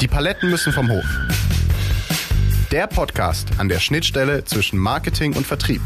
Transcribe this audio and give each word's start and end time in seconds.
Die 0.00 0.08
Paletten 0.08 0.48
müssen 0.48 0.72
vom 0.72 0.90
Hof. 0.90 1.04
Der 2.72 2.86
Podcast 2.86 3.48
an 3.58 3.68
der 3.68 3.80
Schnittstelle 3.80 4.46
zwischen 4.46 4.78
Marketing 4.78 5.34
und 5.34 5.46
Vertrieb. 5.46 5.82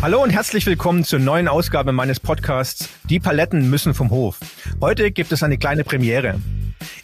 Hallo 0.00 0.22
und 0.22 0.30
herzlich 0.30 0.64
willkommen 0.64 1.04
zur 1.04 1.18
neuen 1.18 1.46
Ausgabe 1.46 1.92
meines 1.92 2.20
Podcasts 2.20 2.88
Die 3.10 3.20
Paletten 3.20 3.68
müssen 3.68 3.92
vom 3.92 4.08
Hof. 4.08 4.38
Heute 4.80 5.10
gibt 5.10 5.30
es 5.32 5.42
eine 5.42 5.58
kleine 5.58 5.84
Premiere. 5.84 6.40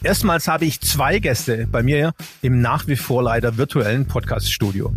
Erstmals 0.01 0.47
habe 0.47 0.65
ich 0.65 0.81
zwei 0.81 1.19
Gäste 1.19 1.67
bei 1.67 1.83
mir 1.83 2.13
im 2.41 2.59
nach 2.59 2.87
wie 2.87 2.95
vor 2.95 3.21
leider 3.21 3.57
virtuellen 3.57 4.07
Podcaststudio. 4.07 4.95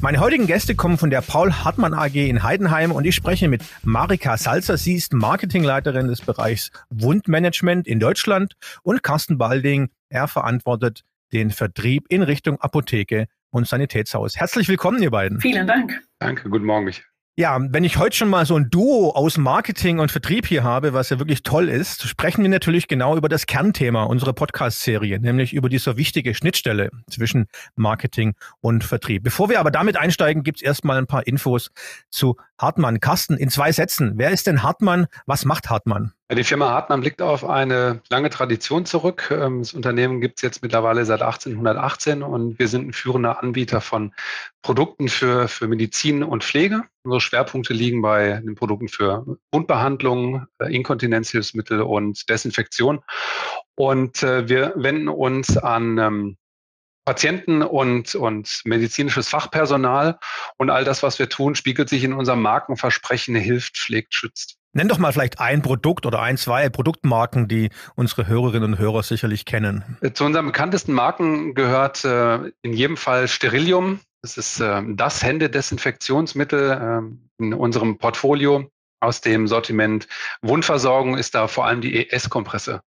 Meine 0.00 0.20
heutigen 0.20 0.46
Gäste 0.46 0.76
kommen 0.76 0.96
von 0.96 1.10
der 1.10 1.22
Paul 1.22 1.52
Hartmann 1.52 1.92
AG 1.92 2.14
in 2.14 2.44
Heidenheim 2.44 2.92
und 2.92 3.04
ich 3.04 3.16
spreche 3.16 3.48
mit 3.48 3.64
Marika 3.82 4.36
Salzer. 4.36 4.76
Sie 4.76 4.94
ist 4.94 5.12
Marketingleiterin 5.12 6.06
des 6.06 6.20
Bereichs 6.20 6.70
Wundmanagement 6.88 7.88
in 7.88 7.98
Deutschland 7.98 8.54
und 8.84 9.02
Carsten 9.02 9.38
Balding. 9.38 9.90
Er 10.08 10.28
verantwortet 10.28 11.02
den 11.32 11.50
Vertrieb 11.50 12.06
in 12.10 12.22
Richtung 12.22 12.60
Apotheke 12.60 13.26
und 13.50 13.66
Sanitätshaus. 13.66 14.36
Herzlich 14.36 14.68
willkommen, 14.68 15.02
ihr 15.02 15.10
beiden. 15.10 15.40
Vielen 15.40 15.66
Dank. 15.66 16.00
Danke, 16.20 16.48
guten 16.48 16.64
Morgen, 16.64 16.84
Michael. 16.84 17.07
Ja, 17.38 17.56
wenn 17.60 17.84
ich 17.84 17.98
heute 17.98 18.16
schon 18.16 18.30
mal 18.30 18.44
so 18.46 18.56
ein 18.56 18.68
Duo 18.68 19.10
aus 19.10 19.38
Marketing 19.38 20.00
und 20.00 20.10
Vertrieb 20.10 20.44
hier 20.44 20.64
habe, 20.64 20.92
was 20.92 21.10
ja 21.10 21.20
wirklich 21.20 21.44
toll 21.44 21.68
ist, 21.68 22.02
sprechen 22.08 22.42
wir 22.42 22.48
natürlich 22.48 22.88
genau 22.88 23.16
über 23.16 23.28
das 23.28 23.46
Kernthema 23.46 24.02
unserer 24.02 24.32
Podcast-Serie, 24.32 25.20
nämlich 25.20 25.52
über 25.54 25.68
diese 25.68 25.96
wichtige 25.96 26.34
Schnittstelle 26.34 26.90
zwischen 27.08 27.46
Marketing 27.76 28.34
und 28.60 28.82
Vertrieb. 28.82 29.22
Bevor 29.22 29.50
wir 29.50 29.60
aber 29.60 29.70
damit 29.70 29.96
einsteigen, 29.96 30.42
gibt's 30.42 30.62
erstmal 30.62 30.98
ein 30.98 31.06
paar 31.06 31.28
Infos 31.28 31.70
zu 32.10 32.34
Hartmann. 32.58 33.00
Carsten, 33.00 33.36
in 33.36 33.50
zwei 33.50 33.72
Sätzen. 33.72 34.14
Wer 34.16 34.30
ist 34.30 34.46
denn 34.46 34.62
Hartmann? 34.62 35.06
Was 35.26 35.44
macht 35.44 35.70
Hartmann? 35.70 36.12
Die 36.30 36.44
Firma 36.44 36.70
Hartmann 36.70 37.00
blickt 37.00 37.22
auf 37.22 37.44
eine 37.44 38.02
lange 38.10 38.28
Tradition 38.28 38.84
zurück. 38.84 39.30
Ähm, 39.30 39.60
das 39.60 39.72
Unternehmen 39.72 40.20
gibt 40.20 40.38
es 40.38 40.42
jetzt 40.42 40.62
mittlerweile 40.62 41.04
seit 41.06 41.22
1818 41.22 42.22
und 42.22 42.58
wir 42.58 42.68
sind 42.68 42.88
ein 42.88 42.92
führender 42.92 43.42
Anbieter 43.42 43.80
von 43.80 44.12
Produkten 44.60 45.08
für, 45.08 45.48
für 45.48 45.68
Medizin 45.68 46.22
und 46.22 46.44
Pflege. 46.44 46.82
Unsere 47.02 47.20
Schwerpunkte 47.22 47.72
liegen 47.72 48.02
bei 48.02 48.40
den 48.44 48.56
Produkten 48.56 48.88
für 48.88 49.24
Wundbehandlung, 49.52 50.46
äh, 50.58 50.74
Inkontinenzhilfsmittel 50.74 51.80
und 51.80 52.28
Desinfektion. 52.28 53.00
Und 53.74 54.22
äh, 54.22 54.48
wir 54.48 54.74
wenden 54.76 55.08
uns 55.08 55.56
an 55.56 55.98
ähm, 55.98 56.36
Patienten 57.08 57.62
und, 57.62 58.14
und 58.14 58.60
medizinisches 58.66 59.30
Fachpersonal. 59.30 60.18
Und 60.58 60.68
all 60.68 60.84
das, 60.84 61.02
was 61.02 61.18
wir 61.18 61.30
tun, 61.30 61.54
spiegelt 61.54 61.88
sich 61.88 62.04
in 62.04 62.12
unserem 62.12 62.42
Markenversprechen, 62.42 63.34
hilft, 63.34 63.78
schlägt, 63.78 64.12
schützt. 64.12 64.58
Nenn 64.74 64.88
doch 64.88 64.98
mal 64.98 65.10
vielleicht 65.10 65.40
ein 65.40 65.62
Produkt 65.62 66.04
oder 66.04 66.20
ein, 66.20 66.36
zwei 66.36 66.68
Produktmarken, 66.68 67.48
die 67.48 67.70
unsere 67.94 68.26
Hörerinnen 68.26 68.74
und 68.74 68.78
Hörer 68.78 69.02
sicherlich 69.02 69.46
kennen. 69.46 69.96
Zu 70.12 70.26
unseren 70.26 70.44
bekanntesten 70.44 70.92
Marken 70.92 71.54
gehört 71.54 72.04
äh, 72.04 72.50
in 72.60 72.74
jedem 72.74 72.98
Fall 72.98 73.26
Sterilium. 73.26 74.00
Das 74.20 74.36
ist 74.36 74.60
äh, 74.60 74.82
das 74.88 75.22
Händedesinfektionsmittel 75.22 76.70
äh, 77.40 77.42
in 77.42 77.54
unserem 77.54 77.96
Portfolio. 77.96 78.70
Aus 79.00 79.22
dem 79.22 79.48
Sortiment 79.48 80.08
Wundversorgung 80.42 81.16
ist 81.16 81.34
da 81.34 81.48
vor 81.48 81.64
allem 81.64 81.80
die 81.80 82.10
ES-Kompresse 82.10 82.82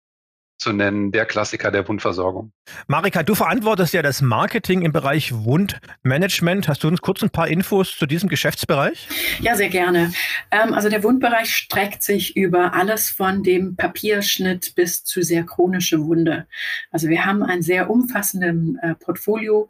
zu 0.60 0.74
nennen, 0.74 1.12
der 1.12 1.26
Klassiker 1.26 1.72
der 1.72 1.88
Wundversorgung. 1.88 2.52
Marika, 2.88 3.24
du 3.24 3.34
verantwortest 3.34 3.94
ja 3.94 4.02
das 4.02 4.22
Marketing 4.22 4.82
im 4.82 4.92
Bereich 4.92 5.34
Wundmanagement. 5.34 6.68
Hast 6.68 6.84
du 6.84 6.90
uns 6.90 7.02
kurz 7.02 7.24
ein 7.24 7.30
paar 7.30 7.48
Infos 7.48 7.96
zu 7.98 8.06
diesem 8.06 8.30
Geschäftsbereich? 8.30 9.08
Ja, 9.40 9.56
sehr 9.56 9.70
gerne. 9.70 10.12
Ähm, 10.52 10.74
also 10.74 10.90
der 10.90 11.02
Wundbereich 11.04 11.56
streckt 11.56 12.04
sich 12.04 12.36
über 12.36 12.74
alles 12.74 13.10
von 13.10 13.42
dem 13.42 13.78
Papierschnitt 13.78 14.76
bis 14.76 15.04
zu 15.06 15.22
sehr 15.22 15.44
chronische 15.44 16.04
Wunde. 16.04 16.46
Also 16.92 17.08
wir 17.08 17.26
haben 17.26 17.42
ein 17.42 17.62
sehr 17.62 17.90
umfassendes 17.90 18.50
äh, 18.82 18.96
Portfolio 18.96 19.70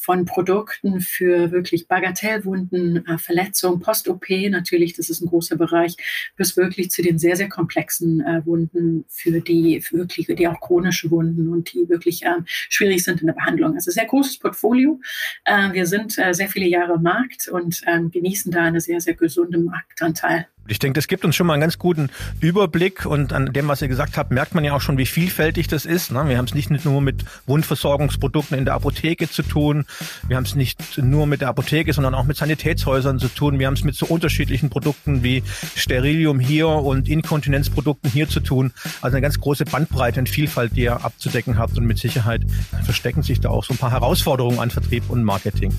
von 0.00 0.24
Produkten 0.24 1.00
für 1.00 1.50
wirklich 1.50 1.86
Bagatellwunden, 1.86 3.06
äh, 3.06 3.18
Verletzungen, 3.18 3.80
Post-OP 3.80 4.28
natürlich, 4.48 4.94
das 4.94 5.10
ist 5.10 5.20
ein 5.20 5.28
großer 5.28 5.56
Bereich, 5.56 5.96
bis 6.36 6.56
wirklich 6.56 6.90
zu 6.90 7.02
den 7.02 7.18
sehr, 7.18 7.36
sehr 7.36 7.48
komplexen 7.48 8.20
äh, 8.20 8.44
Wunden, 8.46 9.04
für 9.08 9.40
die 9.40 9.82
für 9.82 9.98
wirklich, 9.98 10.28
die 10.34 10.48
auch 10.48 10.60
chronische 10.60 11.10
Wunden 11.10 11.48
und 11.48 11.72
die 11.72 11.88
wirklich 11.88 12.24
äh, 12.24 12.38
schwierig 12.46 13.04
sind 13.04 13.20
in 13.20 13.26
der 13.26 13.34
Behandlung. 13.34 13.74
Also 13.74 13.90
sehr 13.90 14.06
großes 14.06 14.38
Portfolio. 14.38 15.00
Äh, 15.44 15.72
wir 15.72 15.86
sind 15.86 16.18
äh, 16.18 16.32
sehr 16.32 16.48
viele 16.48 16.66
Jahre 16.66 16.98
Markt 16.98 17.48
und 17.48 17.82
ähm, 17.86 18.10
genießen 18.10 18.52
da 18.52 18.62
eine 18.62 18.80
sehr, 18.80 19.00
sehr 19.00 19.14
gesunde 19.14 19.58
Marktanteil. 19.58 20.46
Ich 20.70 20.78
denke, 20.78 20.98
das 20.98 21.08
gibt 21.08 21.24
uns 21.24 21.34
schon 21.34 21.48
mal 21.48 21.54
einen 21.54 21.62
ganz 21.62 21.78
guten 21.78 22.10
Überblick 22.38 23.04
und 23.04 23.32
an 23.32 23.52
dem, 23.52 23.66
was 23.66 23.82
ihr 23.82 23.88
gesagt 23.88 24.16
habt, 24.16 24.30
merkt 24.30 24.54
man 24.54 24.62
ja 24.62 24.72
auch 24.72 24.80
schon, 24.80 24.98
wie 24.98 25.06
vielfältig 25.06 25.66
das 25.66 25.84
ist. 25.84 26.12
Ne? 26.12 26.28
Wir 26.28 26.38
haben 26.38 26.44
es 26.44 26.54
nicht 26.54 26.70
nur 26.84 27.00
mit 27.00 27.24
Wundversorgungsprodukten 27.46 28.56
in 28.56 28.64
der 28.64 28.74
Apotheke 28.74 29.28
zu 29.28 29.42
tun, 29.42 29.84
wir 30.28 30.36
haben 30.36 30.44
es 30.44 30.54
nicht 30.54 30.98
nur 30.98 31.26
mit 31.26 31.40
der 31.40 31.48
Apotheke, 31.48 31.92
sondern 31.92 32.14
auch 32.14 32.24
mit 32.24 32.36
Sanitätshäusern 32.36 33.18
zu 33.18 33.26
tun. 33.26 33.58
Wir 33.58 33.66
haben 33.66 33.74
es 33.74 33.82
mit 33.82 33.96
so 33.96 34.06
unterschiedlichen 34.06 34.70
Produkten 34.70 35.24
wie 35.24 35.42
Sterilium 35.74 36.38
hier 36.38 36.68
und 36.68 37.08
Inkontinenzprodukten 37.08 38.10
hier 38.10 38.28
zu 38.28 38.38
tun. 38.38 38.72
Also 39.00 39.16
eine 39.16 39.22
ganz 39.22 39.40
große 39.40 39.64
Bandbreite 39.64 40.20
und 40.20 40.28
Vielfalt, 40.28 40.76
die 40.76 40.82
ihr 40.82 41.04
abzudecken 41.04 41.58
habt 41.58 41.78
und 41.78 41.86
mit 41.86 41.98
Sicherheit 41.98 42.42
verstecken 42.84 43.22
sich 43.22 43.40
da 43.40 43.48
auch 43.48 43.64
so 43.64 43.74
ein 43.74 43.78
paar 43.78 43.90
Herausforderungen 43.90 44.60
an 44.60 44.70
Vertrieb 44.70 45.10
und 45.10 45.24
Marketing 45.24 45.72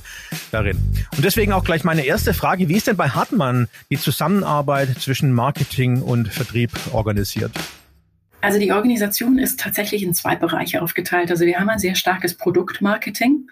darin. 0.51 0.77
Und 1.15 1.23
deswegen 1.23 1.53
auch 1.53 1.63
gleich 1.63 1.85
meine 1.85 2.05
erste 2.05 2.33
Frage, 2.33 2.67
wie 2.67 2.75
ist 2.75 2.87
denn 2.87 2.97
bei 2.97 3.09
Hartmann 3.09 3.69
die 3.89 3.97
Zusammenarbeit 3.97 4.70
Zusammenarbeit 4.71 5.01
zwischen 5.01 5.33
Marketing 5.33 6.01
und 6.01 6.27
Vertrieb 6.29 6.71
organisiert? 6.93 7.51
Also 8.39 8.57
die 8.57 8.71
Organisation 8.71 9.37
ist 9.37 9.59
tatsächlich 9.59 10.01
in 10.01 10.13
zwei 10.13 10.35
Bereiche 10.35 10.81
aufgeteilt. 10.81 11.29
Also 11.29 11.45
wir 11.45 11.59
haben 11.59 11.69
ein 11.69 11.77
sehr 11.77 11.93
starkes 11.93 12.35
Produktmarketing. 12.35 13.47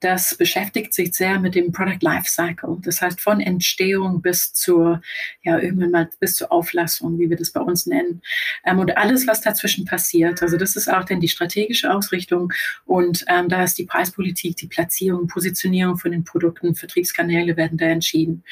Das 0.00 0.36
beschäftigt 0.36 0.92
sich 0.92 1.14
sehr 1.14 1.40
mit 1.40 1.54
dem 1.54 1.72
Product 1.72 2.00
Lifecycle. 2.02 2.76
Das 2.82 3.00
heißt 3.00 3.18
von 3.18 3.40
Entstehung 3.40 4.20
bis 4.20 4.52
zur, 4.52 5.00
ja, 5.42 5.58
irgendwann 5.58 5.90
mal 5.90 6.10
bis 6.20 6.36
zur 6.36 6.52
Auflassung, 6.52 7.18
wie 7.18 7.30
wir 7.30 7.36
das 7.38 7.50
bei 7.50 7.62
uns 7.62 7.86
nennen. 7.86 8.20
Ähm, 8.66 8.78
und 8.78 8.94
alles, 8.98 9.26
was 9.26 9.40
dazwischen 9.40 9.86
passiert. 9.86 10.42
Also 10.42 10.58
das 10.58 10.76
ist 10.76 10.92
auch 10.92 11.04
dann 11.04 11.20
die 11.20 11.28
strategische 11.28 11.94
Ausrichtung. 11.94 12.52
Und 12.84 13.24
ähm, 13.28 13.48
da 13.48 13.62
ist 13.62 13.78
die 13.78 13.86
Preispolitik, 13.86 14.56
die 14.58 14.68
Platzierung, 14.68 15.28
Positionierung 15.28 15.96
von 15.96 16.10
den 16.10 16.24
Produkten, 16.24 16.74
Vertriebskanäle 16.74 17.56
werden 17.56 17.78
da 17.78 17.86
entschieden. 17.86 18.44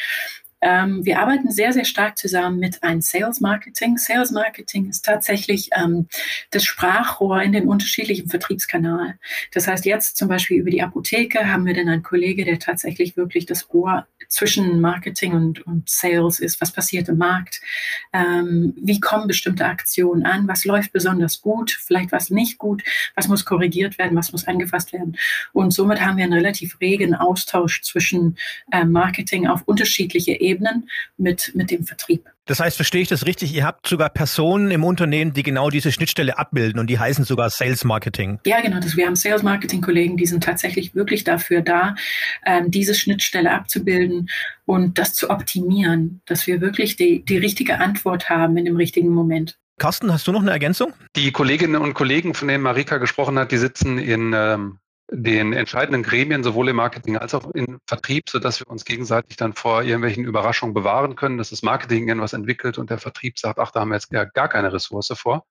Ähm, 0.64 1.04
wir 1.04 1.20
arbeiten 1.20 1.50
sehr, 1.50 1.74
sehr 1.74 1.84
stark 1.84 2.16
zusammen 2.16 2.58
mit 2.58 2.82
einem 2.82 3.02
Sales 3.02 3.42
Marketing. 3.42 3.98
Sales 3.98 4.30
Marketing 4.30 4.88
ist 4.88 5.04
tatsächlich 5.04 5.68
ähm, 5.76 6.08
das 6.52 6.64
Sprachrohr 6.64 7.42
in 7.42 7.52
den 7.52 7.68
unterschiedlichen 7.68 8.30
Vertriebskanälen. 8.30 9.18
Das 9.52 9.68
heißt, 9.68 9.84
jetzt 9.84 10.16
zum 10.16 10.28
Beispiel 10.28 10.58
über 10.58 10.70
die 10.70 10.82
Apotheke 10.82 11.52
haben 11.52 11.66
wir 11.66 11.74
dann 11.74 11.90
einen 11.90 12.02
Kollege, 12.02 12.46
der 12.46 12.58
tatsächlich 12.58 13.14
wirklich 13.14 13.44
das 13.44 13.68
Ohr 13.74 14.06
zwischen 14.28 14.80
Marketing 14.80 15.34
und, 15.34 15.66
und 15.66 15.90
Sales 15.90 16.40
ist. 16.40 16.62
Was 16.62 16.72
passiert 16.72 17.10
im 17.10 17.18
Markt? 17.18 17.60
Ähm, 18.14 18.72
wie 18.80 19.00
kommen 19.00 19.28
bestimmte 19.28 19.66
Aktionen 19.66 20.24
an? 20.24 20.48
Was 20.48 20.64
läuft 20.64 20.92
besonders 20.92 21.42
gut? 21.42 21.72
Vielleicht 21.72 22.10
was 22.10 22.30
nicht 22.30 22.56
gut? 22.56 22.82
Was 23.14 23.28
muss 23.28 23.44
korrigiert 23.44 23.98
werden? 23.98 24.16
Was 24.16 24.32
muss 24.32 24.46
angefasst 24.46 24.94
werden? 24.94 25.18
Und 25.52 25.74
somit 25.74 26.00
haben 26.00 26.16
wir 26.16 26.24
einen 26.24 26.32
relativ 26.32 26.80
regen 26.80 27.14
Austausch 27.14 27.82
zwischen 27.82 28.38
äh, 28.72 28.86
Marketing 28.86 29.46
auf 29.46 29.60
unterschiedliche 29.66 30.40
Ebenen 30.40 30.53
Ebenen 30.54 30.88
mit, 31.16 31.52
mit 31.54 31.70
dem 31.70 31.84
Vertrieb. 31.84 32.24
Das 32.46 32.60
heißt, 32.60 32.76
verstehe 32.76 33.00
ich 33.00 33.08
das 33.08 33.26
richtig? 33.26 33.54
Ihr 33.54 33.64
habt 33.64 33.86
sogar 33.86 34.10
Personen 34.10 34.70
im 34.70 34.84
Unternehmen, 34.84 35.32
die 35.32 35.42
genau 35.42 35.70
diese 35.70 35.92
Schnittstelle 35.92 36.38
abbilden 36.38 36.78
und 36.78 36.88
die 36.88 36.98
heißen 36.98 37.24
sogar 37.24 37.48
Sales 37.48 37.84
Marketing. 37.84 38.38
Ja, 38.44 38.60
genau. 38.60 38.80
Das, 38.80 38.96
wir 38.96 39.06
haben 39.06 39.16
Sales 39.16 39.42
Marketing 39.42 39.80
Kollegen, 39.80 40.16
die 40.16 40.26
sind 40.26 40.44
tatsächlich 40.44 40.94
wirklich 40.94 41.24
dafür 41.24 41.62
da, 41.62 41.94
ähm, 42.44 42.70
diese 42.70 42.94
Schnittstelle 42.94 43.50
abzubilden 43.50 44.28
und 44.66 44.98
das 44.98 45.14
zu 45.14 45.30
optimieren, 45.30 46.20
dass 46.26 46.46
wir 46.46 46.60
wirklich 46.60 46.96
die, 46.96 47.24
die 47.24 47.38
richtige 47.38 47.78
Antwort 47.78 48.28
haben 48.28 48.56
in 48.58 48.66
dem 48.66 48.76
richtigen 48.76 49.08
Moment. 49.08 49.58
Carsten, 49.78 50.12
hast 50.12 50.26
du 50.26 50.32
noch 50.32 50.42
eine 50.42 50.52
Ergänzung? 50.52 50.92
Die 51.16 51.32
Kolleginnen 51.32 51.80
und 51.80 51.94
Kollegen, 51.94 52.34
von 52.34 52.46
denen 52.46 52.62
Marika 52.62 52.98
gesprochen 52.98 53.38
hat, 53.38 53.50
die 53.50 53.58
sitzen 53.58 53.98
in 53.98 54.32
ähm, 54.34 54.78
den 55.10 55.52
entscheidenden 55.52 56.02
Gremien, 56.02 56.42
sowohl 56.42 56.68
im 56.68 56.76
Marketing 56.76 57.16
als 57.16 57.34
auch 57.34 57.50
im 57.50 57.78
Vertrieb, 57.86 58.28
sodass 58.28 58.60
wir 58.60 58.68
uns 58.68 58.84
gegenseitig 58.84 59.36
dann 59.36 59.52
vor 59.52 59.82
irgendwelchen 59.82 60.24
Überraschungen 60.24 60.74
bewahren 60.74 61.14
können, 61.14 61.38
dass 61.38 61.50
das 61.50 61.62
Marketing 61.62 62.08
irgendwas 62.08 62.32
entwickelt 62.32 62.78
und 62.78 62.90
der 62.90 62.98
Vertrieb 62.98 63.38
sagt, 63.38 63.58
ach, 63.58 63.70
da 63.70 63.80
haben 63.80 63.90
wir 63.90 63.96
jetzt 63.96 64.10
gar, 64.10 64.48
keine 64.48 64.72
Ressource 64.72 65.12
vor. 65.14 65.46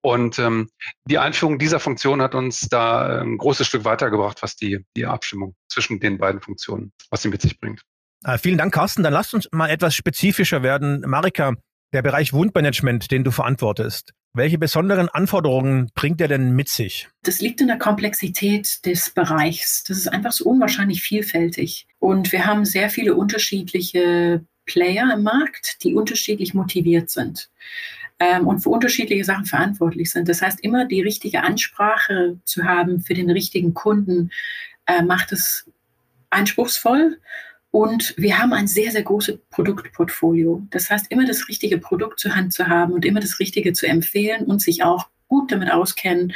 Und 0.00 0.38
ähm, 0.38 0.68
die 1.06 1.18
Einführung 1.18 1.58
dieser 1.58 1.80
Funktion 1.80 2.20
hat 2.20 2.34
uns 2.34 2.68
da 2.68 3.20
ein 3.20 3.38
großes 3.38 3.66
Stück 3.66 3.84
weitergebracht, 3.84 4.42
was 4.42 4.56
die, 4.56 4.84
die 4.96 5.06
Abstimmung 5.06 5.54
zwischen 5.68 6.00
den 6.00 6.18
beiden 6.18 6.40
Funktionen, 6.40 6.92
was 7.10 7.22
sie 7.22 7.28
mit 7.28 7.42
sich 7.42 7.58
bringt. 7.58 7.82
Äh, 8.24 8.38
vielen 8.38 8.58
Dank, 8.58 8.74
Carsten. 8.74 9.02
Dann 9.02 9.12
lasst 9.12 9.34
uns 9.34 9.48
mal 9.52 9.68
etwas 9.68 9.94
spezifischer 9.94 10.62
werden. 10.62 11.02
Marika, 11.06 11.54
der 11.92 12.02
Bereich 12.02 12.32
Wundmanagement, 12.32 13.10
den 13.10 13.24
du 13.24 13.30
verantwortest. 13.30 14.12
Welche 14.34 14.58
besonderen 14.58 15.08
Anforderungen 15.10 15.90
bringt 15.94 16.20
er 16.20 16.28
denn 16.28 16.52
mit 16.52 16.68
sich? 16.70 17.08
Das 17.22 17.40
liegt 17.40 17.60
in 17.60 17.66
der 17.66 17.78
Komplexität 17.78 18.84
des 18.86 19.10
Bereichs. 19.10 19.84
Das 19.84 19.98
ist 19.98 20.08
einfach 20.08 20.32
so 20.32 20.46
unwahrscheinlich 20.46 21.02
vielfältig. 21.02 21.86
Und 21.98 22.32
wir 22.32 22.46
haben 22.46 22.64
sehr 22.64 22.88
viele 22.88 23.14
unterschiedliche 23.14 24.42
Player 24.64 25.12
im 25.12 25.22
Markt, 25.22 25.82
die 25.84 25.94
unterschiedlich 25.94 26.54
motiviert 26.54 27.10
sind. 27.10 27.50
ähm, 28.22 28.46
und 28.46 28.60
für 28.60 28.70
unterschiedliche 28.70 29.24
Sachen 29.24 29.46
verantwortlich 29.46 30.10
sind. 30.10 30.28
Das 30.28 30.42
heißt, 30.42 30.60
immer 30.60 30.86
die 30.86 31.02
richtige 31.02 31.42
Ansprache 31.42 32.38
zu 32.44 32.64
haben 32.64 33.00
für 33.00 33.14
den 33.14 33.30
richtigen 33.30 33.74
Kunden 33.74 34.30
äh, 34.86 35.02
macht 35.02 35.32
es 35.32 35.68
anspruchsvoll. 36.30 37.18
Und 37.72 38.14
wir 38.18 38.38
haben 38.38 38.52
ein 38.52 38.68
sehr, 38.68 38.92
sehr 38.92 39.02
großes 39.02 39.38
Produktportfolio. 39.50 40.62
Das 40.70 40.90
heißt, 40.90 41.06
immer 41.10 41.26
das 41.26 41.48
richtige 41.48 41.78
Produkt 41.78 42.20
zur 42.20 42.36
Hand 42.36 42.52
zu 42.52 42.68
haben 42.68 42.92
und 42.92 43.06
immer 43.06 43.18
das 43.18 43.40
Richtige 43.40 43.72
zu 43.72 43.86
empfehlen 43.86 44.44
und 44.44 44.60
sich 44.60 44.84
auch 44.84 45.08
gut 45.26 45.50
damit 45.50 45.72
auskennen, 45.72 46.34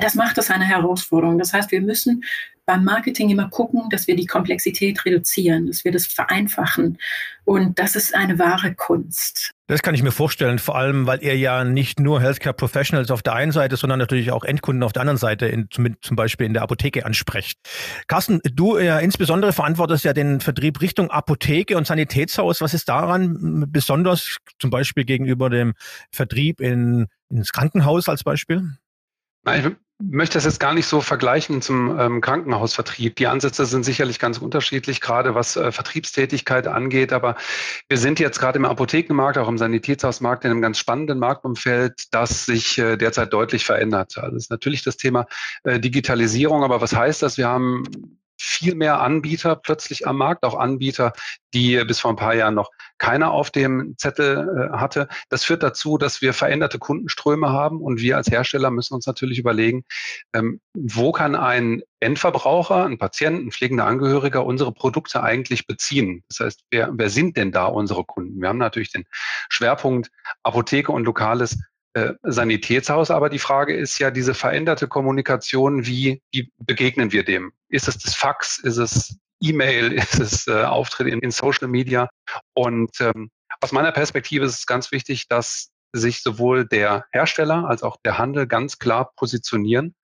das 0.00 0.14
macht 0.14 0.38
das 0.38 0.50
eine 0.50 0.64
Herausforderung. 0.64 1.38
Das 1.38 1.52
heißt, 1.52 1.70
wir 1.72 1.80
müssen 1.80 2.22
beim 2.70 2.84
Marketing 2.84 3.30
immer 3.30 3.48
gucken, 3.50 3.88
dass 3.90 4.06
wir 4.06 4.14
die 4.14 4.26
Komplexität 4.26 5.04
reduzieren, 5.04 5.66
dass 5.66 5.84
wir 5.84 5.90
das 5.90 6.06
vereinfachen. 6.06 6.98
Und 7.44 7.80
das 7.80 7.96
ist 7.96 8.14
eine 8.14 8.38
wahre 8.38 8.74
Kunst. 8.74 9.50
Das 9.66 9.82
kann 9.82 9.96
ich 9.96 10.04
mir 10.04 10.12
vorstellen, 10.12 10.60
vor 10.60 10.76
allem, 10.76 11.04
weil 11.06 11.20
ihr 11.20 11.36
ja 11.36 11.64
nicht 11.64 11.98
nur 11.98 12.20
Healthcare 12.20 12.54
Professionals 12.54 13.10
auf 13.10 13.22
der 13.22 13.32
einen 13.34 13.50
Seite, 13.50 13.76
sondern 13.76 13.98
natürlich 13.98 14.30
auch 14.30 14.44
Endkunden 14.44 14.84
auf 14.84 14.92
der 14.92 15.00
anderen 15.00 15.16
Seite, 15.16 15.46
in, 15.46 15.68
zum 15.68 16.16
Beispiel 16.16 16.46
in 16.46 16.52
der 16.52 16.62
Apotheke 16.62 17.04
ansprecht. 17.04 17.58
Carsten, 18.06 18.40
du 18.52 18.78
ja 18.78 19.00
insbesondere 19.00 19.52
verantwortest 19.52 20.04
ja 20.04 20.12
den 20.12 20.40
Vertrieb 20.40 20.80
Richtung 20.80 21.10
Apotheke 21.10 21.76
und 21.76 21.88
Sanitätshaus. 21.88 22.60
Was 22.60 22.72
ist 22.72 22.88
daran 22.88 23.64
besonders, 23.68 24.36
zum 24.60 24.70
Beispiel 24.70 25.04
gegenüber 25.04 25.50
dem 25.50 25.74
Vertrieb 26.12 26.60
in, 26.60 27.08
ins 27.30 27.50
Krankenhaus 27.52 28.08
als 28.08 28.22
Beispiel? 28.22 28.76
Ich 29.46 29.64
möchte 29.98 30.34
das 30.34 30.44
jetzt 30.44 30.60
gar 30.60 30.74
nicht 30.74 30.86
so 30.86 31.00
vergleichen 31.00 31.60
zum 31.62 31.98
ähm, 31.98 32.20
Krankenhausvertrieb. 32.20 33.16
Die 33.16 33.26
Ansätze 33.26 33.66
sind 33.66 33.84
sicherlich 33.84 34.18
ganz 34.18 34.38
unterschiedlich, 34.38 35.00
gerade 35.00 35.34
was 35.34 35.56
äh, 35.56 35.72
Vertriebstätigkeit 35.72 36.66
angeht. 36.66 37.12
Aber 37.12 37.36
wir 37.88 37.98
sind 37.98 38.18
jetzt 38.20 38.38
gerade 38.38 38.58
im 38.58 38.64
Apothekenmarkt, 38.64 39.38
auch 39.38 39.48
im 39.48 39.58
Sanitätshausmarkt 39.58 40.44
in 40.44 40.50
einem 40.50 40.62
ganz 40.62 40.78
spannenden 40.78 41.18
Marktumfeld, 41.18 42.04
das 42.12 42.46
sich 42.46 42.78
äh, 42.78 42.96
derzeit 42.96 43.32
deutlich 43.32 43.64
verändert. 43.64 44.16
Also 44.18 44.36
ist 44.36 44.50
natürlich 44.50 44.82
das 44.82 44.96
Thema 44.96 45.26
äh, 45.64 45.78
Digitalisierung. 45.80 46.64
Aber 46.64 46.80
was 46.80 46.94
heißt 46.94 47.22
das? 47.22 47.36
Wir 47.36 47.48
haben 47.48 47.84
viel 48.40 48.74
mehr 48.74 49.00
Anbieter 49.00 49.54
plötzlich 49.54 50.06
am 50.06 50.16
Markt, 50.16 50.44
auch 50.44 50.58
Anbieter, 50.58 51.12
die 51.52 51.84
bis 51.84 52.00
vor 52.00 52.10
ein 52.10 52.16
paar 52.16 52.34
Jahren 52.34 52.54
noch 52.54 52.70
keiner 52.96 53.32
auf 53.32 53.50
dem 53.50 53.94
Zettel 53.98 54.70
äh, 54.72 54.76
hatte. 54.76 55.08
Das 55.28 55.44
führt 55.44 55.62
dazu, 55.62 55.98
dass 55.98 56.22
wir 56.22 56.32
veränderte 56.32 56.78
Kundenströme 56.78 57.50
haben 57.50 57.80
und 57.80 58.00
wir 58.00 58.16
als 58.16 58.30
Hersteller 58.30 58.70
müssen 58.70 58.94
uns 58.94 59.06
natürlich 59.06 59.38
überlegen, 59.38 59.84
ähm, 60.32 60.60
wo 60.74 61.12
kann 61.12 61.34
ein 61.34 61.82
Endverbraucher, 62.00 62.86
ein 62.86 62.98
Patient, 62.98 63.46
ein 63.46 63.52
pflegender 63.52 63.86
Angehöriger 63.86 64.44
unsere 64.46 64.72
Produkte 64.72 65.22
eigentlich 65.22 65.66
beziehen? 65.66 66.24
Das 66.28 66.40
heißt, 66.40 66.60
wer, 66.70 66.90
wer 66.92 67.10
sind 67.10 67.36
denn 67.36 67.52
da 67.52 67.66
unsere 67.66 68.04
Kunden? 68.04 68.40
Wir 68.40 68.48
haben 68.48 68.58
natürlich 68.58 68.92
den 68.92 69.04
Schwerpunkt 69.50 70.10
Apotheke 70.42 70.92
und 70.92 71.04
lokales 71.04 71.58
äh, 71.94 72.12
Sanitätshaus. 72.22 73.10
Aber 73.10 73.28
die 73.28 73.38
Frage 73.38 73.74
ist 73.74 73.98
ja 73.98 74.10
diese 74.10 74.34
veränderte 74.34 74.88
Kommunikation, 74.88 75.86
wie, 75.86 76.22
wie 76.32 76.52
begegnen 76.58 77.12
wir 77.12 77.24
dem? 77.24 77.52
Ist 77.68 77.88
es 77.88 77.98
das 77.98 78.14
Fax? 78.14 78.58
Ist 78.58 78.76
es 78.76 79.18
E-Mail? 79.40 79.92
Ist 79.92 80.20
es 80.20 80.46
äh, 80.46 80.62
Auftritt 80.64 81.08
in, 81.08 81.20
in, 81.20 81.30
Social 81.30 81.68
Media? 81.68 82.08
Und 82.54 83.00
ähm, 83.00 83.30
aus 83.60 83.72
meiner 83.72 83.92
Perspektive 83.92 84.44
ist 84.44 84.58
es 84.58 84.66
ganz 84.66 84.92
wichtig, 84.92 85.28
dass 85.28 85.70
sich 85.92 86.22
sowohl 86.22 86.66
der 86.66 87.06
Hersteller 87.12 87.66
als 87.66 87.82
auch 87.82 87.96
der 88.04 88.18
Handel 88.18 88.46
ganz 88.46 88.78
klar 88.78 89.12
positionieren 89.16 89.94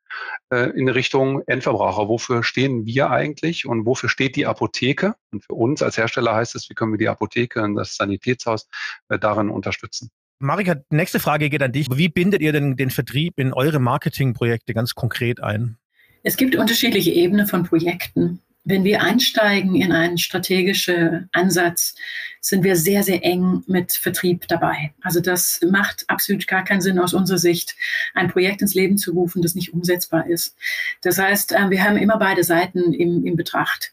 äh, 0.51 0.71
in 0.71 0.89
Richtung 0.89 1.43
Endverbraucher. 1.47 2.09
Wofür 2.09 2.43
stehen 2.43 2.87
wir 2.87 3.11
eigentlich 3.11 3.67
und 3.67 3.87
wofür 3.87 4.09
steht 4.09 4.37
die 4.37 4.47
Apotheke? 4.47 5.15
Und 5.33 5.45
für 5.45 5.55
uns 5.55 5.83
als 5.83 5.97
Hersteller 5.97 6.35
heißt 6.35 6.55
es, 6.57 6.69
wie 6.69 6.75
können 6.75 6.93
wir 6.93 6.99
die 6.99 7.09
Apotheke 7.09 7.63
und 7.63 7.77
das 7.77 7.97
Sanitätshaus 7.97 8.69
äh, 9.09 9.19
darin 9.19 9.51
unterstützen? 9.51 10.11
Marika, 10.39 10.77
nächste 10.91 11.19
Frage 11.19 11.49
geht 11.49 11.63
an 11.63 11.73
dich. 11.73 11.89
Wie 11.91 12.09
bindet 12.09 12.43
ihr 12.43 12.53
denn 12.53 12.77
den 12.77 12.91
Vertrieb 12.91 13.39
in 13.39 13.53
eure 13.53 13.79
Marketingprojekte 13.79 14.75
ganz 14.75 14.95
konkret 14.95 15.43
ein? 15.43 15.79
Es 16.23 16.37
gibt 16.37 16.57
unterschiedliche 16.57 17.11
Ebenen 17.11 17.47
von 17.47 17.65
Projekten. 17.65 18.41
Wenn 18.65 18.83
wir 18.83 19.01
einsteigen 19.01 19.77
in 19.77 19.93
einen 19.93 20.19
strategischen 20.19 21.29
Ansatz, 21.33 21.95
sind 22.41 22.65
wir 22.65 22.75
sehr, 22.77 23.05
sehr 23.05 23.25
eng 23.25 23.63
mit 23.69 23.93
Vertrieb 23.93 24.49
dabei. 24.49 24.93
Also 25.03 25.21
das 25.21 25.61
macht 25.71 26.05
absolut 26.09 26.49
gar 26.49 26.65
keinen 26.65 26.81
Sinn 26.81 26.99
aus 26.99 27.15
unserer 27.15 27.39
Sicht, 27.39 27.77
ein 28.15 28.29
Projekt 28.29 28.63
ins 28.63 28.75
Leben 28.75 28.99
zu 28.99 29.13
rufen, 29.13 29.41
das 29.41 29.55
nicht 29.55 29.73
umsetzbar 29.73 30.27
ist. 30.27 30.57
Das 31.01 31.19
heißt, 31.19 31.53
äh, 31.53 31.71
wir 31.71 31.85
haben 31.85 31.97
immer 31.97 32.19
beide 32.19 32.43
Seiten 32.43 32.93
im, 32.93 33.25
im 33.25 33.37
Betracht. 33.37 33.93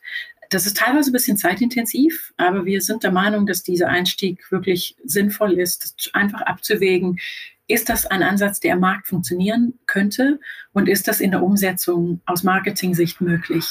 Das 0.53 0.67
ist 0.67 0.77
teilweise 0.77 1.09
ein 1.09 1.13
bisschen 1.13 1.35
zeitintensiv, 1.35 2.31
aber 2.37 2.65
wir 2.65 2.81
sind 2.81 3.03
der 3.03 3.11
Meinung, 3.11 3.47
dass 3.47 3.63
dieser 3.63 3.87
Einstieg 3.89 4.51
wirklich 4.51 4.95
sinnvoll 5.03 5.53
ist, 5.53 6.11
einfach 6.13 6.41
abzuwägen, 6.41 7.19
ist 7.67 7.87
das 7.87 8.05
ein 8.05 8.23
Ansatz, 8.23 8.59
der 8.59 8.73
am 8.73 8.81
Markt 8.81 9.07
funktionieren 9.07 9.73
könnte? 9.85 10.39
Und 10.73 10.89
ist 10.89 11.07
das 11.07 11.21
in 11.21 11.31
der 11.31 11.41
Umsetzung 11.41 12.21
aus 12.25 12.43
Marketing-Sicht 12.43 13.21
möglich? 13.21 13.65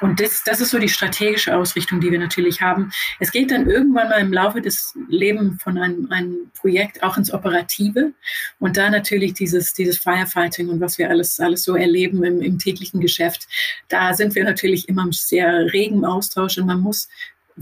Und 0.00 0.20
das, 0.20 0.42
das 0.44 0.60
ist 0.60 0.70
so 0.70 0.78
die 0.78 0.88
strategische 0.88 1.56
Ausrichtung, 1.56 2.00
die 2.00 2.10
wir 2.10 2.18
natürlich 2.18 2.60
haben. 2.60 2.90
Es 3.20 3.30
geht 3.30 3.50
dann 3.50 3.68
irgendwann 3.68 4.08
mal 4.08 4.20
im 4.20 4.32
Laufe 4.32 4.60
des 4.60 4.96
Lebens 5.08 5.62
von 5.62 5.78
einem, 5.78 6.10
einem 6.10 6.50
Projekt 6.58 7.02
auch 7.02 7.16
ins 7.16 7.32
Operative. 7.32 8.12
Und 8.58 8.76
da 8.76 8.90
natürlich 8.90 9.34
dieses, 9.34 9.72
dieses 9.72 9.98
Firefighting 9.98 10.68
und 10.68 10.80
was 10.80 10.98
wir 10.98 11.08
alles, 11.08 11.38
alles 11.38 11.62
so 11.62 11.76
erleben 11.76 12.24
im, 12.24 12.42
im 12.42 12.58
täglichen 12.58 13.00
Geschäft. 13.00 13.46
Da 13.88 14.14
sind 14.14 14.34
wir 14.34 14.44
natürlich 14.44 14.88
immer 14.88 15.06
sehr 15.12 15.72
regen 15.72 16.04
Austausch 16.04 16.58
und 16.58 16.66
man 16.66 16.80
muss 16.80 17.08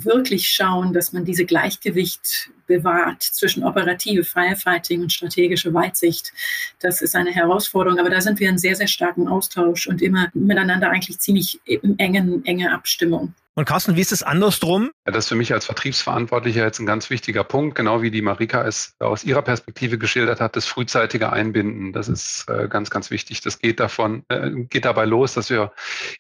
wirklich 0.05 0.49
schauen, 0.49 0.93
dass 0.93 1.13
man 1.13 1.25
diese 1.25 1.45
Gleichgewicht 1.45 2.51
bewahrt 2.67 3.23
zwischen 3.23 3.65
operative 3.65 4.25
Firefighting 4.25 5.03
und 5.03 5.13
strategische 5.13 5.73
Weitsicht. 5.73 6.33
Das 6.81 7.03
ist 7.03 7.15
eine 7.15 7.31
Herausforderung, 7.31 7.99
aber 7.99 8.11
da 8.11 8.21
sind 8.21 8.41
wir 8.41 8.49
in 8.49 8.59
sehr, 8.59 8.77
sehr 8.77 8.89
starkem 8.89 9.27
Austausch 9.27 9.87
und 9.87 10.03
immer 10.03 10.29
miteinander 10.35 10.91
eigentlich 10.91 11.19
ziemlich 11.19 11.61
in 11.65 11.99
engen, 11.99 12.45
enge 12.45 12.73
Abstimmung. 12.73 13.35
Und 13.59 13.65
Carsten, 13.65 13.97
wie 13.97 14.03
ist 14.03 14.13
es 14.13 14.23
andersrum? 14.23 14.91
Ja, 15.07 15.13
das 15.13 15.25
ist 15.25 15.29
für 15.31 15.35
mich 15.35 15.55
als 15.55 15.65
Vertriebsverantwortlicher 15.65 16.63
jetzt 16.63 16.79
ein 16.79 16.85
ganz 16.85 17.09
wichtiger 17.09 17.43
Punkt, 17.43 17.75
genau 17.75 18.03
wie 18.03 18.11
die 18.11 18.21
Marika 18.21 18.67
es 18.67 18.95
aus 18.99 19.25
ihrer 19.25 19.41
Perspektive 19.41 19.97
geschildert 19.97 20.43
hat, 20.43 20.57
das 20.57 20.67
frühzeitige 20.67 21.33
Einbinden. 21.33 21.95
Das 21.95 22.09
ist 22.09 22.45
äh, 22.51 22.69
ganz, 22.69 22.91
ganz 22.91 23.11
wichtig. 23.11 23.41
Das 23.41 23.59
geht 23.59 23.81
davon, 23.81 24.25
äh, 24.29 24.51
geht 24.51 24.85
dabei 24.85 25.07
los, 25.07 25.33
dass 25.33 25.49
wir 25.49 25.73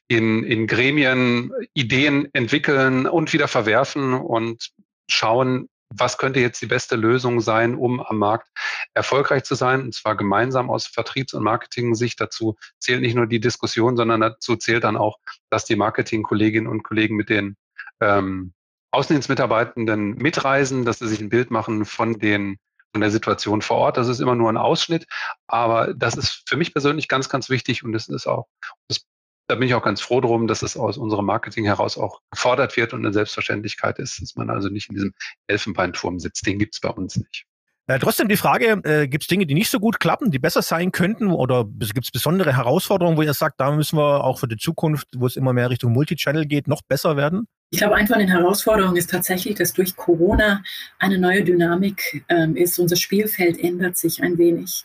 in, 0.08 0.44
in 0.44 0.66
Gremien 0.66 1.52
Ideen 1.74 2.26
entwickeln 2.32 3.06
und 3.06 3.34
wieder 3.34 3.48
verwerfen 3.48 4.14
und 4.14 4.70
schauen, 5.06 5.68
was 5.90 6.18
könnte 6.18 6.40
jetzt 6.40 6.60
die 6.60 6.66
beste 6.66 6.96
Lösung 6.96 7.40
sein, 7.40 7.74
um 7.74 8.00
am 8.00 8.18
Markt 8.18 8.48
erfolgreich 8.94 9.44
zu 9.44 9.54
sein, 9.54 9.82
und 9.82 9.94
zwar 9.94 10.16
gemeinsam 10.16 10.70
aus 10.70 10.86
Vertriebs- 10.86 11.34
und 11.34 11.42
Marketing-Sicht. 11.42 12.20
Dazu 12.20 12.56
zählt 12.78 13.02
nicht 13.02 13.14
nur 13.14 13.26
die 13.26 13.40
Diskussion, 13.40 13.96
sondern 13.96 14.20
dazu 14.20 14.56
zählt 14.56 14.84
dann 14.84 14.96
auch, 14.96 15.18
dass 15.50 15.64
die 15.64 15.76
Marketing-Kolleginnen 15.76 16.66
und 16.66 16.82
Kollegen 16.82 17.16
mit 17.16 17.28
den 17.28 17.56
ähm, 18.00 18.52
Außendienstmitarbeitenden 18.90 20.16
mitreisen, 20.16 20.84
dass 20.84 20.98
sie 20.98 21.08
sich 21.08 21.20
ein 21.20 21.28
Bild 21.28 21.50
machen 21.50 21.84
von 21.84 22.18
den 22.18 22.58
von 22.92 23.02
der 23.02 23.10
Situation 23.10 23.60
vor 23.60 23.76
Ort. 23.76 23.98
Das 23.98 24.08
ist 24.08 24.20
immer 24.20 24.34
nur 24.34 24.48
ein 24.48 24.56
Ausschnitt, 24.56 25.06
aber 25.46 25.92
das 25.92 26.14
ist 26.14 26.44
für 26.48 26.56
mich 26.56 26.72
persönlich 26.72 27.08
ganz, 27.08 27.28
ganz 27.28 27.50
wichtig 27.50 27.84
und 27.84 27.94
es 27.94 28.08
ist 28.08 28.26
auch, 28.26 28.46
das 28.88 29.04
da 29.48 29.54
bin 29.54 29.68
ich 29.68 29.74
auch 29.74 29.82
ganz 29.82 30.00
froh 30.00 30.20
drum, 30.20 30.46
dass 30.46 30.62
es 30.62 30.76
aus 30.76 30.98
unserem 30.98 31.26
Marketing 31.26 31.64
heraus 31.64 31.98
auch 31.98 32.20
gefordert 32.30 32.76
wird 32.76 32.92
und 32.92 33.04
eine 33.04 33.12
Selbstverständlichkeit 33.12 33.98
ist, 33.98 34.20
dass 34.20 34.36
man 34.36 34.50
also 34.50 34.68
nicht 34.68 34.88
in 34.88 34.94
diesem 34.94 35.14
Elfenbeinturm 35.46 36.18
sitzt. 36.18 36.46
Den 36.46 36.58
gibt's 36.58 36.80
bei 36.80 36.90
uns 36.90 37.16
nicht. 37.16 37.46
Äh, 37.88 38.00
trotzdem 38.00 38.26
die 38.26 38.36
Frage, 38.36 38.80
äh, 38.82 39.06
gibt 39.06 39.22
es 39.22 39.28
Dinge, 39.28 39.46
die 39.46 39.54
nicht 39.54 39.70
so 39.70 39.78
gut 39.78 40.00
klappen, 40.00 40.32
die 40.32 40.40
besser 40.40 40.62
sein 40.62 40.90
könnten 40.90 41.30
oder 41.30 41.64
gibt 41.64 42.04
es 42.04 42.10
besondere 42.10 42.56
Herausforderungen, 42.56 43.16
wo 43.16 43.22
ihr 43.22 43.32
sagt, 43.32 43.60
da 43.60 43.70
müssen 43.70 43.96
wir 43.96 44.24
auch 44.24 44.40
für 44.40 44.48
die 44.48 44.56
Zukunft, 44.56 45.06
wo 45.16 45.26
es 45.26 45.36
immer 45.36 45.52
mehr 45.52 45.70
Richtung 45.70 45.92
Multichannel 45.92 46.46
geht, 46.46 46.66
noch 46.66 46.82
besser 46.82 47.16
werden? 47.16 47.46
Ich 47.70 47.78
glaube, 47.78 47.94
eine 47.94 48.08
von 48.08 48.18
den 48.18 48.28
Herausforderungen 48.28 48.96
ist 48.96 49.10
tatsächlich, 49.10 49.54
dass 49.56 49.72
durch 49.72 49.94
Corona 49.94 50.62
eine 50.98 51.18
neue 51.18 51.44
Dynamik 51.44 52.24
ähm, 52.28 52.56
ist. 52.56 52.78
Unser 52.78 52.96
Spielfeld 52.96 53.58
ändert 53.58 53.96
sich 53.96 54.22
ein 54.22 54.38
wenig. 54.38 54.84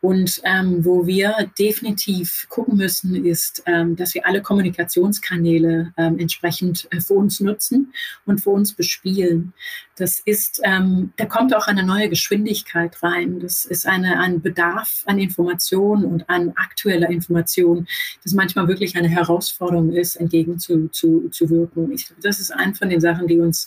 Und 0.00 0.40
ähm, 0.44 0.84
wo 0.84 1.06
wir 1.06 1.50
definitiv 1.58 2.46
gucken 2.48 2.78
müssen, 2.78 3.24
ist, 3.26 3.62
ähm, 3.66 3.96
dass 3.96 4.14
wir 4.14 4.26
alle 4.26 4.40
Kommunikationskanäle 4.40 5.92
ähm, 5.96 6.18
entsprechend 6.18 6.88
äh, 6.90 7.00
für 7.00 7.14
uns 7.14 7.40
nutzen 7.40 7.92
und 8.24 8.40
für 8.40 8.50
uns 8.50 8.72
bespielen. 8.72 9.52
Das 9.96 10.18
ist, 10.18 10.62
ähm, 10.64 11.12
da 11.18 11.26
kommt 11.26 11.54
auch 11.54 11.66
eine 11.66 11.82
neue 11.82 12.08
Geschwindigkeit 12.08 13.02
rein. 13.02 13.40
Das 13.40 13.66
ist 13.66 13.86
eine, 13.86 14.18
ein 14.20 14.40
Bedarf 14.40 15.02
an 15.04 15.18
Information 15.18 16.06
und 16.06 16.28
an 16.30 16.54
aktueller 16.56 17.10
Information, 17.10 17.86
das 18.24 18.32
manchmal 18.32 18.68
wirklich 18.68 18.96
eine 18.96 19.08
Herausforderung 19.08 19.92
ist, 19.92 20.16
entgegenzuwirken. 20.16 20.92
Zu, 20.92 21.28
zu 21.30 21.50
wirken. 21.50 21.92
ich 21.92 22.10
das 22.22 22.40
ist 22.40 22.50
eine 22.50 22.74
von 22.74 22.88
den 22.88 23.00
Sachen, 23.00 23.26
die 23.26 23.38
uns 23.38 23.66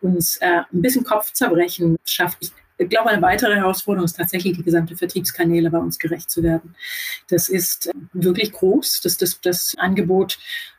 uns 0.00 0.36
äh, 0.38 0.62
ein 0.72 0.82
bisschen 0.82 1.04
Kopfzerbrechen 1.04 1.96
schafft. 2.04 2.38
Ich, 2.40 2.52
ich 2.78 2.88
glaube, 2.88 3.10
eine 3.10 3.20
weitere 3.22 3.56
Herausforderung 3.56 4.04
ist 4.04 4.16
tatsächlich, 4.16 4.56
die 4.56 4.62
gesamte 4.62 4.96
Vertriebskanäle 4.96 5.70
bei 5.70 5.78
uns 5.78 5.98
gerecht 5.98 6.30
zu 6.30 6.42
werden. 6.42 6.74
Das 7.28 7.48
ist 7.48 7.90
wirklich 8.12 8.52
groß, 8.52 9.00
das, 9.02 9.16
das, 9.16 9.40
das 9.40 9.74
Angebot 9.78 10.38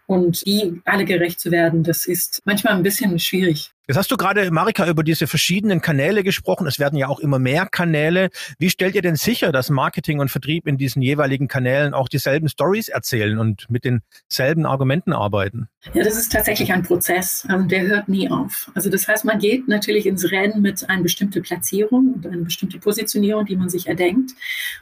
Und 0.09 0.43
die 0.47 0.81
alle 0.85 1.05
gerecht 1.05 1.39
zu 1.39 1.51
werden, 1.51 1.83
das 1.83 2.07
ist 2.07 2.41
manchmal 2.43 2.73
ein 2.73 2.81
bisschen 2.81 3.19
schwierig. 3.19 3.69
Jetzt 3.87 3.97
hast 3.97 4.09
du 4.09 4.17
gerade, 4.17 4.49
Marika, 4.49 4.87
über 4.87 5.03
diese 5.03 5.27
verschiedenen 5.27 5.81
Kanäle 5.81 6.23
gesprochen. 6.23 6.65
Es 6.65 6.79
werden 6.79 6.97
ja 6.97 7.07
auch 7.07 7.19
immer 7.19 7.37
mehr 7.37 7.67
Kanäle. 7.67 8.31
Wie 8.57 8.71
stellt 8.71 8.95
ihr 8.95 9.03
denn 9.03 9.15
sicher, 9.15 9.51
dass 9.51 9.69
Marketing 9.69 10.19
und 10.19 10.31
Vertrieb 10.31 10.65
in 10.65 10.79
diesen 10.79 11.03
jeweiligen 11.03 11.47
Kanälen 11.47 11.93
auch 11.93 12.09
dieselben 12.09 12.49
Stories 12.49 12.87
erzählen 12.87 13.37
und 13.37 13.69
mit 13.69 13.85
denselben 13.85 14.65
Argumenten 14.65 15.13
arbeiten? 15.13 15.69
Ja, 15.93 16.03
das 16.03 16.17
ist 16.17 16.31
tatsächlich 16.31 16.73
ein 16.73 16.81
Prozess, 16.81 17.47
ähm, 17.47 17.67
der 17.67 17.83
hört 17.83 18.09
nie 18.09 18.31
auf. 18.31 18.71
Also 18.73 18.89
das 18.89 19.07
heißt, 19.07 19.25
man 19.25 19.37
geht 19.37 19.67
natürlich 19.67 20.07
ins 20.07 20.31
Rennen 20.31 20.63
mit 20.63 20.89
einer 20.89 21.03
bestimmten 21.03 21.43
Platzierung 21.43 22.15
und 22.15 22.25
einer 22.25 22.45
bestimmten 22.45 22.79
Positionierung, 22.79 23.45
die 23.45 23.55
man 23.55 23.69
sich 23.69 23.85
erdenkt 23.85 24.31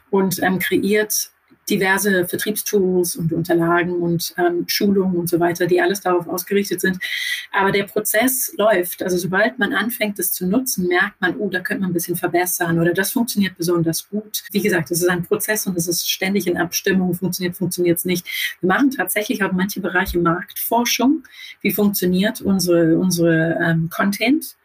und 0.08 0.42
ähm, 0.42 0.58
kreiert 0.58 1.32
diverse 1.70 2.26
Vertriebstools 2.26 3.16
und 3.16 3.32
Unterlagen 3.32 3.94
und 3.94 4.34
ähm, 4.38 4.64
Schulungen 4.66 5.16
und 5.16 5.28
so 5.28 5.40
weiter, 5.40 5.66
die 5.66 5.80
alles 5.80 6.00
darauf 6.00 6.28
ausgerichtet 6.28 6.80
sind. 6.80 6.98
Aber 7.52 7.72
der 7.72 7.84
Prozess 7.84 8.54
läuft. 8.56 9.02
Also 9.02 9.16
sobald 9.16 9.58
man 9.58 9.72
anfängt, 9.72 10.18
das 10.18 10.32
zu 10.32 10.46
nutzen, 10.46 10.86
merkt 10.88 11.20
man, 11.20 11.36
oh, 11.36 11.48
da 11.48 11.60
könnte 11.60 11.82
man 11.82 11.90
ein 11.90 11.94
bisschen 11.94 12.16
verbessern 12.16 12.78
oder 12.78 12.92
das 12.92 13.12
funktioniert 13.12 13.56
besonders 13.56 14.08
gut. 14.08 14.44
Wie 14.50 14.60
gesagt, 14.60 14.90
es 14.90 15.02
ist 15.02 15.08
ein 15.08 15.24
Prozess 15.24 15.66
und 15.66 15.76
es 15.76 15.88
ist 15.88 16.10
ständig 16.10 16.46
in 16.46 16.56
Abstimmung, 16.56 17.14
funktioniert, 17.14 17.56
funktioniert 17.56 17.98
es 17.98 18.04
nicht. 18.04 18.26
Wir 18.60 18.68
machen 18.68 18.90
tatsächlich 18.90 19.42
auch 19.42 19.52
manche 19.52 19.80
Bereiche 19.80 20.18
Marktforschung. 20.18 21.22
Wie 21.60 21.72
funktioniert 21.72 22.40
unsere, 22.40 22.98
unsere 22.98 23.58
ähm, 23.62 23.88
Content? 23.90 24.56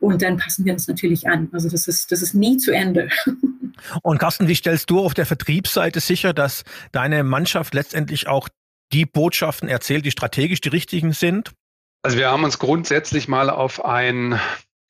Und 0.00 0.22
dann 0.22 0.36
passen 0.36 0.64
wir 0.64 0.72
uns 0.72 0.88
natürlich 0.88 1.28
an. 1.28 1.48
Also 1.52 1.68
das 1.68 1.88
ist, 1.88 2.10
das 2.12 2.22
ist 2.22 2.34
nie 2.34 2.56
zu 2.56 2.72
Ende. 2.72 3.08
Und 4.02 4.18
Carsten, 4.18 4.48
wie 4.48 4.54
stellst 4.54 4.90
du 4.90 5.00
auf 5.00 5.14
der 5.14 5.26
Vertriebsseite 5.26 6.00
sicher, 6.00 6.32
dass 6.32 6.64
deine 6.92 7.24
Mannschaft 7.24 7.74
letztendlich 7.74 8.28
auch 8.28 8.48
die 8.92 9.06
Botschaften 9.06 9.68
erzählt, 9.68 10.04
die 10.04 10.10
strategisch 10.10 10.60
die 10.60 10.68
richtigen 10.68 11.12
sind? 11.12 11.52
Also 12.02 12.18
wir 12.18 12.30
haben 12.30 12.44
uns 12.44 12.58
grundsätzlich 12.58 13.28
mal 13.28 13.48
auf 13.48 13.84
ein 13.84 14.40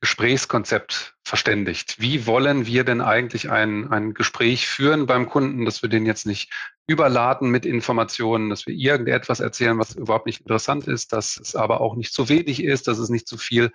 Gesprächskonzept 0.02 1.14
verständigt. 1.23 2.00
Wie 2.00 2.26
wollen 2.26 2.66
wir 2.66 2.82
denn 2.82 3.00
eigentlich 3.00 3.52
ein, 3.52 3.92
ein 3.92 4.14
Gespräch 4.14 4.66
führen 4.66 5.06
beim 5.06 5.28
Kunden, 5.28 5.64
dass 5.64 5.80
wir 5.80 5.88
den 5.88 6.06
jetzt 6.06 6.26
nicht 6.26 6.50
überladen 6.88 7.50
mit 7.50 7.64
Informationen, 7.64 8.50
dass 8.50 8.66
wir 8.66 8.75
irgendetwas 8.75 9.38
erzählen, 9.38 9.78
was 9.78 9.94
überhaupt 9.94 10.26
nicht 10.26 10.40
interessant 10.40 10.88
ist, 10.88 11.12
dass 11.12 11.37
es 11.37 11.54
aber 11.54 11.80
auch 11.80 11.94
nicht 11.94 12.12
zu 12.12 12.28
wenig 12.28 12.64
ist, 12.64 12.88
dass 12.88 12.99
es 12.99 13.11
nicht 13.11 13.28
zu 13.28 13.38
viel 13.38 13.71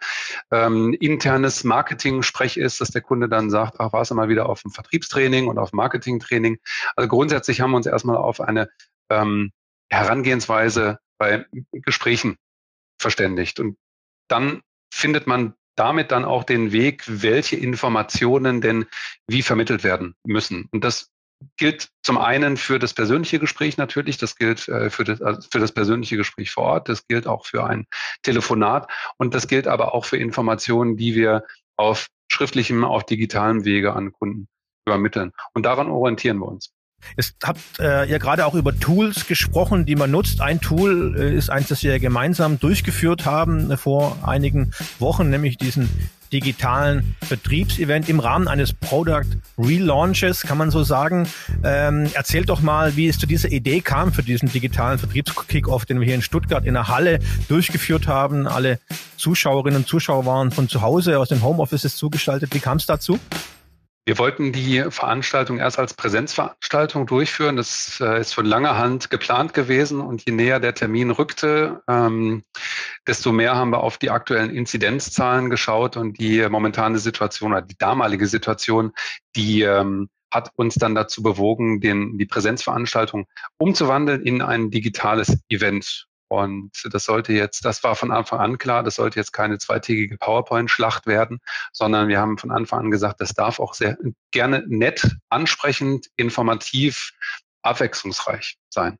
ähm, 0.51 0.91
internes 0.99 1.63
Marketing-Sprech 1.63 2.57
ist, 2.57 2.81
dass 2.81 2.89
der 2.89 3.01
Kunde 3.01 3.29
dann 3.29 3.49
sagt, 3.49 3.79
ach, 3.79 3.93
war 3.93 4.01
es 4.01 4.11
mal 4.11 4.27
wieder 4.27 4.49
auf 4.49 4.63
dem 4.63 4.71
Vertriebstraining 4.71 5.47
und 5.47 5.57
auf 5.57 5.71
Marketingtraining. 5.71 6.57
Also 6.97 7.07
grundsätzlich 7.07 7.61
haben 7.61 7.71
wir 7.71 7.77
uns 7.77 7.85
erstmal 7.85 8.17
auf 8.17 8.41
eine 8.41 8.67
ähm, 9.09 9.53
Herangehensweise 9.89 10.99
bei 11.17 11.45
Gesprächen 11.71 12.35
verständigt. 12.99 13.61
Und 13.61 13.77
dann 14.27 14.61
findet 14.91 15.25
man 15.25 15.53
damit 15.77 16.11
dann 16.11 16.25
auch 16.25 16.43
den 16.43 16.71
Weg, 16.73 17.03
welche 17.07 17.55
Informationen 17.55 18.59
denn 18.59 18.85
wie 19.27 19.43
vermittelt 19.43 19.83
werden 19.83 20.15
müssen. 20.25 20.67
Und 20.71 20.83
das 20.83 21.11
gilt 21.55 21.89
zum 22.01 22.17
einen 22.17 22.57
für 22.57 22.79
das 22.79 22.93
persönliche 22.93 23.39
Gespräch 23.39 23.77
natürlich, 23.77 24.17
das 24.17 24.35
gilt 24.35 24.67
äh, 24.67 24.89
für, 24.89 25.03
das, 25.03 25.21
also 25.21 25.47
für 25.49 25.59
das 25.59 25.71
persönliche 25.71 26.17
Gespräch 26.17 26.51
vor 26.51 26.63
Ort, 26.63 26.89
das 26.89 27.07
gilt 27.07 27.27
auch 27.27 27.45
für 27.45 27.65
ein 27.65 27.85
Telefonat 28.23 28.91
und 29.17 29.35
das 29.35 29.47
gilt 29.47 29.67
aber 29.67 29.93
auch 29.93 30.05
für 30.05 30.17
Informationen, 30.17 30.97
die 30.97 31.15
wir 31.15 31.43
auf 31.77 32.07
schriftlichem, 32.31 32.83
auf 32.83 33.05
digitalem 33.05 33.65
Wege 33.65 33.93
an 33.93 34.11
Kunden 34.11 34.47
übermitteln. 34.87 35.31
Und 35.53 35.65
daran 35.65 35.89
orientieren 35.91 36.39
wir 36.39 36.47
uns. 36.47 36.73
Jetzt 37.15 37.35
habt 37.43 37.61
äh, 37.79 38.05
ihr 38.05 38.19
gerade 38.19 38.45
auch 38.45 38.55
über 38.55 38.77
Tools 38.77 39.27
gesprochen, 39.27 39.85
die 39.85 39.95
man 39.95 40.11
nutzt. 40.11 40.41
Ein 40.41 40.59
Tool 40.59 41.15
äh, 41.17 41.35
ist 41.35 41.49
eins, 41.49 41.67
das 41.67 41.83
wir 41.83 41.99
gemeinsam 41.99 42.59
durchgeführt 42.59 43.25
haben 43.25 43.71
äh, 43.71 43.77
vor 43.77 44.17
einigen 44.23 44.71
Wochen, 44.99 45.29
nämlich 45.29 45.57
diesen 45.57 45.89
digitalen 46.31 47.15
Vertriebsevent 47.23 48.09
im 48.09 48.19
Rahmen 48.19 48.47
eines 48.47 48.73
Product 48.73 49.25
Relaunches, 49.57 50.41
kann 50.41 50.57
man 50.57 50.71
so 50.71 50.83
sagen. 50.83 51.27
Ähm, 51.63 52.09
erzählt 52.13 52.49
doch 52.49 52.61
mal, 52.61 52.95
wie 52.95 53.07
es 53.07 53.17
zu 53.17 53.27
dieser 53.27 53.49
Idee 53.49 53.81
kam 53.81 54.11
für 54.11 54.23
diesen 54.23 54.51
digitalen 54.51 54.99
Vertriebskickoff, 54.99 55.85
den 55.85 55.99
wir 55.99 56.05
hier 56.05 56.15
in 56.15 56.21
Stuttgart 56.21 56.65
in 56.65 56.73
der 56.73 56.87
Halle 56.87 57.19
durchgeführt 57.47 58.07
haben. 58.07 58.47
Alle 58.47 58.79
Zuschauerinnen 59.17 59.77
und 59.77 59.87
Zuschauer 59.87 60.25
waren 60.25 60.51
von 60.51 60.67
zu 60.67 60.81
Hause 60.81 61.19
aus 61.19 61.29
den 61.29 61.41
Homeoffices 61.41 61.95
zugeschaltet. 61.95 62.53
Wie 62.53 62.59
kam 62.59 62.77
es 62.77 62.85
dazu? 62.85 63.19
Wir 64.07 64.17
wollten 64.19 64.53
die 64.53 64.85
Veranstaltung 64.89 65.59
erst 65.59 65.77
als 65.77 65.93
Präsenzveranstaltung 65.93 67.07
durchführen. 67.07 67.57
Das 67.57 67.99
äh, 67.99 68.21
ist 68.21 68.33
von 68.33 68.45
langer 68.45 68.77
Hand 68.77 69.09
geplant 69.09 69.53
gewesen 69.53 69.99
und 69.99 70.25
je 70.25 70.31
näher 70.31 70.61
der 70.61 70.73
Termin 70.73 71.11
rückte, 71.11 71.83
ähm, 71.89 72.43
desto 73.05 73.33
mehr 73.33 73.57
haben 73.57 73.71
wir 73.71 73.83
auf 73.83 73.97
die 73.97 74.09
aktuellen 74.09 74.49
Inzidenzzahlen 74.49 75.49
geschaut 75.49 75.97
und 75.97 76.21
die 76.21 76.47
momentane 76.47 76.99
Situation 76.99 77.51
oder 77.51 77.61
die 77.61 77.77
damalige 77.77 78.27
Situation, 78.27 78.93
die 79.35 79.63
ähm, 79.63 80.07
hat 80.31 80.51
uns 80.55 80.75
dann 80.75 80.95
dazu 80.95 81.21
bewogen, 81.21 81.81
den, 81.81 82.17
die 82.17 82.25
Präsenzveranstaltung 82.25 83.27
umzuwandeln 83.57 84.21
in 84.21 84.41
ein 84.41 84.71
digitales 84.71 85.37
Event. 85.49 86.06
Und 86.29 86.71
das 86.91 87.05
sollte 87.05 87.33
jetzt, 87.33 87.63
das 87.63 87.83
war 87.83 87.95
von 87.95 88.11
Anfang 88.11 88.39
an 88.39 88.57
klar, 88.57 88.83
das 88.83 88.95
sollte 88.95 89.19
jetzt 89.19 89.31
keine 89.31 89.57
zweitägige 89.57 90.17
PowerPoint-Schlacht 90.17 91.07
werden, 91.07 91.39
sondern 91.71 92.09
wir 92.09 92.19
haben 92.19 92.37
von 92.37 92.51
Anfang 92.51 92.79
an 92.79 92.91
gesagt, 92.91 93.21
das 93.21 93.33
darf 93.33 93.59
auch 93.59 93.73
sehr 93.73 93.97
gerne 94.31 94.63
nett, 94.67 95.15
ansprechend, 95.29 96.07
informativ, 96.17 97.13
abwechslungsreich 97.61 98.57
sein. 98.69 98.97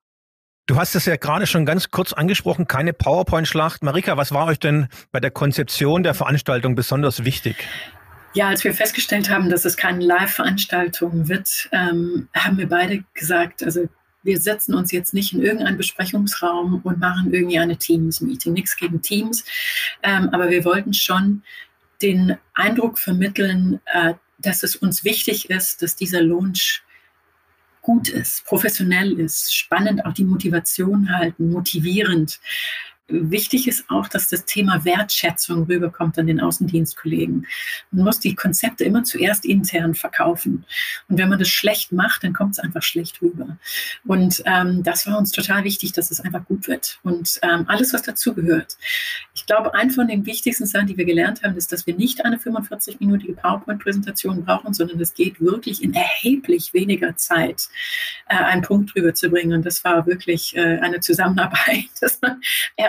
Du 0.68 0.76
hast 0.76 0.96
es 0.96 1.06
ja 1.06 1.16
gerade 1.16 1.48
schon 1.48 1.66
ganz 1.66 1.92
kurz 1.92 2.12
angesprochen, 2.12 2.68
keine 2.68 2.92
PowerPoint-Schlacht. 2.92 3.84
Marika, 3.84 4.18
was 4.18 4.34
war 4.34 4.48
euch 4.48 4.60
denn 4.60 4.90
bei 5.12 5.22
der 5.22 5.32
Konzeption 5.32 6.04
der 6.04 6.14
Veranstaltung 6.14 6.76
besonders 6.76 7.24
wichtig? 7.24 7.56
Ja, 8.34 8.50
als 8.50 8.64
wir 8.64 8.74
festgestellt 8.74 9.30
haben, 9.30 9.50
dass 9.50 9.64
es 9.64 9.78
keine 9.78 10.04
Live-Veranstaltung 10.04 11.30
wird, 11.30 11.70
ähm, 11.72 12.28
haben 12.36 12.58
wir 12.58 12.68
beide 12.68 13.04
gesagt, 13.14 13.64
also 13.64 13.88
wir 14.24 14.40
setzen 14.40 14.74
uns 14.74 14.92
jetzt 14.92 15.14
nicht 15.14 15.34
in 15.34 15.42
irgendeinen 15.42 15.78
Besprechungsraum 15.78 16.82
und 16.84 17.00
machen 17.00 17.34
irgendwie 17.34 17.60
eine 17.60 17.78
Teams-Meeting. 17.78 18.54
Nichts 18.54 18.76
gegen 18.76 19.02
Teams, 19.02 19.46
ähm, 20.04 20.30
aber 20.32 20.50
wir 20.50 20.66
wollten 20.66 20.94
schon 20.94 21.44
den 22.02 22.38
Eindruck 22.54 23.00
vermitteln, 23.00 23.80
äh, 23.86 24.14
dass 24.40 24.64
es 24.64 24.76
uns 24.76 25.04
wichtig 25.04 25.50
ist, 25.50 25.82
dass 25.82 25.96
dieser 25.96 26.22
Launch 26.22 26.84
gut 27.82 28.10
ist, 28.10 28.46
professionell 28.46 29.18
ist, 29.18 29.56
spannend, 29.56 30.06
auch 30.06 30.14
die 30.14 30.26
Motivation 30.26 31.10
halten, 31.18 31.52
motivierend. 31.52 32.40
Wichtig 33.10 33.70
ist 33.70 33.86
auch, 33.90 34.10
dass 34.10 34.28
das 34.28 34.44
Thema 34.44 34.84
Wertschätzung 34.84 35.64
rüberkommt 35.64 36.20
an 36.20 36.28
den 36.28 36.42
Außendienstkollegen. 36.42 37.48
Man 37.92 38.04
muss 38.04 38.20
die 38.20 38.36
Konzepte 38.36 38.84
immer 38.84 39.06
zuerst 39.06 39.46
intern 39.46 39.96
verkaufen. 39.96 40.66
Und 41.08 41.18
wenn 41.18 41.30
man 41.30 41.40
das 41.40 41.48
schlecht 41.48 41.94
macht, 41.94 42.26
dann 42.26 42.34
kommt 42.34 42.54
es 42.54 42.60
einfach 42.60 42.84
schlecht 42.84 43.22
rüber. 43.22 43.58
Und 44.06 44.44
ähm, 44.46 44.84
das 44.84 45.08
war 45.08 45.18
uns 45.18 45.32
total 45.32 45.64
wichtig, 45.64 45.94
dass 45.94 46.12
es 46.12 46.20
einfach 46.20 46.44
gut 46.46 46.68
wird. 46.68 47.00
Und 47.04 47.40
ähm, 47.44 47.64
alles, 47.68 47.94
was 47.94 48.02
dazugehört. 48.02 48.78
Ich 49.34 49.46
glaube, 49.46 49.74
ein 49.74 49.90
von 49.92 50.08
den 50.08 50.26
wichtigsten 50.26 50.66
Sachen, 50.66 50.88
die 50.88 50.98
wir 50.98 51.06
gelernt 51.06 51.44
haben, 51.44 51.56
ist, 51.56 51.72
dass 51.72 51.88
wir 51.88 51.96
nicht 51.96 52.26
eine 52.26 52.36
45-minütige 52.36 53.36
PowerPoint-Präsentation 53.36 54.44
brauchen, 54.44 54.74
sondern 54.74 55.00
es 55.00 55.14
geht 55.14 55.40
wirklich 55.40 55.82
in 55.82 55.94
erheblich 55.94 56.74
weniger 56.74 57.16
Zeit, 57.16 57.70
äh, 58.28 58.36
einen 58.36 58.64
Punkt 58.64 58.94
rüberzubringen. 58.98 59.58
Und 59.58 59.66
das 59.66 59.86
war 59.86 60.06
wirklich 60.08 60.58
äh, 60.58 60.80
eine 60.80 61.00
Zusammenarbeit, 61.00 61.86
dass 62.02 62.20
man 62.22 62.42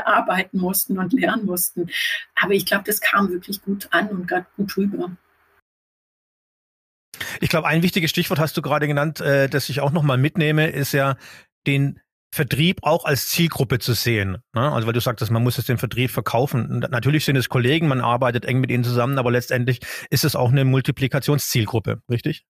erarbeiten 0.08 0.58
mussten 0.58 0.98
und 0.98 1.12
lernen 1.12 1.46
mussten. 1.46 1.90
Aber 2.34 2.52
ich 2.52 2.66
glaube, 2.66 2.84
das 2.84 3.00
kam 3.00 3.30
wirklich 3.30 3.62
gut 3.62 3.88
an 3.90 4.08
und 4.08 4.26
gerade 4.26 4.46
gut 4.56 4.76
rüber. 4.76 5.10
Ich 7.40 7.48
glaube, 7.48 7.68
ein 7.68 7.82
wichtiges 7.82 8.10
Stichwort 8.10 8.38
hast 8.38 8.56
du 8.56 8.62
gerade 8.62 8.86
genannt, 8.86 9.20
äh, 9.20 9.48
das 9.48 9.68
ich 9.68 9.80
auch 9.80 9.92
nochmal 9.92 10.18
mitnehme, 10.18 10.68
ist 10.68 10.92
ja 10.92 11.16
den 11.66 12.00
Vertrieb 12.34 12.80
auch 12.82 13.04
als 13.04 13.28
Zielgruppe 13.28 13.78
zu 13.78 13.94
sehen. 13.94 14.38
Ne? 14.54 14.72
Also 14.72 14.86
weil 14.86 14.92
du 14.92 15.00
sagtest, 15.00 15.30
man 15.30 15.42
muss 15.42 15.58
es 15.58 15.64
den 15.64 15.78
Vertrieb 15.78 16.10
verkaufen. 16.10 16.80
Natürlich 16.90 17.24
sind 17.24 17.36
es 17.36 17.48
Kollegen, 17.48 17.88
man 17.88 18.00
arbeitet 18.00 18.44
eng 18.44 18.60
mit 18.60 18.70
ihnen 18.70 18.84
zusammen, 18.84 19.18
aber 19.18 19.30
letztendlich 19.30 19.80
ist 20.10 20.24
es 20.24 20.36
auch 20.36 20.50
eine 20.50 20.64
Multiplikationszielgruppe, 20.64 22.02
richtig? 22.10 22.44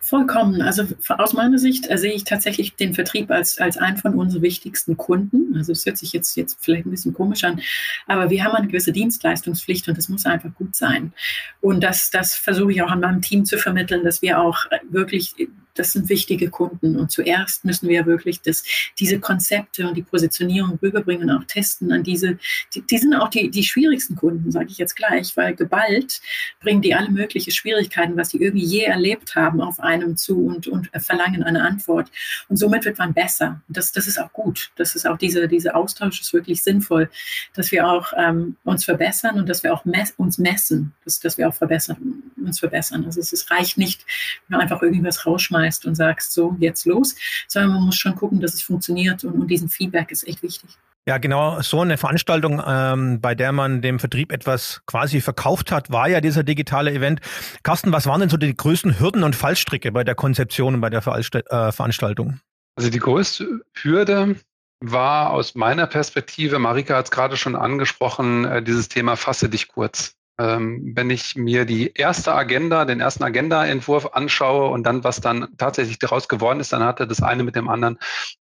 Vollkommen. 0.00 0.62
Also 0.62 0.84
aus 1.08 1.32
meiner 1.32 1.58
Sicht 1.58 1.86
sehe 1.98 2.12
ich 2.12 2.24
tatsächlich 2.24 2.76
den 2.76 2.94
Vertrieb 2.94 3.30
als, 3.30 3.58
als 3.58 3.76
einen 3.76 3.96
von 3.96 4.14
unseren 4.14 4.42
wichtigsten 4.42 4.96
Kunden. 4.96 5.56
Also 5.56 5.72
es 5.72 5.86
hört 5.86 5.98
sich 5.98 6.12
jetzt, 6.12 6.36
jetzt 6.36 6.58
vielleicht 6.60 6.86
ein 6.86 6.90
bisschen 6.90 7.14
komisch 7.14 7.44
an, 7.44 7.60
aber 8.06 8.30
wir 8.30 8.44
haben 8.44 8.54
eine 8.54 8.66
gewisse 8.66 8.92
Dienstleistungspflicht 8.92 9.88
und 9.88 9.98
das 9.98 10.08
muss 10.08 10.26
einfach 10.26 10.54
gut 10.54 10.74
sein. 10.74 11.12
Und 11.60 11.82
das, 11.82 12.10
das 12.10 12.34
versuche 12.34 12.72
ich 12.72 12.82
auch 12.82 12.90
an 12.90 13.00
meinem 13.00 13.22
Team 13.22 13.44
zu 13.44 13.58
vermitteln, 13.58 14.04
dass 14.04 14.22
wir 14.22 14.40
auch 14.40 14.66
wirklich 14.90 15.34
das 15.78 15.92
sind 15.92 16.08
wichtige 16.08 16.50
Kunden. 16.50 16.96
Und 16.96 17.10
zuerst 17.10 17.64
müssen 17.64 17.88
wir 17.88 18.06
wirklich 18.06 18.40
das, 18.40 18.64
diese 18.98 19.20
Konzepte 19.20 19.86
und 19.86 19.96
die 19.96 20.02
Positionierung 20.02 20.78
rüberbringen 20.82 21.30
und 21.30 21.36
auch 21.36 21.44
testen 21.44 21.92
an 21.92 22.02
diese, 22.02 22.38
die, 22.74 22.82
die 22.82 22.98
sind 22.98 23.14
auch 23.14 23.28
die, 23.28 23.50
die 23.50 23.64
schwierigsten 23.64 24.16
Kunden, 24.16 24.50
sage 24.50 24.68
ich 24.70 24.78
jetzt 24.78 24.96
gleich, 24.96 25.36
weil 25.36 25.54
geballt 25.54 26.20
bringen 26.60 26.82
die 26.82 26.94
alle 26.94 27.10
möglichen 27.10 27.52
Schwierigkeiten, 27.52 28.16
was 28.16 28.30
sie 28.30 28.38
irgendwie 28.38 28.64
je 28.64 28.82
erlebt 28.82 29.34
haben, 29.36 29.60
auf 29.60 29.80
einem 29.80 30.16
zu 30.16 30.46
und, 30.46 30.66
und 30.66 30.90
verlangen 30.98 31.42
eine 31.42 31.62
Antwort. 31.62 32.10
Und 32.48 32.56
somit 32.56 32.84
wird 32.84 32.98
man 32.98 33.14
besser. 33.14 33.62
Das, 33.68 33.92
das 33.92 34.06
ist 34.06 34.18
auch 34.18 34.32
gut. 34.32 34.70
Das 34.76 34.94
ist 34.94 35.06
auch 35.06 35.18
diese, 35.18 35.48
diese 35.48 35.74
Austausch 35.74 36.20
ist 36.20 36.32
wirklich 36.32 36.62
sinnvoll, 36.62 37.10
dass 37.54 37.70
wir 37.72 37.88
auch 37.88 38.12
ähm, 38.16 38.56
uns 38.64 38.84
verbessern 38.84 39.38
und 39.38 39.48
dass 39.48 39.62
wir 39.62 39.72
auch 39.72 39.84
mess 39.84 40.14
uns 40.16 40.38
messen, 40.38 40.94
dass, 41.04 41.20
dass 41.20 41.38
wir 41.38 41.48
auch 41.48 41.54
verbessern, 41.54 42.22
uns 42.36 42.58
verbessern. 42.58 43.04
Also 43.04 43.20
es, 43.20 43.32
es 43.32 43.50
reicht 43.50 43.78
nicht, 43.78 44.04
man 44.48 44.60
einfach 44.60 44.82
irgendwas 44.82 45.24
rausschmeißt 45.68 45.86
und 45.86 45.94
sagst, 45.94 46.32
so, 46.32 46.56
jetzt 46.58 46.86
los, 46.86 47.14
sondern 47.46 47.72
man 47.72 47.82
muss 47.84 47.96
schon 47.96 48.14
gucken, 48.14 48.40
dass 48.40 48.54
es 48.54 48.62
funktioniert 48.62 49.24
und, 49.24 49.34
und 49.34 49.48
diesen 49.48 49.68
Feedback 49.68 50.10
ist 50.10 50.26
echt 50.26 50.42
wichtig. 50.42 50.70
Ja, 51.06 51.16
genau. 51.16 51.62
So 51.62 51.80
eine 51.80 51.96
Veranstaltung, 51.96 52.62
ähm, 52.66 53.20
bei 53.22 53.34
der 53.34 53.52
man 53.52 53.80
dem 53.80 53.98
Vertrieb 53.98 54.30
etwas 54.30 54.82
quasi 54.84 55.22
verkauft 55.22 55.72
hat, 55.72 55.90
war 55.90 56.08
ja 56.08 56.20
dieser 56.20 56.42
digitale 56.42 56.92
Event. 56.92 57.20
Carsten, 57.62 57.92
was 57.92 58.06
waren 58.06 58.20
denn 58.20 58.28
so 58.28 58.36
die 58.36 58.54
größten 58.54 59.00
Hürden 59.00 59.22
und 59.22 59.34
Fallstricke 59.34 59.90
bei 59.90 60.04
der 60.04 60.14
Konzeption 60.14 60.74
und 60.74 60.80
bei 60.82 60.90
der 60.90 61.00
äh, 61.06 61.72
Veranstaltung? 61.72 62.40
Also 62.76 62.90
die 62.90 62.98
größte 62.98 63.62
Hürde 63.72 64.36
war 64.80 65.30
aus 65.30 65.54
meiner 65.54 65.86
Perspektive, 65.86 66.58
Marika 66.58 66.96
hat 66.96 67.06
es 67.06 67.10
gerade 67.10 67.38
schon 67.38 67.56
angesprochen, 67.56 68.44
äh, 68.44 68.62
dieses 68.62 68.88
Thema 68.88 69.16
fasse 69.16 69.48
dich 69.48 69.68
kurz. 69.68 70.17
Ähm, 70.38 70.92
wenn 70.94 71.10
ich 71.10 71.34
mir 71.34 71.64
die 71.64 71.92
erste 71.94 72.32
Agenda, 72.32 72.84
den 72.84 73.00
ersten 73.00 73.24
Agenda-Entwurf 73.24 74.12
anschaue 74.12 74.68
und 74.68 74.84
dann, 74.84 75.02
was 75.02 75.20
dann 75.20 75.48
tatsächlich 75.58 75.98
daraus 75.98 76.28
geworden 76.28 76.60
ist, 76.60 76.72
dann 76.72 76.84
hatte 76.84 77.08
das 77.08 77.22
eine 77.22 77.42
mit 77.42 77.56
dem 77.56 77.68
anderen 77.68 77.98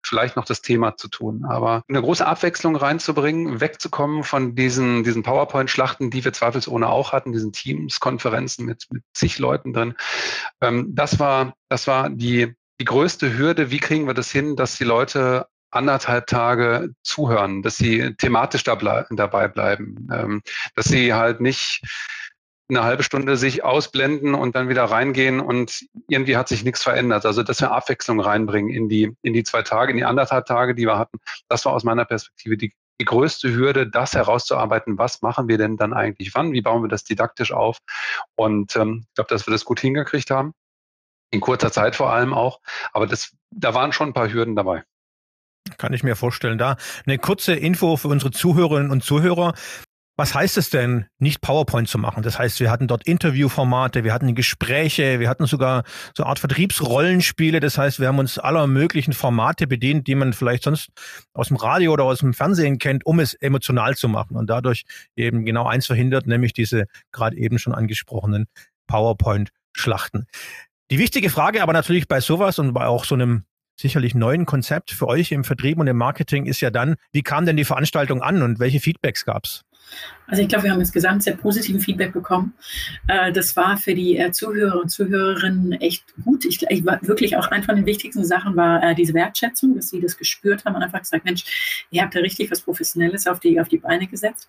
vielleicht 0.03 0.35
noch 0.35 0.45
das 0.45 0.61
Thema 0.61 0.95
zu 0.95 1.09
tun. 1.09 1.45
Aber 1.45 1.83
eine 1.87 2.01
große 2.01 2.25
Abwechslung 2.25 2.75
reinzubringen, 2.75 3.59
wegzukommen 3.59 4.23
von 4.23 4.55
diesen, 4.55 5.03
diesen 5.03 5.23
PowerPoint-Schlachten, 5.23 6.09
die 6.09 6.23
wir 6.23 6.33
zweifelsohne 6.33 6.87
auch 6.87 7.11
hatten, 7.11 7.33
diesen 7.33 7.51
Teams-Konferenzen 7.51 8.65
mit, 8.65 8.87
mit 8.89 9.03
zig 9.13 9.37
Leuten 9.39 9.73
drin. 9.73 9.95
Ähm, 10.61 10.95
das 10.95 11.19
war, 11.19 11.55
das 11.69 11.87
war 11.87 12.09
die, 12.09 12.55
die 12.79 12.85
größte 12.85 13.37
Hürde. 13.37 13.69
Wie 13.69 13.79
kriegen 13.79 14.07
wir 14.07 14.13
das 14.13 14.31
hin, 14.31 14.55
dass 14.55 14.77
die 14.77 14.85
Leute 14.85 15.47
anderthalb 15.71 16.27
Tage 16.27 16.89
zuhören, 17.03 17.61
dass 17.61 17.77
sie 17.77 18.13
thematisch 18.15 18.63
da 18.63 18.75
ble 18.75 19.07
dabei 19.09 19.47
bleiben, 19.47 20.07
ähm, 20.11 20.41
dass 20.75 20.85
sie 20.85 21.13
halt 21.13 21.41
nicht 21.41 21.81
eine 22.71 22.83
halbe 22.83 23.03
Stunde 23.03 23.35
sich 23.35 23.63
ausblenden 23.63 24.33
und 24.33 24.55
dann 24.55 24.69
wieder 24.69 24.85
reingehen 24.85 25.41
und 25.41 25.85
irgendwie 26.07 26.37
hat 26.37 26.47
sich 26.47 26.63
nichts 26.63 26.83
verändert. 26.83 27.25
Also 27.25 27.43
dass 27.43 27.59
wir 27.59 27.71
Abwechslung 27.71 28.19
reinbringen 28.21 28.73
in 28.73 28.87
die, 28.87 29.15
in 29.21 29.33
die 29.33 29.43
zwei 29.43 29.61
Tage, 29.61 29.91
in 29.91 29.97
die 29.97 30.05
anderthalb 30.05 30.45
Tage, 30.45 30.73
die 30.73 30.85
wir 30.85 30.97
hatten. 30.97 31.19
Das 31.49 31.65
war 31.65 31.73
aus 31.73 31.83
meiner 31.83 32.05
Perspektive 32.05 32.57
die, 32.57 32.73
die 32.99 33.05
größte 33.05 33.53
Hürde, 33.53 33.89
das 33.89 34.13
herauszuarbeiten, 34.13 34.97
was 34.97 35.21
machen 35.21 35.49
wir 35.49 35.57
denn 35.57 35.75
dann 35.75 35.93
eigentlich 35.93 36.33
wann, 36.33 36.53
wie 36.53 36.61
bauen 36.61 36.81
wir 36.81 36.87
das 36.87 37.03
didaktisch 37.03 37.51
auf. 37.51 37.77
Und 38.35 38.75
ähm, 38.77 39.05
ich 39.09 39.15
glaube, 39.15 39.29
dass 39.29 39.47
wir 39.47 39.51
das 39.51 39.65
gut 39.65 39.81
hingekriegt 39.81 40.31
haben. 40.31 40.53
In 41.33 41.41
kurzer 41.41 41.71
Zeit 41.71 41.95
vor 41.95 42.11
allem 42.11 42.33
auch. 42.33 42.59
Aber 42.93 43.07
das, 43.07 43.35
da 43.51 43.73
waren 43.73 43.93
schon 43.93 44.09
ein 44.09 44.13
paar 44.13 44.31
Hürden 44.31 44.55
dabei. 44.55 44.83
Kann 45.77 45.93
ich 45.93 46.03
mir 46.03 46.15
vorstellen. 46.15 46.57
Da 46.57 46.77
eine 47.05 47.17
kurze 47.17 47.53
Info 47.53 47.97
für 47.97 48.07
unsere 48.07 48.31
Zuhörerinnen 48.31 48.91
und 48.91 49.03
Zuhörer. 49.03 49.53
Was 50.17 50.35
heißt 50.35 50.57
es 50.57 50.69
denn, 50.69 51.07
nicht 51.19 51.41
PowerPoint 51.41 51.87
zu 51.87 51.97
machen? 51.97 52.21
Das 52.21 52.37
heißt, 52.37 52.59
wir 52.59 52.69
hatten 52.69 52.87
dort 52.87 53.07
Interviewformate, 53.07 54.03
wir 54.03 54.13
hatten 54.13 54.35
Gespräche, 54.35 55.19
wir 55.19 55.29
hatten 55.29 55.47
sogar 55.47 55.83
so 56.15 56.23
eine 56.23 56.29
Art 56.29 56.39
Vertriebsrollenspiele. 56.39 57.59
Das 57.59 57.77
heißt, 57.77 57.99
wir 57.99 58.07
haben 58.07 58.19
uns 58.19 58.37
aller 58.37 58.67
möglichen 58.67 59.13
Formate 59.13 59.67
bedient, 59.67 60.07
die 60.07 60.15
man 60.15 60.33
vielleicht 60.33 60.63
sonst 60.63 60.89
aus 61.33 61.47
dem 61.47 61.57
Radio 61.57 61.93
oder 61.93 62.03
aus 62.03 62.19
dem 62.19 62.33
Fernsehen 62.33 62.77
kennt, 62.77 63.05
um 63.05 63.19
es 63.19 63.33
emotional 63.33 63.95
zu 63.95 64.09
machen 64.09 64.35
und 64.35 64.47
dadurch 64.49 64.83
eben 65.15 65.45
genau 65.45 65.65
eins 65.65 65.87
verhindert, 65.87 66.27
nämlich 66.27 66.53
diese 66.53 66.85
gerade 67.11 67.37
eben 67.37 67.57
schon 67.57 67.73
angesprochenen 67.73 68.47
PowerPoint-Schlachten. 68.87 70.27
Die 70.91 70.99
wichtige 70.99 71.29
Frage 71.29 71.63
aber 71.63 71.73
natürlich 71.73 72.07
bei 72.07 72.19
sowas 72.19 72.59
und 72.59 72.73
bei 72.73 72.85
auch 72.85 73.05
so 73.05 73.15
einem 73.15 73.45
sicherlich 73.81 74.15
neuen 74.15 74.45
Konzept 74.45 74.91
für 74.91 75.07
euch 75.07 75.31
im 75.31 75.43
Vertrieb 75.43 75.77
und 75.79 75.87
im 75.87 75.97
Marketing 75.97 76.45
ist 76.45 76.61
ja 76.61 76.69
dann, 76.69 76.95
wie 77.11 77.23
kam 77.23 77.45
denn 77.45 77.57
die 77.57 77.65
Veranstaltung 77.65 78.21
an 78.21 78.41
und 78.41 78.59
welche 78.59 78.79
Feedbacks 78.79 79.25
gab 79.25 79.45
es? 79.45 79.63
Also 80.31 80.43
ich 80.43 80.47
glaube, 80.47 80.63
wir 80.63 80.71
haben 80.71 80.79
insgesamt 80.79 81.23
sehr 81.23 81.35
positiven 81.35 81.81
Feedback 81.81 82.13
bekommen. 82.13 82.53
Äh, 83.07 83.33
das 83.33 83.55
war 83.57 83.77
für 83.77 83.93
die 83.93 84.17
äh, 84.17 84.31
Zuhörer 84.31 84.79
und 84.81 84.89
Zuhörerinnen 84.89 85.73
echt 85.73 86.05
gut. 86.23 86.45
Ich, 86.45 86.63
ich 86.69 86.85
war 86.85 86.99
wirklich 87.05 87.35
auch 87.35 87.47
eine 87.49 87.63
von 87.63 87.75
den 87.75 87.85
wichtigsten 87.85 88.23
Sachen 88.23 88.55
war 88.55 88.81
äh, 88.81 88.95
diese 88.95 89.13
Wertschätzung, 89.13 89.75
dass 89.75 89.89
sie 89.89 89.99
das 89.99 90.17
gespürt 90.17 90.63
haben 90.63 90.75
und 90.75 90.83
einfach 90.83 91.01
gesagt, 91.01 91.25
Mensch, 91.25 91.85
ihr 91.91 92.01
habt 92.01 92.15
da 92.15 92.19
richtig 92.19 92.49
was 92.49 92.61
Professionelles 92.61 93.27
auf 93.27 93.41
die, 93.41 93.59
auf 93.59 93.67
die 93.67 93.77
Beine 93.77 94.07
gesetzt. 94.07 94.47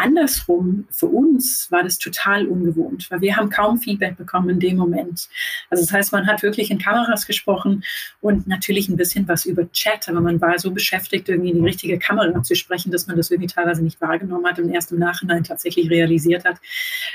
Andersrum, 0.00 0.86
für 0.90 1.06
uns 1.06 1.70
war 1.70 1.82
das 1.82 1.98
total 1.98 2.46
ungewohnt, 2.46 3.10
weil 3.10 3.20
wir 3.20 3.36
haben 3.36 3.50
kaum 3.50 3.78
Feedback 3.78 4.16
bekommen 4.16 4.48
in 4.48 4.58
dem 4.58 4.76
Moment. 4.78 5.28
Also 5.68 5.84
das 5.84 5.92
heißt, 5.92 6.12
man 6.12 6.26
hat 6.26 6.42
wirklich 6.42 6.70
in 6.70 6.78
Kameras 6.78 7.26
gesprochen 7.26 7.84
und 8.20 8.48
natürlich 8.48 8.88
ein 8.88 8.96
bisschen 8.96 9.28
was 9.28 9.44
über 9.44 9.70
Chat, 9.72 10.08
aber 10.08 10.22
man 10.22 10.40
war 10.40 10.58
so 10.58 10.70
beschäftigt, 10.70 11.28
irgendwie 11.28 11.50
in 11.50 11.58
die 11.58 11.64
richtige 11.64 11.98
Kamera 11.98 12.42
zu 12.42 12.54
sprechen, 12.54 12.90
dass 12.90 13.06
man 13.06 13.16
das 13.16 13.30
irgendwie 13.30 13.48
teilweise 13.48 13.82
nicht 13.82 14.00
wahrgenommen 14.00 14.46
hat 14.46 14.58
und 14.58 14.70
erst 14.70 14.90
im 14.90 14.98
Nachhinein 15.20 15.44
tatsächlich 15.44 15.90
realisiert 15.90 16.44
hat. 16.44 16.58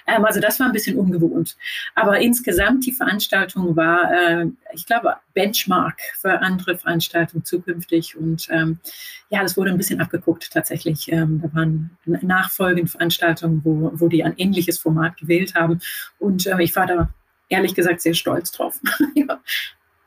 Ähm, 0.08 0.26
also 0.26 0.39
das 0.39 0.60
war 0.60 0.68
ein 0.68 0.74
bisschen 0.74 0.98
ungewohnt. 0.98 1.58
Aber 1.96 2.20
insgesamt 2.20 2.86
die 2.86 2.91
Veranstaltung 2.91 3.76
war, 3.76 4.12
äh, 4.12 4.48
ich 4.74 4.86
glaube, 4.86 5.15
Benchmark 5.34 6.00
für 6.20 6.39
andere 6.41 6.78
Veranstaltungen 6.78 7.44
zukünftig 7.44 8.15
und 8.15 8.48
ähm, 8.50 8.80
ja, 9.30 9.41
das 9.41 9.58
wurde 9.58 9.72
ein 9.72 9.78
bisschen 9.78 10.02
abgeguckt 10.02 10.52
tatsächlich. 10.52 11.12
Ähm, 11.12 11.41
da 11.41 11.54
waren 11.54 11.98
nachfolgende 12.06 12.89
Veranstaltungen, 12.89 13.62
wo, 13.63 13.91
wo 13.96 14.08
die 14.08 14.24
ein 14.24 14.36
ähnliches 14.38 14.78
Format 14.78 15.18
gewählt 15.18 15.56
haben. 15.56 15.80
Und 16.20 16.46
äh, 16.46 16.62
ich 16.62 16.76
war 16.76 16.86
da 16.86 17.10
ehrlich 17.50 17.74
gesagt 17.74 18.02
sehr 18.02 18.13
stolz 18.13 18.52
drauf. 18.52 18.80
ja, 19.15 19.39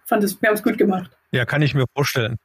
fand 0.04 0.24
es, 0.24 0.40
wir 0.40 0.48
haben 0.48 0.56
es 0.56 0.62
gut 0.62 0.78
gemacht. 0.78 1.10
Ja, 1.32 1.44
kann 1.44 1.62
ich 1.62 1.74
mir 1.74 1.84
vorstellen. 1.94 2.36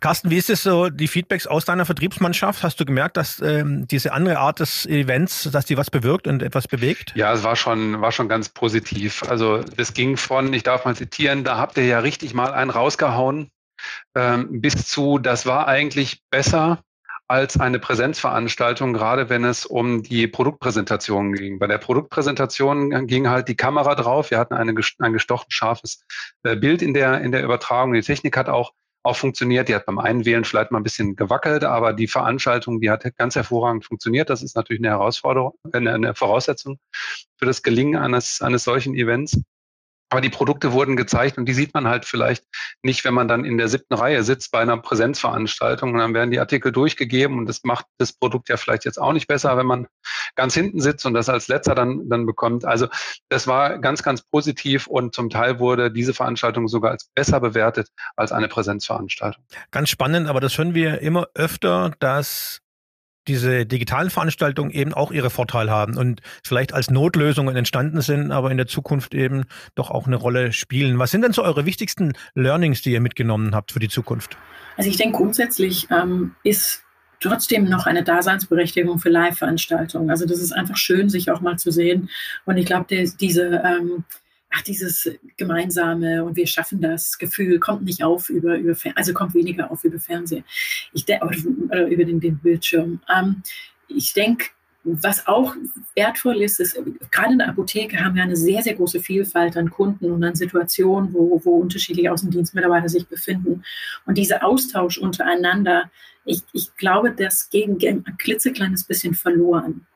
Carsten, 0.00 0.30
wie 0.30 0.36
ist 0.36 0.50
es 0.50 0.62
so, 0.62 0.90
die 0.90 1.08
Feedbacks 1.08 1.46
aus 1.46 1.64
deiner 1.64 1.84
Vertriebsmannschaft? 1.84 2.62
Hast 2.62 2.80
du 2.80 2.84
gemerkt, 2.84 3.16
dass 3.16 3.40
ähm, 3.40 3.86
diese 3.88 4.12
andere 4.12 4.38
Art 4.38 4.60
des 4.60 4.86
Events, 4.86 5.48
dass 5.50 5.66
die 5.66 5.76
was 5.76 5.90
bewirkt 5.90 6.26
und 6.26 6.42
etwas 6.42 6.68
bewegt? 6.68 7.12
Ja, 7.14 7.32
es 7.32 7.42
war 7.42 7.56
schon, 7.56 8.00
war 8.00 8.12
schon 8.12 8.28
ganz 8.28 8.48
positiv. 8.48 9.22
Also 9.24 9.62
es 9.76 9.94
ging 9.94 10.16
von, 10.16 10.52
ich 10.52 10.62
darf 10.62 10.84
mal 10.84 10.96
zitieren, 10.96 11.44
da 11.44 11.58
habt 11.58 11.76
ihr 11.76 11.86
ja 11.86 12.00
richtig 12.00 12.34
mal 12.34 12.52
einen 12.52 12.70
rausgehauen 12.70 13.50
ähm, 14.14 14.60
bis 14.60 14.86
zu, 14.86 15.18
das 15.18 15.46
war 15.46 15.68
eigentlich 15.68 16.22
besser 16.30 16.82
als 17.28 17.60
eine 17.60 17.78
Präsenzveranstaltung, 17.78 18.94
gerade 18.94 19.28
wenn 19.28 19.44
es 19.44 19.66
um 19.66 20.02
die 20.02 20.26
Produktpräsentation 20.26 21.34
ging. 21.34 21.58
Bei 21.58 21.66
der 21.66 21.76
Produktpräsentation 21.76 23.06
ging 23.06 23.28
halt 23.28 23.48
die 23.48 23.56
Kamera 23.56 23.94
drauf. 23.94 24.30
Wir 24.30 24.38
hatten 24.38 24.54
eine, 24.54 24.74
ein 24.98 25.12
gestochen 25.12 25.50
scharfes 25.50 26.04
äh, 26.42 26.56
Bild 26.56 26.80
in 26.80 26.94
der, 26.94 27.20
in 27.20 27.30
der 27.30 27.44
Übertragung. 27.44 27.92
Die 27.92 28.00
Technik 28.00 28.36
hat 28.36 28.48
auch, 28.48 28.72
auch 29.02 29.16
funktioniert. 29.16 29.68
Die 29.68 29.74
hat 29.74 29.86
beim 29.86 29.98
Einwählen 29.98 30.44
vielleicht 30.44 30.70
mal 30.70 30.78
ein 30.78 30.84
bisschen 30.84 31.16
gewackelt, 31.16 31.64
aber 31.64 31.92
die 31.92 32.08
Veranstaltung, 32.08 32.80
die 32.80 32.90
hat 32.90 33.04
ganz 33.16 33.36
hervorragend 33.36 33.84
funktioniert. 33.84 34.30
Das 34.30 34.42
ist 34.42 34.56
natürlich 34.56 34.80
eine 34.80 34.90
Herausforderung, 34.90 35.54
eine, 35.72 35.94
eine 35.94 36.14
Voraussetzung 36.14 36.78
für 37.36 37.46
das 37.46 37.62
Gelingen 37.62 37.96
eines, 38.00 38.42
eines 38.42 38.64
solchen 38.64 38.94
Events. 38.94 39.40
Aber 40.10 40.20
die 40.20 40.30
Produkte 40.30 40.72
wurden 40.72 40.96
gezeigt 40.96 41.38
und 41.38 41.46
die 41.46 41.52
sieht 41.52 41.74
man 41.74 41.86
halt 41.86 42.04
vielleicht 42.04 42.44
nicht, 42.82 43.04
wenn 43.04 43.14
man 43.14 43.28
dann 43.28 43.44
in 43.44 43.58
der 43.58 43.68
siebten 43.68 43.94
Reihe 43.94 44.22
sitzt 44.22 44.50
bei 44.52 44.60
einer 44.60 44.78
Präsenzveranstaltung 44.78 45.92
und 45.92 45.98
dann 45.98 46.14
werden 46.14 46.30
die 46.30 46.40
Artikel 46.40 46.72
durchgegeben 46.72 47.38
und 47.38 47.46
das 47.46 47.62
macht 47.64 47.86
das 47.98 48.12
Produkt 48.12 48.48
ja 48.48 48.56
vielleicht 48.56 48.84
jetzt 48.84 48.98
auch 48.98 49.12
nicht 49.12 49.26
besser, 49.26 49.56
wenn 49.56 49.66
man 49.66 49.86
ganz 50.34 50.54
hinten 50.54 50.80
sitzt 50.80 51.04
und 51.04 51.14
das 51.14 51.28
als 51.28 51.48
letzter 51.48 51.74
dann, 51.74 52.08
dann 52.08 52.26
bekommt. 52.26 52.64
Also 52.64 52.88
das 53.28 53.46
war 53.46 53.78
ganz, 53.78 54.02
ganz 54.02 54.22
positiv 54.22 54.86
und 54.86 55.14
zum 55.14 55.30
Teil 55.30 55.58
wurde 55.58 55.90
diese 55.90 56.14
Veranstaltung 56.14 56.68
sogar 56.68 56.92
als 56.92 57.10
besser 57.14 57.40
bewertet 57.40 57.88
als 58.16 58.32
eine 58.32 58.48
Präsenzveranstaltung. 58.48 59.42
Ganz 59.70 59.90
spannend, 59.90 60.28
aber 60.28 60.40
das 60.40 60.56
hören 60.56 60.74
wir 60.74 61.00
immer 61.00 61.28
öfter, 61.34 61.92
dass 61.98 62.60
diese 63.28 63.66
digitalen 63.66 64.10
Veranstaltungen 64.10 64.70
eben 64.70 64.94
auch 64.94 65.12
ihre 65.12 65.30
Vorteile 65.30 65.70
haben 65.70 65.96
und 65.96 66.20
vielleicht 66.42 66.72
als 66.72 66.90
Notlösungen 66.90 67.54
entstanden 67.54 68.00
sind, 68.00 68.32
aber 68.32 68.50
in 68.50 68.56
der 68.56 68.66
Zukunft 68.66 69.14
eben 69.14 69.44
doch 69.74 69.90
auch 69.90 70.06
eine 70.06 70.16
Rolle 70.16 70.52
spielen. 70.52 70.98
Was 70.98 71.10
sind 71.10 71.22
denn 71.22 71.32
so 71.32 71.44
eure 71.44 71.66
wichtigsten 71.66 72.14
Learnings, 72.34 72.82
die 72.82 72.92
ihr 72.92 73.00
mitgenommen 73.00 73.54
habt 73.54 73.72
für 73.72 73.80
die 73.80 73.88
Zukunft? 73.88 74.36
Also 74.76 74.90
ich 74.90 74.96
denke 74.96 75.18
grundsätzlich 75.18 75.86
ähm, 75.90 76.34
ist 76.42 76.82
trotzdem 77.20 77.68
noch 77.68 77.86
eine 77.86 78.02
Daseinsberechtigung 78.04 78.98
für 78.98 79.10
Live-Veranstaltungen. 79.10 80.10
Also 80.10 80.24
das 80.24 80.40
ist 80.40 80.52
einfach 80.52 80.76
schön, 80.76 81.08
sich 81.08 81.30
auch 81.30 81.40
mal 81.40 81.58
zu 81.58 81.70
sehen. 81.70 82.08
Und 82.44 82.56
ich 82.56 82.66
glaube, 82.66 82.86
diese 83.20 83.62
ähm, 83.64 84.04
ach, 84.58 84.62
dieses 84.62 85.10
gemeinsame 85.36 86.24
und 86.24 86.36
wir 86.36 86.46
schaffen 86.46 86.80
das 86.80 87.18
Gefühl 87.18 87.58
kommt 87.58 87.84
nicht 87.84 88.02
auf 88.02 88.28
über, 88.28 88.56
über 88.56 88.74
also 88.94 89.12
kommt 89.14 89.34
weniger 89.34 89.70
auf 89.70 89.84
über 89.84 89.98
Fernsehen. 89.98 90.44
Ich 90.92 91.04
oder, 91.70 91.88
über 91.88 92.04
den, 92.04 92.20
den 92.20 92.38
Bildschirm. 92.38 93.00
Ähm, 93.14 93.42
ich 93.88 94.12
denke, 94.12 94.46
was 94.84 95.26
auch 95.26 95.54
wertvoll 95.94 96.42
ist, 96.42 96.60
ist, 96.60 96.78
gerade 97.10 97.32
in 97.32 97.38
der 97.38 97.48
Apotheke 97.48 98.02
haben 98.02 98.14
wir 98.14 98.22
eine 98.22 98.36
sehr, 98.36 98.62
sehr 98.62 98.74
große 98.74 99.00
Vielfalt 99.00 99.56
an 99.56 99.70
Kunden 99.70 100.10
und 100.10 100.24
an 100.24 100.34
Situationen, 100.34 101.12
wo, 101.12 101.40
wo 101.44 101.58
unterschiedliche 101.58 102.12
Außendienstmitarbeiter 102.12 102.88
sich 102.88 103.06
befinden. 103.06 103.64
Und 104.06 104.16
dieser 104.16 104.44
Austausch 104.44 104.98
untereinander, 104.98 105.90
ich, 106.24 106.42
ich 106.52 106.74
glaube, 106.76 107.10
das 107.10 107.50
geht 107.50 107.68
ein 107.68 108.04
klitzekleines 108.18 108.84
bisschen 108.84 109.14
verloren. 109.14 109.86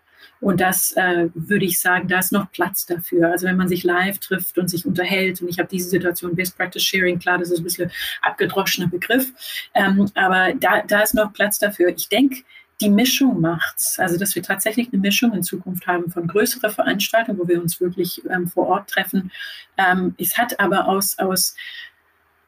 Und 0.42 0.60
das 0.60 0.90
äh, 0.96 1.28
würde 1.34 1.64
ich 1.64 1.78
sagen, 1.78 2.08
da 2.08 2.18
ist 2.18 2.32
noch 2.32 2.50
Platz 2.50 2.84
dafür. 2.84 3.30
Also 3.30 3.46
wenn 3.46 3.56
man 3.56 3.68
sich 3.68 3.84
live 3.84 4.18
trifft 4.18 4.58
und 4.58 4.68
sich 4.68 4.84
unterhält, 4.84 5.40
und 5.40 5.48
ich 5.48 5.60
habe 5.60 5.68
diese 5.70 5.88
Situation 5.88 6.34
Best 6.34 6.56
Practice 6.56 6.82
Sharing, 6.82 7.20
klar, 7.20 7.38
das 7.38 7.52
ist 7.52 7.58
ein 7.60 7.64
bisschen 7.64 7.92
abgedroschener 8.22 8.88
Begriff, 8.88 9.32
ähm, 9.72 10.10
aber 10.14 10.52
da, 10.58 10.82
da 10.82 11.02
ist 11.02 11.14
noch 11.14 11.32
Platz 11.32 11.60
dafür. 11.60 11.90
Ich 11.94 12.08
denke, 12.08 12.42
die 12.80 12.90
Mischung 12.90 13.40
macht's. 13.40 14.00
Also, 14.00 14.18
dass 14.18 14.34
wir 14.34 14.42
tatsächlich 14.42 14.88
eine 14.92 15.00
Mischung 15.00 15.32
in 15.32 15.44
Zukunft 15.44 15.86
haben 15.86 16.10
von 16.10 16.26
größerer 16.26 16.70
Veranstaltungen, 16.70 17.38
wo 17.38 17.46
wir 17.46 17.62
uns 17.62 17.80
wirklich 17.80 18.20
ähm, 18.28 18.48
vor 18.48 18.66
Ort 18.66 18.90
treffen. 18.90 19.30
Ähm, 19.76 20.16
es 20.18 20.36
hat 20.36 20.58
aber 20.58 20.88
aus, 20.88 21.20
aus 21.20 21.54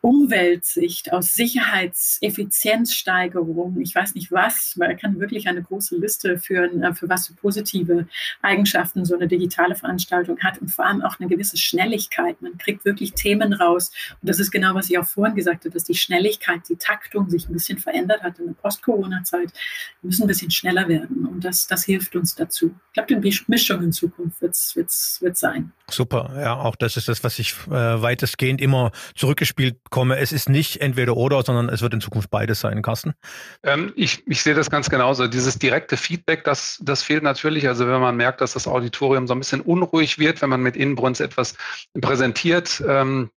Umweltsicht, 0.04 1.12
aus 1.14 1.32
Sicherheitseffizienzsteigerung, 1.32 3.80
ich 3.80 3.94
weiß 3.94 4.14
nicht 4.14 4.30
was, 4.30 4.76
er 4.78 4.96
kann 4.96 5.18
wirklich 5.18 5.48
eine 5.48 5.62
große 5.62 5.96
Liste 5.96 6.38
führen, 6.38 6.82
äh, 6.82 6.92
für 6.92 7.08
was 7.08 7.28
für 7.28 7.32
positive 7.32 8.06
Eigenschaften 8.42 9.06
so 9.06 9.14
eine 9.14 9.28
digitale 9.28 9.74
Veranstaltung 9.74 10.38
hat 10.40 10.58
und 10.58 10.68
vor 10.68 10.84
allem 10.84 11.00
auch 11.00 11.18
eine 11.18 11.30
gewisse 11.30 11.56
Schnelligkeit. 11.56 12.42
Man 12.42 12.58
kriegt 12.58 12.84
wirklich 12.84 13.14
Themen 13.14 13.54
raus. 13.54 13.92
Und 14.20 14.28
das 14.28 14.40
ist 14.40 14.50
genau, 14.50 14.74
was 14.74 14.90
ich 14.90 14.98
auch 14.98 15.06
vorhin 15.06 15.36
gesagt 15.36 15.64
habe, 15.64 15.72
dass 15.72 15.84
die 15.84 15.94
Schnelligkeit, 15.94 16.68
die 16.68 16.76
Taktung 16.76 17.30
sich 17.30 17.48
ein 17.48 17.54
bisschen 17.54 17.78
verändert 17.78 18.22
hat 18.22 18.38
in 18.38 18.48
der 18.48 18.52
Post-Corona-Zeit. 18.52 19.54
Wir 20.02 20.08
müssen 20.08 20.24
ein 20.24 20.28
bisschen 20.28 20.50
schneller 20.50 20.86
werden 20.86 21.24
und 21.24 21.42
das, 21.42 21.66
das 21.66 21.82
hilft 21.82 22.14
uns 22.14 22.34
dazu. 22.34 22.74
Ich 22.88 22.92
glaube, 22.92 23.18
die 23.18 23.40
Mischung 23.46 23.82
in 23.82 23.92
Zukunft 23.92 24.42
wird 24.42 24.54
es 24.54 25.18
sein. 25.32 25.72
Super, 25.90 26.30
ja, 26.38 26.56
auch 26.56 26.76
das 26.76 26.98
ist 26.98 27.08
das, 27.08 27.24
was 27.24 27.38
ich 27.38 27.54
äh, 27.68 27.70
weitestgehend 27.70 28.60
immer 28.60 28.92
zurückgespielt 29.14 29.78
komme. 29.94 30.18
Es 30.18 30.32
ist 30.32 30.48
nicht 30.48 30.80
entweder 30.80 31.16
oder, 31.16 31.42
sondern 31.42 31.68
es 31.68 31.80
wird 31.80 31.94
in 31.94 32.00
Zukunft 32.00 32.28
beides 32.28 32.58
sein, 32.58 32.82
Carsten. 32.82 33.14
Ähm, 33.62 33.92
ich, 33.94 34.26
ich 34.26 34.42
sehe 34.42 34.54
das 34.54 34.68
ganz 34.68 34.90
genauso. 34.90 35.28
Dieses 35.28 35.56
direkte 35.56 35.96
Feedback, 35.96 36.42
das, 36.42 36.80
das 36.82 37.04
fehlt 37.04 37.22
natürlich. 37.22 37.68
Also 37.68 37.86
wenn 37.86 38.00
man 38.00 38.16
merkt, 38.16 38.40
dass 38.40 38.54
das 38.54 38.66
Auditorium 38.66 39.28
so 39.28 39.36
ein 39.36 39.38
bisschen 39.38 39.60
unruhig 39.60 40.18
wird, 40.18 40.42
wenn 40.42 40.50
man 40.50 40.62
mit 40.62 40.76
Inbrunst 40.76 41.20
etwas 41.20 41.56
präsentiert, 42.00 42.82
ähm, 42.84 43.30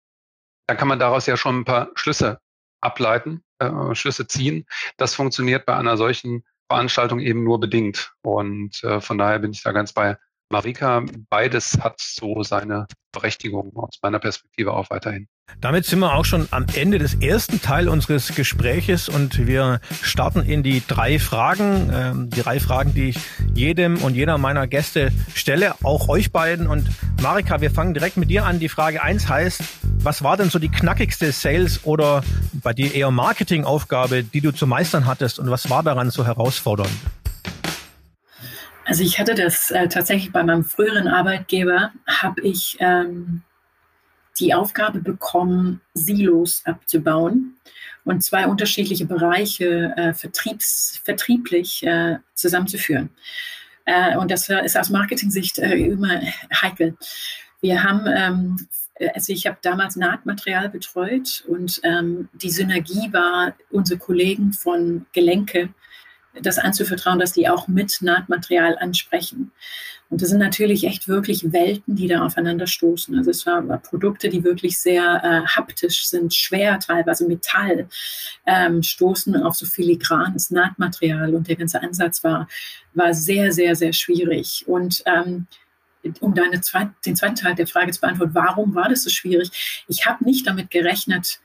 dann 0.69 0.77
kann 0.77 0.87
man 0.87 1.01
daraus 1.01 1.27
ja 1.27 1.37
schon 1.37 1.59
ein 1.59 1.65
paar 1.65 1.91
Schlüsse 1.97 2.39
ableiten, 2.81 3.43
äh, 3.59 3.97
Schlüsse 3.97 4.29
ziehen. 4.29 4.65
Das 4.97 5.13
funktioniert 5.13 5.67
bei 5.67 5.77
einer 5.77 5.97
solchen 5.97 6.45
Veranstaltung 6.71 7.19
eben 7.19 7.43
nur 7.43 7.59
bedingt. 7.59 8.13
Und 8.23 8.81
äh, 8.85 9.01
von 9.01 9.19
daher 9.19 9.41
bin 9.41 9.51
ich 9.51 9.65
da 9.65 9.73
ganz 9.73 9.93
bei 9.93 10.19
Marika, 10.51 11.05
beides 11.31 11.79
hat 11.81 12.01
so 12.01 12.43
seine 12.43 12.87
Berechtigung 13.13 13.73
aus 13.77 13.99
meiner 14.03 14.19
Perspektive 14.19 14.73
auch 14.73 14.91
weiterhin. 14.91 15.29
Damit 15.61 15.85
sind 15.85 15.99
wir 15.99 16.15
auch 16.15 16.25
schon 16.25 16.49
am 16.51 16.67
Ende 16.75 16.99
des 16.99 17.15
ersten 17.15 17.61
Teil 17.61 17.89
unseres 17.89 18.35
Gespräches 18.35 19.09
und 19.09 19.47
wir 19.47 19.81
starten 20.03 20.41
in 20.41 20.63
die 20.63 20.83
drei 20.87 21.19
Fragen. 21.19 21.91
Ähm, 21.93 22.31
die 22.31 22.41
drei 22.41 22.61
Fragen, 22.61 22.95
die 22.95 23.11
ich 23.11 23.19
jedem 23.55 23.99
und 23.99 24.15
jeder 24.15 24.39
meiner 24.39 24.67
Gäste 24.67 25.13
stelle, 25.35 25.75
auch 25.83 26.09
euch 26.09 26.33
beiden. 26.33 26.67
Und 26.67 26.89
Marika, 27.23 27.61
wir 27.61 27.71
fangen 27.71 27.95
direkt 27.95 28.17
mit 28.17 28.31
dir 28.31 28.47
an. 28.47 28.59
Die 28.59 28.69
Frage 28.69 29.03
eins 29.03 29.29
heißt, 29.29 29.63
was 30.03 30.23
war 30.23 30.37
denn 30.37 30.51
so 30.51 30.59
die 30.59 30.71
knackigste 30.71 31.31
Sales- 31.31 31.85
oder 31.85 32.23
bei 32.53 32.73
dir 32.73 32.95
eher 32.95 33.11
Marketingaufgabe, 33.11 34.25
die 34.25 34.41
du 34.41 34.51
zu 34.51 34.67
meistern 34.67 35.07
hattest 35.07 35.39
und 35.39 35.51
was 35.51 35.69
war 35.71 35.83
daran 35.83 36.11
so 36.11 36.27
herausfordernd? 36.27 36.91
Also 38.85 39.03
ich 39.03 39.19
hatte 39.19 39.35
das 39.35 39.71
äh, 39.71 39.89
tatsächlich 39.89 40.33
bei 40.33 40.43
meinem 40.43 40.65
früheren 40.65 41.09
Arbeitgeber, 41.09 41.93
habe 42.07 42.43
ich 42.43 42.77
ähm, 42.81 43.43
die 44.39 44.53
Aufgabe 44.53 45.01
bekommen, 45.01 45.81
Silos 45.95 46.63
abzubauen 46.67 47.57
und 48.05 48.23
zwei 48.23 48.47
unterschiedliche 48.47 49.07
Bereiche 49.07 49.95
äh, 49.97 50.13
vertriebs, 50.13 51.01
vertrieblich 51.03 51.85
äh, 51.87 52.19
zusammenzuführen. 52.35 53.11
Äh, 53.87 54.17
und 54.19 54.31
das 54.31 54.49
ist 54.49 54.77
aus 54.77 54.91
Marketing-Sicht 54.91 55.59
äh, 55.59 55.77
immer 55.77 56.21
heikel. 56.61 56.97
Wir 57.61 57.83
haben 57.83 58.07
ähm, 58.07 58.69
also 59.15 59.33
ich 59.33 59.47
habe 59.47 59.59
damals 59.63 59.97
Nahtmaterial 59.97 60.69
betreut 60.69 61.45
und 61.49 61.81
ähm, 61.83 62.29
die 62.33 62.51
Synergie 62.51 63.13
war, 63.13 63.55
unsere 63.71 63.99
Kollegen 63.99 64.53
von 64.53 65.07
Gelenke 65.13 65.71
das 66.41 66.59
anzuvertrauen, 66.59 67.19
dass 67.19 67.33
die 67.33 67.49
auch 67.49 67.69
mit 67.69 68.03
Nahtmaterial 68.03 68.77
ansprechen. 68.79 69.53
Und 70.11 70.23
das 70.23 70.29
sind 70.29 70.39
natürlich 70.39 70.85
echt 70.85 71.09
wirklich 71.09 71.53
Welten, 71.53 71.97
die 71.97 72.09
da 72.09 72.25
aufeinander 72.25 72.67
stoßen. 72.67 73.17
Also 73.17 73.31
es 73.31 73.47
waren 73.47 73.69
Produkte, 73.83 74.29
die 74.29 74.45
wirklich 74.45 74.79
sehr 74.79 75.23
äh, 75.25 75.47
haptisch 75.47 76.07
sind, 76.07 76.35
schwer 76.35 76.79
teilweise 76.79 77.27
Metall, 77.27 77.89
ähm, 78.47 78.83
stoßen 78.83 79.35
auf 79.43 79.55
so 79.55 79.67
filigranes 79.67 80.51
Nahtmaterial. 80.51 81.35
Und 81.35 81.49
der 81.49 81.57
ganze 81.57 81.83
Ansatz 81.83 82.23
war, 82.23 82.49
war 82.93 83.15
sehr, 83.15 83.51
sehr, 83.53 83.75
sehr 83.75 83.93
schwierig. 83.93 84.65
Und 84.67 85.03
ähm, 85.07 85.47
um 86.21 86.35
deine 86.35 86.61
zweit, 86.61 86.91
den 87.07 87.17
zweiten 87.17 87.37
Teil 87.37 87.55
der 87.55 87.67
Frage 87.67 87.91
zu 87.91 88.01
beantworten, 88.01 88.35
warum 88.35 88.75
war 88.75 88.89
das 88.89 89.05
so 89.05 89.11
schwierig? 89.11 89.85
Ich 89.89 90.07
habe 90.07 90.25
nicht 90.25 90.47
damit 90.47 90.71
gerechnet, 90.71 91.41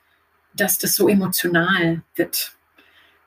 dass 0.54 0.78
das 0.78 0.96
so 0.96 1.08
emotional 1.08 2.02
wird. 2.16 2.52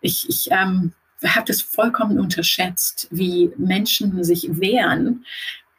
Ich, 0.02 0.28
ich 0.28 0.50
ähm, 0.50 0.92
habe 1.22 1.46
das 1.46 1.62
vollkommen 1.62 2.18
unterschätzt, 2.18 3.08
wie 3.10 3.50
Menschen 3.56 4.24
sich 4.24 4.60
wehren, 4.60 5.24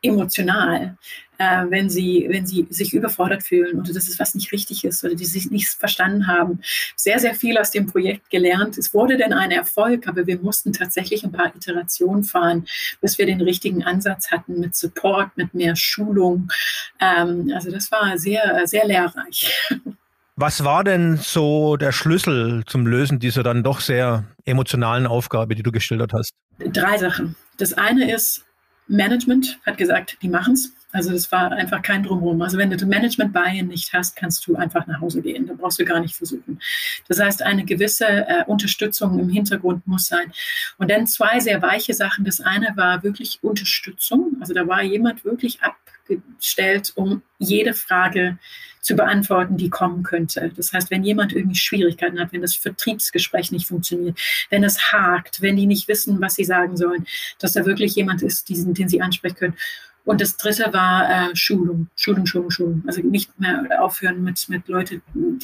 emotional, 0.01 0.97
äh, 1.37 1.65
wenn, 1.69 1.89
sie, 1.89 2.27
wenn 2.29 2.45
sie 2.45 2.67
sich 2.69 2.93
überfordert 2.93 3.43
fühlen 3.43 3.79
oder 3.79 3.93
das 3.93 4.07
ist 4.07 4.19
was 4.19 4.35
nicht 4.35 4.51
richtig 4.51 4.83
ist 4.83 5.03
oder 5.03 5.15
die 5.15 5.25
sich 5.25 5.49
nicht 5.49 5.69
verstanden 5.69 6.27
haben. 6.27 6.59
Sehr, 6.95 7.19
sehr 7.19 7.33
viel 7.35 7.57
aus 7.57 7.71
dem 7.71 7.87
Projekt 7.87 8.29
gelernt. 8.29 8.77
Es 8.77 8.93
wurde 8.93 9.17
denn 9.17 9.33
ein 9.33 9.51
Erfolg, 9.51 10.07
aber 10.07 10.27
wir 10.27 10.39
mussten 10.39 10.73
tatsächlich 10.73 11.23
ein 11.23 11.31
paar 11.31 11.55
Iterationen 11.55 12.23
fahren, 12.23 12.65
bis 13.01 13.17
wir 13.17 13.25
den 13.25 13.41
richtigen 13.41 13.83
Ansatz 13.83 14.29
hatten 14.29 14.59
mit 14.59 14.75
Support, 14.75 15.35
mit 15.37 15.53
mehr 15.53 15.75
Schulung. 15.75 16.51
Ähm, 16.99 17.51
also 17.55 17.71
das 17.71 17.91
war 17.91 18.17
sehr, 18.17 18.67
sehr 18.67 18.85
lehrreich. 18.85 19.69
Was 20.35 20.63
war 20.63 20.83
denn 20.83 21.17
so 21.17 21.77
der 21.77 21.91
Schlüssel 21.91 22.63
zum 22.65 22.87
Lösen 22.87 23.19
dieser 23.19 23.43
dann 23.43 23.61
doch 23.63 23.79
sehr 23.79 24.25
emotionalen 24.45 25.05
Aufgabe, 25.05 25.53
die 25.53 25.61
du 25.61 25.71
geschildert 25.71 26.11
hast? 26.13 26.33
Drei 26.57 26.97
Sachen. 26.97 27.35
Das 27.57 27.73
eine 27.73 28.11
ist, 28.11 28.43
Management 28.87 29.59
hat 29.65 29.77
gesagt, 29.77 30.17
die 30.23 30.29
machen 30.29 30.53
es. 30.53 30.73
Also 30.91 31.11
das 31.11 31.31
war 31.31 31.51
einfach 31.51 31.81
kein 31.81 32.03
Drumherum. 32.03 32.41
Also 32.41 32.57
wenn 32.57 32.69
du 32.69 32.85
Management 32.85 33.33
Buy-in 33.33 33.67
nicht 33.67 33.93
hast, 33.93 34.15
kannst 34.15 34.45
du 34.47 34.55
einfach 34.55 34.85
nach 34.87 35.01
Hause 35.01 35.21
gehen. 35.21 35.47
Da 35.47 35.53
brauchst 35.53 35.79
du 35.79 35.85
gar 35.85 35.99
nicht 35.99 36.15
versuchen. 36.15 36.59
Das 37.07 37.19
heißt, 37.19 37.41
eine 37.41 37.65
gewisse 37.65 38.05
äh, 38.07 38.43
Unterstützung 38.45 39.17
im 39.19 39.29
Hintergrund 39.29 39.85
muss 39.87 40.05
sein. 40.05 40.31
Und 40.77 40.89
dann 40.91 41.07
zwei 41.07 41.39
sehr 41.39 41.61
weiche 41.61 41.93
Sachen. 41.93 42.25
Das 42.25 42.41
eine 42.41 42.73
war 42.75 43.03
wirklich 43.03 43.39
Unterstützung. 43.41 44.37
Also 44.39 44.53
da 44.53 44.67
war 44.67 44.83
jemand 44.83 45.25
wirklich 45.25 45.59
abgestellt, 45.61 46.91
um 46.95 47.21
jede 47.39 47.73
Frage 47.73 48.37
zu 48.37 48.63
beantworten, 48.89 49.57
die 49.57 49.69
kommen 49.69 50.03
könnte. 50.03 50.51
Das 50.55 50.73
heißt, 50.73 50.91
wenn 50.91 51.03
jemand 51.03 51.33
irgendwie 51.33 51.55
Schwierigkeiten 51.55 52.19
hat, 52.19 52.33
wenn 52.33 52.41
das 52.41 52.55
Vertriebsgespräch 52.55 53.51
nicht 53.51 53.67
funktioniert, 53.67 54.19
wenn 54.49 54.63
es 54.63 54.91
hakt, 54.91 55.41
wenn 55.41 55.55
die 55.55 55.65
nicht 55.65 55.87
wissen, 55.87 56.19
was 56.21 56.35
sie 56.35 56.43
sagen 56.43 56.75
sollen, 56.75 57.05
dass 57.39 57.53
da 57.53 57.65
wirklich 57.65 57.95
jemand 57.95 58.21
ist, 58.21 58.49
diesen, 58.49 58.73
den 58.73 58.89
sie 58.89 59.01
ansprechen 59.01 59.35
können. 59.35 59.57
Und 60.05 60.19
das 60.19 60.35
dritte 60.35 60.73
war 60.73 61.09
äh, 61.09 61.35
Schulung, 61.35 61.87
Schulung, 61.95 62.25
Schulung, 62.25 62.51
Schulung. 62.51 62.83
Also 62.85 63.01
nicht 63.01 63.39
mehr 63.39 63.81
aufhören, 63.81 64.21
mit, 64.21 64.49
mit 64.49 64.67
Leuten 64.67 65.01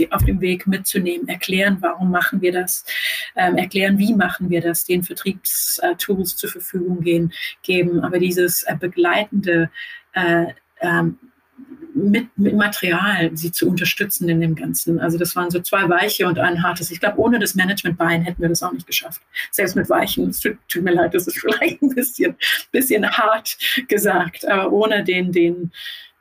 auf 0.10 0.26
dem 0.26 0.42
Weg 0.42 0.68
mitzunehmen, 0.68 1.30
erklären, 1.30 1.78
warum 1.80 2.12
machen 2.12 2.42
wir 2.42 2.52
das, 2.52 2.84
ähm, 3.38 3.56
erklären, 3.56 3.98
wie 3.98 4.14
machen 4.14 4.50
wir 4.50 4.60
das, 4.60 4.84
den 4.84 5.04
Vertriebstools 5.04 6.36
zur 6.36 6.50
Verfügung 6.50 7.02
gehen, 7.02 7.32
geben. 7.64 8.02
Aber 8.02 8.20
dieses 8.20 8.64
äh, 8.64 8.76
begleitende 8.78 9.70
äh, 10.14 10.48
ähm, 10.82 11.18
mit, 11.94 12.28
mit 12.38 12.56
Material 12.56 13.32
sie 13.36 13.52
zu 13.52 13.68
unterstützen 13.68 14.30
in 14.30 14.40
dem 14.42 14.56
Ganzen. 14.56 15.00
Also 15.00 15.18
das 15.18 15.36
waren 15.36 15.50
so 15.50 15.60
zwei 15.60 15.90
weiche 15.90 16.28
und 16.28 16.40
ein 16.40 16.64
hartes. 16.64 16.92
Ich 16.92 17.00
glaube, 17.00 17.20
ohne 17.20 17.40
das 17.40 17.56
Management-Bein 17.56 18.24
hätten 18.24 18.42
wir 18.42 18.50
das 18.50 18.64
auch 18.64 18.72
nicht 18.72 18.88
geschafft. 18.88 19.22
Selbst 19.52 19.76
mit 19.76 19.90
weichen, 19.90 20.30
es 20.30 20.40
tut, 20.40 20.58
tut, 20.68 20.84
mir 20.84 20.94
leid, 20.94 21.14
das 21.14 21.28
ist 21.28 21.40
vielleicht 21.40 21.82
ein 21.82 21.94
bisschen, 21.96 22.36
bisschen 22.72 23.10
hart 23.10 23.58
gesagt, 23.88 24.48
aber 24.48 24.72
ohne 24.72 25.04
den, 25.04 25.32
den, 25.32 25.72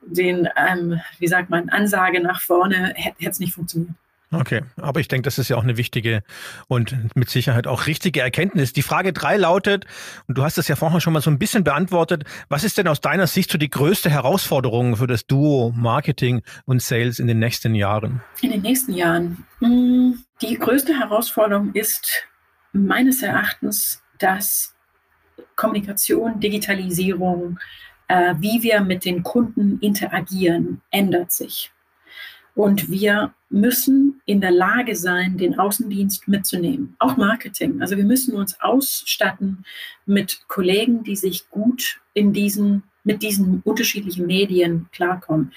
den 0.02 0.48
ähm, 0.56 1.00
wie 1.18 1.28
sagt 1.28 1.50
man, 1.50 1.68
Ansage 1.68 2.20
nach 2.20 2.40
vorne 2.40 2.92
hätte 2.96 3.28
es 3.28 3.38
nicht 3.38 3.54
funktioniert. 3.54 3.94
Okay, 4.30 4.62
aber 4.76 5.00
ich 5.00 5.08
denke, 5.08 5.22
das 5.22 5.38
ist 5.38 5.48
ja 5.48 5.56
auch 5.56 5.62
eine 5.62 5.78
wichtige 5.78 6.22
und 6.66 6.94
mit 7.16 7.30
Sicherheit 7.30 7.66
auch 7.66 7.86
richtige 7.86 8.20
Erkenntnis. 8.20 8.74
Die 8.74 8.82
Frage 8.82 9.14
drei 9.14 9.38
lautet, 9.38 9.86
und 10.26 10.36
du 10.36 10.42
hast 10.42 10.58
es 10.58 10.68
ja 10.68 10.76
vorher 10.76 11.00
schon 11.00 11.14
mal 11.14 11.22
so 11.22 11.30
ein 11.30 11.38
bisschen 11.38 11.64
beantwortet, 11.64 12.24
was 12.50 12.62
ist 12.62 12.76
denn 12.76 12.88
aus 12.88 13.00
deiner 13.00 13.26
Sicht 13.26 13.50
so 13.50 13.56
die 13.56 13.70
größte 13.70 14.10
Herausforderung 14.10 14.96
für 14.96 15.06
das 15.06 15.26
Duo 15.26 15.72
Marketing 15.74 16.42
und 16.66 16.82
Sales 16.82 17.18
in 17.18 17.26
den 17.26 17.38
nächsten 17.38 17.74
Jahren? 17.74 18.20
In 18.42 18.50
den 18.50 18.62
nächsten 18.62 18.92
Jahren. 18.92 19.46
Die 19.60 20.58
größte 20.58 20.98
Herausforderung 20.98 21.72
ist 21.72 22.24
meines 22.72 23.22
Erachtens, 23.22 24.02
dass 24.18 24.74
Kommunikation, 25.56 26.38
Digitalisierung, 26.38 27.58
äh, 28.08 28.34
wie 28.38 28.62
wir 28.62 28.80
mit 28.82 29.04
den 29.04 29.22
Kunden 29.22 29.78
interagieren, 29.80 30.82
ändert 30.90 31.32
sich. 31.32 31.72
Und 32.58 32.90
wir 32.90 33.32
müssen 33.50 34.20
in 34.26 34.40
der 34.40 34.50
Lage 34.50 34.96
sein, 34.96 35.38
den 35.38 35.60
Außendienst 35.60 36.26
mitzunehmen, 36.26 36.96
auch 36.98 37.16
Marketing. 37.16 37.80
Also 37.80 37.96
wir 37.96 38.02
müssen 38.02 38.34
uns 38.34 38.60
ausstatten 38.60 39.64
mit 40.06 40.40
Kollegen, 40.48 41.04
die 41.04 41.14
sich 41.14 41.48
gut 41.50 42.00
in 42.14 42.32
diesen, 42.32 42.82
mit 43.04 43.22
diesen 43.22 43.62
unterschiedlichen 43.64 44.26
Medien 44.26 44.88
klarkommen. 44.90 45.52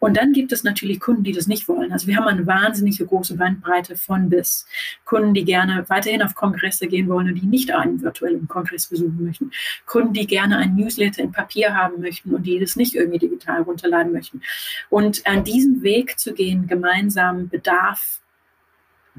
Und 0.00 0.16
dann 0.16 0.32
gibt 0.32 0.50
es 0.50 0.64
natürlich 0.64 0.98
Kunden, 0.98 1.22
die 1.22 1.32
das 1.32 1.46
nicht 1.46 1.68
wollen. 1.68 1.92
Also 1.92 2.06
wir 2.06 2.16
haben 2.16 2.26
eine 2.26 2.46
wahnsinnige 2.46 3.06
große 3.06 3.36
Bandbreite 3.36 3.96
von 3.96 4.30
bis. 4.30 4.66
Kunden, 5.04 5.34
die 5.34 5.44
gerne 5.44 5.84
weiterhin 5.88 6.22
auf 6.22 6.34
Kongresse 6.34 6.88
gehen 6.88 7.08
wollen 7.08 7.28
und 7.28 7.34
die 7.34 7.46
nicht 7.46 7.70
einen 7.70 8.02
virtuellen 8.02 8.48
Kongress 8.48 8.86
besuchen 8.86 9.24
möchten. 9.24 9.50
Kunden, 9.86 10.14
die 10.14 10.26
gerne 10.26 10.56
ein 10.56 10.74
Newsletter 10.74 11.22
in 11.22 11.32
Papier 11.32 11.76
haben 11.76 12.00
möchten 12.00 12.34
und 12.34 12.44
die 12.44 12.58
das 12.58 12.76
nicht 12.76 12.94
irgendwie 12.94 13.18
digital 13.18 13.62
runterladen 13.62 14.12
möchten. 14.12 14.40
Und 14.88 15.26
an 15.26 15.44
diesen 15.44 15.82
Weg 15.82 16.18
zu 16.18 16.32
gehen, 16.32 16.66
gemeinsam 16.66 17.48
bedarf 17.50 18.20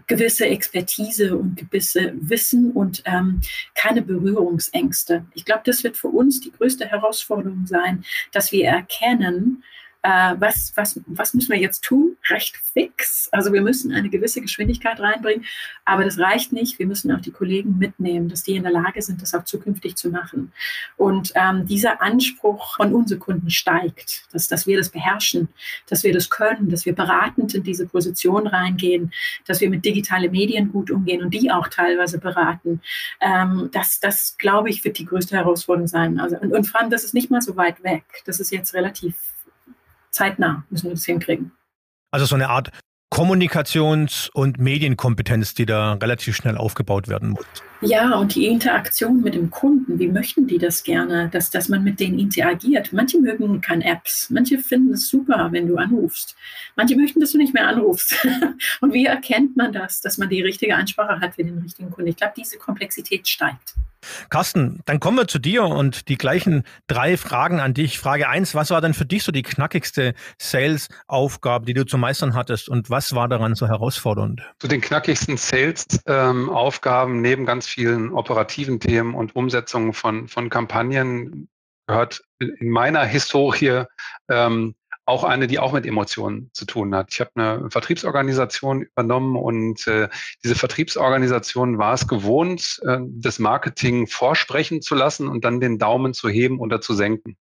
gewisse 0.08 0.46
Expertise 0.48 1.38
und 1.38 1.58
gewisse 1.58 2.14
Wissen 2.16 2.72
und 2.72 3.04
ähm, 3.06 3.42
keine 3.76 4.02
Berührungsängste. 4.02 5.26
Ich 5.34 5.46
glaube, 5.46 5.62
das 5.66 5.84
wird 5.84 5.98
für 5.98 6.08
uns 6.08 6.42
die 6.42 6.52
größte 6.52 6.86
Herausforderung 6.86 7.68
sein, 7.68 8.04
dass 8.32 8.52
wir 8.52 8.66
erkennen, 8.66 9.64
äh, 10.04 10.36
was, 10.40 10.74
was, 10.76 11.00
was 11.06 11.34
müssen 11.34 11.52
wir 11.52 11.60
jetzt 11.60 11.84
tun? 11.84 12.18
Recht 12.30 12.58
fix. 12.58 13.30
Also 13.32 13.54
wir 13.54 13.62
müssen 13.62 13.92
eine 13.92 14.10
gewisse 14.10 14.42
Geschwindigkeit 14.42 15.00
reinbringen, 15.00 15.46
aber 15.86 16.04
das 16.04 16.18
reicht 16.18 16.54
nicht. 16.54 16.80
Wir 16.80 16.88
müssen 16.88 17.12
auch 17.12 17.22
die 17.22 17.32
Kollegen 17.32 17.78
mitnehmen, 17.78 18.28
dass 18.28 18.44
die 18.44 18.56
in 18.56 18.64
der 18.64 18.72
Lage 18.72 19.02
sind, 19.02 19.22
das 19.22 19.36
auch 19.36 19.44
zukünftig 19.44 19.96
zu 19.96 20.10
machen. 20.10 20.52
Und 20.98 21.32
ähm, 21.36 21.66
dieser 21.68 22.02
Anspruch 22.02 22.78
von 22.78 22.94
unseren 22.94 23.20
Kunden 23.20 23.50
steigt, 23.50 24.26
dass, 24.32 24.48
dass 24.48 24.66
wir 24.66 24.78
das 24.78 24.90
beherrschen, 24.90 25.50
dass 25.88 26.04
wir 26.04 26.14
das 26.14 26.30
können, 26.30 26.70
dass 26.70 26.86
wir 26.86 26.96
beratend 26.96 27.54
in 27.54 27.64
diese 27.64 27.86
Position 27.86 28.48
reingehen, 28.48 29.12
dass 29.46 29.62
wir 29.62 29.70
mit 29.70 29.86
digitalen 29.86 30.32
Medien 30.32 30.72
gut 30.72 30.90
umgehen 30.90 31.22
und 31.22 31.34
die 31.34 31.52
auch 31.52 31.68
teilweise 31.68 32.18
beraten. 32.18 32.82
Ähm, 33.20 33.70
das, 33.72 34.00
das 34.00 34.36
glaube 34.38 34.70
ich, 34.70 34.84
wird 34.84 34.98
die 34.98 35.06
größte 35.06 35.36
Herausforderung 35.36 35.88
sein. 35.88 36.20
Also, 36.20 36.38
und, 36.38 36.54
und 36.54 36.64
vor 36.66 36.82
allem, 36.82 36.90
das 36.90 37.04
ist 37.04 37.14
nicht 37.14 37.30
mal 37.30 37.42
so 37.42 37.56
weit 37.56 37.84
weg. 37.84 38.04
Das 38.26 38.40
ist 38.40 38.52
jetzt 38.52 38.74
relativ 38.74 39.16
zeitnah 40.12 40.66
müssen 40.70 40.88
wir 40.88 40.92
das 40.92 41.06
hinkriegen. 41.06 41.52
Also 42.12 42.26
so 42.26 42.36
eine 42.36 42.50
Art 42.50 42.72
Kommunikations- 43.14 44.30
und 44.34 44.58
Medienkompetenz, 44.58 45.54
die 45.54 45.66
da 45.66 45.94
relativ 45.94 46.34
schnell 46.34 46.56
aufgebaut 46.56 47.10
werden 47.10 47.32
muss. 47.32 47.46
Ja, 47.82 48.16
und 48.16 48.36
die 48.36 48.46
Interaktion 48.46 49.22
mit 49.22 49.36
dem 49.36 49.50
Kunden, 49.50 50.00
wie 50.00 50.08
möchten 50.08 50.48
die 50.48 50.60
das 50.60 50.84
gerne, 50.84 51.28
dass, 51.30 51.50
dass 51.50 51.68
man 51.68 51.84
mit 51.84 52.00
denen 52.00 52.20
interagiert? 52.20 52.94
Manche 52.94 53.20
mögen 53.20 53.60
keine 53.60 53.84
Apps, 53.84 54.30
manche 54.30 54.60
finden 54.60 54.94
es 54.94 55.10
super, 55.10 55.50
wenn 55.52 55.68
du 55.68 55.76
anrufst. 55.76 56.38
Manche 56.78 56.96
möchten, 56.96 57.20
dass 57.20 57.34
du 57.34 57.38
nicht 57.38 57.54
mehr 57.54 57.68
anrufst. 57.68 58.16
und 58.82 58.94
wie 58.94 59.06
erkennt 59.06 59.58
man 59.58 59.74
das, 59.74 60.00
dass 60.00 60.18
man 60.18 60.30
die 60.30 60.42
richtige 60.42 60.76
Ansprache 60.76 61.20
hat 61.20 61.36
für 61.36 61.44
den 61.44 61.58
richtigen 61.58 61.90
Kunden? 61.90 62.12
Ich 62.12 62.16
glaube, 62.16 62.34
diese 62.38 62.60
Komplexität 62.60 63.28
steigt. 63.28 63.74
Carsten, 64.30 64.82
dann 64.86 65.00
kommen 65.00 65.18
wir 65.18 65.28
zu 65.28 65.40
dir 65.40 65.64
und 65.64 66.08
die 66.10 66.18
gleichen 66.18 66.64
drei 66.88 67.18
Fragen 67.18 67.60
an 67.60 67.74
dich. 67.74 68.00
Frage 68.00 68.30
eins: 68.30 68.56
was 68.56 68.70
war 68.70 68.82
denn 68.82 68.94
für 68.94 69.06
dich 69.06 69.24
so 69.24 69.32
die 69.32 69.44
knackigste 69.44 70.14
Sales-Aufgabe, 70.40 71.66
die 71.66 71.74
du 71.74 71.86
zu 71.86 71.98
meistern 71.98 72.34
hattest 72.34 72.70
und 72.70 72.90
was 72.90 73.16
war 73.16 73.28
daran 73.28 73.56
so 73.56 73.68
herausfordernd? 73.68 74.42
Zu 74.60 74.68
den 74.68 74.82
knackigsten 74.82 75.38
Sales-Aufgaben 75.38 77.16
ähm, 77.16 77.22
neben 77.22 77.46
ganz 77.46 77.68
vielen 77.68 78.12
operativen 78.12 78.80
Themen 78.80 79.14
und 79.14 79.36
Umsetzungen 79.36 79.94
von, 79.94 80.28
von 80.28 80.50
Kampagnen 80.50 81.50
gehört 81.88 82.22
in 82.40 82.70
meiner 82.70 83.04
Historie 83.06 83.84
ähm, 84.30 84.76
auch 85.06 85.24
eine, 85.24 85.48
die 85.48 85.60
auch 85.60 85.74
mit 85.74 85.86
Emotionen 85.86 86.50
zu 86.54 86.66
tun 86.66 86.96
hat. 86.96 87.08
Ich 87.12 87.20
habe 87.20 87.32
eine 87.36 87.70
Vertriebsorganisation 87.70 88.84
übernommen 88.84 89.36
und 89.36 89.88
äh, 89.88 90.10
diese 90.44 90.56
Vertriebsorganisation 90.56 91.78
war 91.78 91.94
es 91.94 92.08
gewohnt, 92.08 92.80
äh, 92.86 93.00
das 93.02 93.40
Marketing 93.40 94.08
vorsprechen 94.08 94.82
zu 94.82 94.96
lassen 94.96 95.28
und 95.28 95.44
dann 95.44 95.60
den 95.60 95.80
Daumen 95.80 96.14
zu 96.14 96.30
heben 96.30 96.60
oder 96.60 96.82
zu 96.82 96.94
senken. 96.94 97.38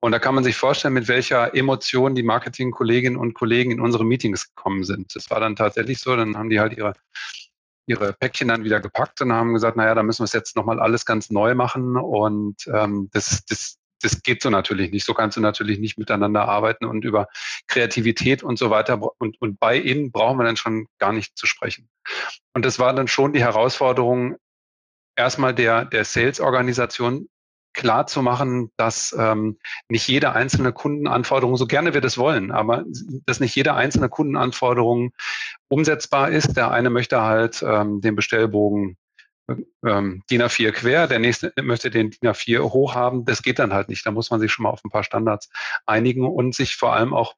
Und 0.00 0.12
da 0.12 0.18
kann 0.18 0.34
man 0.34 0.44
sich 0.44 0.56
vorstellen, 0.56 0.94
mit 0.94 1.08
welcher 1.08 1.54
Emotion 1.54 2.14
die 2.14 2.22
Marketingkolleginnen 2.22 3.18
und 3.18 3.34
Kollegen 3.34 3.70
in 3.70 3.80
unsere 3.80 4.04
Meetings 4.04 4.54
gekommen 4.54 4.84
sind. 4.84 5.14
Das 5.14 5.30
war 5.30 5.40
dann 5.40 5.56
tatsächlich 5.56 6.00
so, 6.00 6.16
dann 6.16 6.36
haben 6.36 6.50
die 6.50 6.60
halt 6.60 6.76
ihre 6.76 6.94
ihre 7.86 8.12
Päckchen 8.12 8.48
dann 8.48 8.64
wieder 8.64 8.80
gepackt 8.80 9.20
und 9.20 9.32
haben 9.32 9.54
gesagt, 9.54 9.76
naja, 9.76 9.94
da 9.94 10.02
müssen 10.02 10.20
wir 10.20 10.26
es 10.26 10.32
jetzt 10.32 10.56
nochmal 10.56 10.80
alles 10.80 11.04
ganz 11.04 11.30
neu 11.30 11.54
machen. 11.54 11.96
Und 11.96 12.66
ähm, 12.72 13.08
das, 13.12 13.44
das, 13.46 13.78
das 14.04 14.22
geht 14.22 14.42
so 14.42 14.50
natürlich 14.50 14.90
nicht. 14.90 15.06
So 15.06 15.14
kannst 15.14 15.36
du 15.36 15.40
natürlich 15.40 15.78
nicht 15.78 15.98
miteinander 15.98 16.48
arbeiten 16.48 16.84
und 16.84 17.04
über 17.04 17.28
Kreativität 17.68 18.42
und 18.42 18.58
so 18.58 18.70
weiter. 18.70 19.00
Und, 19.18 19.40
und 19.40 19.58
bei 19.58 19.76
ihnen 19.76 20.12
brauchen 20.12 20.38
wir 20.38 20.44
dann 20.44 20.56
schon 20.56 20.86
gar 20.98 21.12
nicht 21.12 21.36
zu 21.36 21.46
sprechen. 21.46 21.88
Und 22.54 22.64
das 22.64 22.78
war 22.78 22.92
dann 22.92 23.08
schon 23.08 23.32
die 23.32 23.40
Herausforderung, 23.40 24.36
erstmal 25.16 25.54
der, 25.54 25.84
der 25.84 26.04
Sales-Organisation 26.04 27.28
klar 27.74 28.06
zu 28.06 28.22
machen, 28.22 28.70
dass 28.76 29.14
ähm, 29.18 29.58
nicht 29.88 30.06
jede 30.06 30.32
einzelne 30.32 30.72
Kundenanforderung, 30.72 31.56
so 31.56 31.66
gerne 31.66 31.94
wir 31.94 32.00
das 32.00 32.18
wollen, 32.18 32.50
aber 32.50 32.84
dass 33.26 33.40
nicht 33.40 33.56
jede 33.56 33.74
einzelne 33.74 34.08
Kundenanforderung 34.08 35.12
umsetzbar 35.68 36.30
ist. 36.30 36.56
Der 36.56 36.70
eine 36.70 36.90
möchte 36.90 37.22
halt 37.22 37.64
ähm, 37.66 38.00
den 38.00 38.14
Bestellbogen 38.14 38.98
ähm, 39.86 40.22
DIN 40.30 40.42
A4 40.42 40.72
quer, 40.72 41.06
der 41.06 41.18
nächste 41.18 41.52
möchte 41.62 41.90
den 41.90 42.10
DIN 42.10 42.30
A4 42.30 42.60
hoch 42.60 42.94
haben. 42.94 43.24
Das 43.24 43.42
geht 43.42 43.58
dann 43.58 43.72
halt 43.72 43.88
nicht. 43.88 44.04
Da 44.06 44.10
muss 44.10 44.30
man 44.30 44.40
sich 44.40 44.52
schon 44.52 44.64
mal 44.64 44.70
auf 44.70 44.84
ein 44.84 44.90
paar 44.90 45.04
Standards 45.04 45.48
einigen 45.86 46.26
und 46.26 46.54
sich 46.54 46.76
vor 46.76 46.94
allem 46.94 47.14
auch 47.14 47.34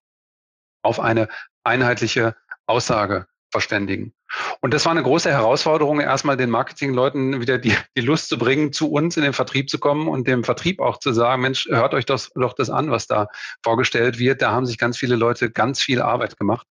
auf 0.83 1.01
eine 1.01 1.29
einheitliche 1.65 2.37
Aussage 2.67 3.27
verständigen. 3.51 4.13
Und 4.61 4.75
das 4.75 4.85
war 4.85 4.91
eine 4.91 5.03
große 5.05 5.31
Herausforderung, 5.31 6.01
erstmal 6.01 6.37
den 6.37 6.51
Marketingleuten 6.51 7.41
wieder 7.41 7.57
die, 7.57 7.77
die 7.97 8.01
Lust 8.01 8.29
zu 8.29 8.37
bringen, 8.37 8.73
zu 8.73 8.91
uns 8.91 9.17
in 9.17 9.23
den 9.23 9.33
Vertrieb 9.33 9.71
zu 9.71 9.79
kommen 9.79 10.09
und 10.09 10.27
dem 10.27 10.43
Vertrieb 10.43 10.81
auch 10.81 10.99
zu 10.99 11.13
sagen, 11.13 11.43
Mensch, 11.43 11.67
hört 11.67 11.95
euch 11.95 12.05
das, 12.05 12.33
doch 12.35 12.53
das 12.55 12.69
an, 12.69 12.91
was 12.91 13.07
da 13.07 13.29
vorgestellt 13.63 14.19
wird. 14.19 14.43
Da 14.43 14.51
haben 14.51 14.67
sich 14.67 14.77
ganz 14.77 14.99
viele 14.99 15.15
Leute 15.15 15.53
ganz 15.53 15.81
viel 15.81 16.03
Arbeit 16.03 16.37
gemacht. 16.37 16.67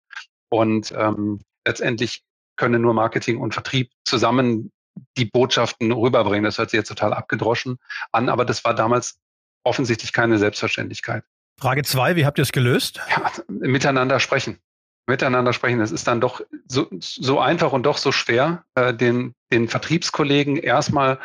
Und 0.49 0.93
ähm, 0.97 1.39
letztendlich 1.65 2.23
können 2.57 2.81
nur 2.81 2.93
Marketing 2.93 3.39
und 3.39 3.53
Vertrieb 3.53 3.89
zusammen 4.03 4.71
die 5.17 5.25
Botschaften 5.25 5.91
rüberbringen. 5.91 6.43
Das 6.43 6.57
hört 6.57 6.69
sich 6.69 6.77
jetzt 6.77 6.87
total 6.87 7.13
abgedroschen 7.13 7.77
an, 8.11 8.29
aber 8.29 8.45
das 8.45 8.63
war 8.65 8.73
damals 8.73 9.19
offensichtlich 9.63 10.13
keine 10.13 10.37
Selbstverständlichkeit. 10.37 11.23
Frage 11.59 11.83
zwei, 11.83 12.15
wie 12.15 12.25
habt 12.25 12.39
ihr 12.39 12.43
es 12.43 12.51
gelöst? 12.51 12.99
Ja, 13.09 13.31
miteinander 13.47 14.19
sprechen. 14.19 14.59
Miteinander 15.05 15.53
sprechen. 15.53 15.81
Es 15.81 15.91
ist 15.91 16.07
dann 16.07 16.21
doch 16.21 16.41
so, 16.67 16.87
so 16.99 17.39
einfach 17.39 17.73
und 17.73 17.83
doch 17.83 17.97
so 17.97 18.11
schwer, 18.11 18.63
äh, 18.75 18.93
den, 18.93 19.35
den 19.51 19.67
Vertriebskollegen 19.67 20.57
erstmal 20.57 21.19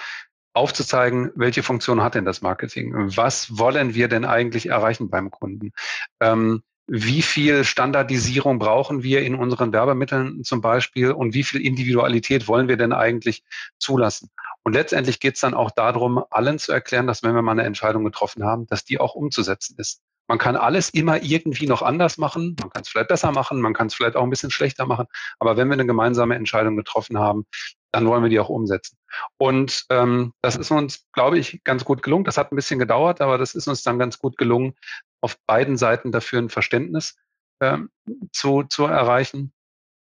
aufzuzeigen, 0.58 1.30
welche 1.36 1.62
Funktion 1.62 2.02
hat 2.02 2.16
denn 2.16 2.24
das 2.24 2.42
Marketing? 2.42 2.92
Was 3.16 3.58
wollen 3.58 3.94
wir 3.94 4.08
denn 4.08 4.24
eigentlich 4.24 4.66
erreichen 4.66 5.08
beim 5.08 5.30
Kunden? 5.30 5.72
Ähm, 6.20 6.62
wie 6.88 7.20
viel 7.20 7.64
Standardisierung 7.64 8.58
brauchen 8.58 9.02
wir 9.02 9.22
in 9.22 9.34
unseren 9.34 9.74
Werbemitteln 9.74 10.42
zum 10.42 10.62
Beispiel 10.62 11.12
und 11.12 11.34
wie 11.34 11.44
viel 11.44 11.60
Individualität 11.60 12.48
wollen 12.48 12.66
wir 12.66 12.78
denn 12.78 12.94
eigentlich 12.94 13.44
zulassen? 13.78 14.30
Und 14.62 14.72
letztendlich 14.72 15.20
geht 15.20 15.34
es 15.34 15.40
dann 15.40 15.52
auch 15.52 15.70
darum, 15.70 16.24
allen 16.30 16.58
zu 16.58 16.72
erklären, 16.72 17.06
dass 17.06 17.22
wenn 17.22 17.34
wir 17.34 17.42
mal 17.42 17.52
eine 17.52 17.64
Entscheidung 17.64 18.04
getroffen 18.04 18.42
haben, 18.42 18.66
dass 18.66 18.84
die 18.84 18.98
auch 18.98 19.14
umzusetzen 19.14 19.76
ist. 19.78 20.00
Man 20.28 20.38
kann 20.38 20.56
alles 20.56 20.90
immer 20.90 21.22
irgendwie 21.22 21.66
noch 21.66 21.82
anders 21.82 22.18
machen, 22.18 22.54
man 22.60 22.70
kann 22.70 22.82
es 22.82 22.88
vielleicht 22.88 23.08
besser 23.08 23.32
machen, 23.32 23.60
man 23.60 23.72
kann 23.72 23.86
es 23.86 23.94
vielleicht 23.94 24.14
auch 24.14 24.22
ein 24.22 24.30
bisschen 24.30 24.50
schlechter 24.50 24.86
machen, 24.86 25.06
aber 25.38 25.56
wenn 25.56 25.68
wir 25.68 25.72
eine 25.74 25.86
gemeinsame 25.86 26.34
Entscheidung 26.34 26.76
getroffen 26.76 27.18
haben, 27.18 27.46
dann 27.92 28.06
wollen 28.06 28.22
wir 28.22 28.28
die 28.28 28.38
auch 28.38 28.50
umsetzen. 28.50 28.98
Und 29.38 29.86
ähm, 29.90 30.34
das 30.42 30.56
ist 30.56 30.70
uns, 30.70 31.06
glaube 31.12 31.38
ich, 31.38 31.64
ganz 31.64 31.84
gut 31.84 32.02
gelungen. 32.02 32.24
Das 32.24 32.36
hat 32.36 32.52
ein 32.52 32.56
bisschen 32.56 32.78
gedauert, 32.78 33.20
aber 33.22 33.38
das 33.38 33.54
ist 33.54 33.66
uns 33.66 33.82
dann 33.82 33.98
ganz 33.98 34.18
gut 34.18 34.36
gelungen, 34.36 34.74
auf 35.22 35.38
beiden 35.46 35.78
Seiten 35.78 36.12
dafür 36.12 36.40
ein 36.40 36.50
Verständnis 36.50 37.16
ähm, 37.60 37.90
zu, 38.32 38.64
zu 38.64 38.84
erreichen. 38.84 39.52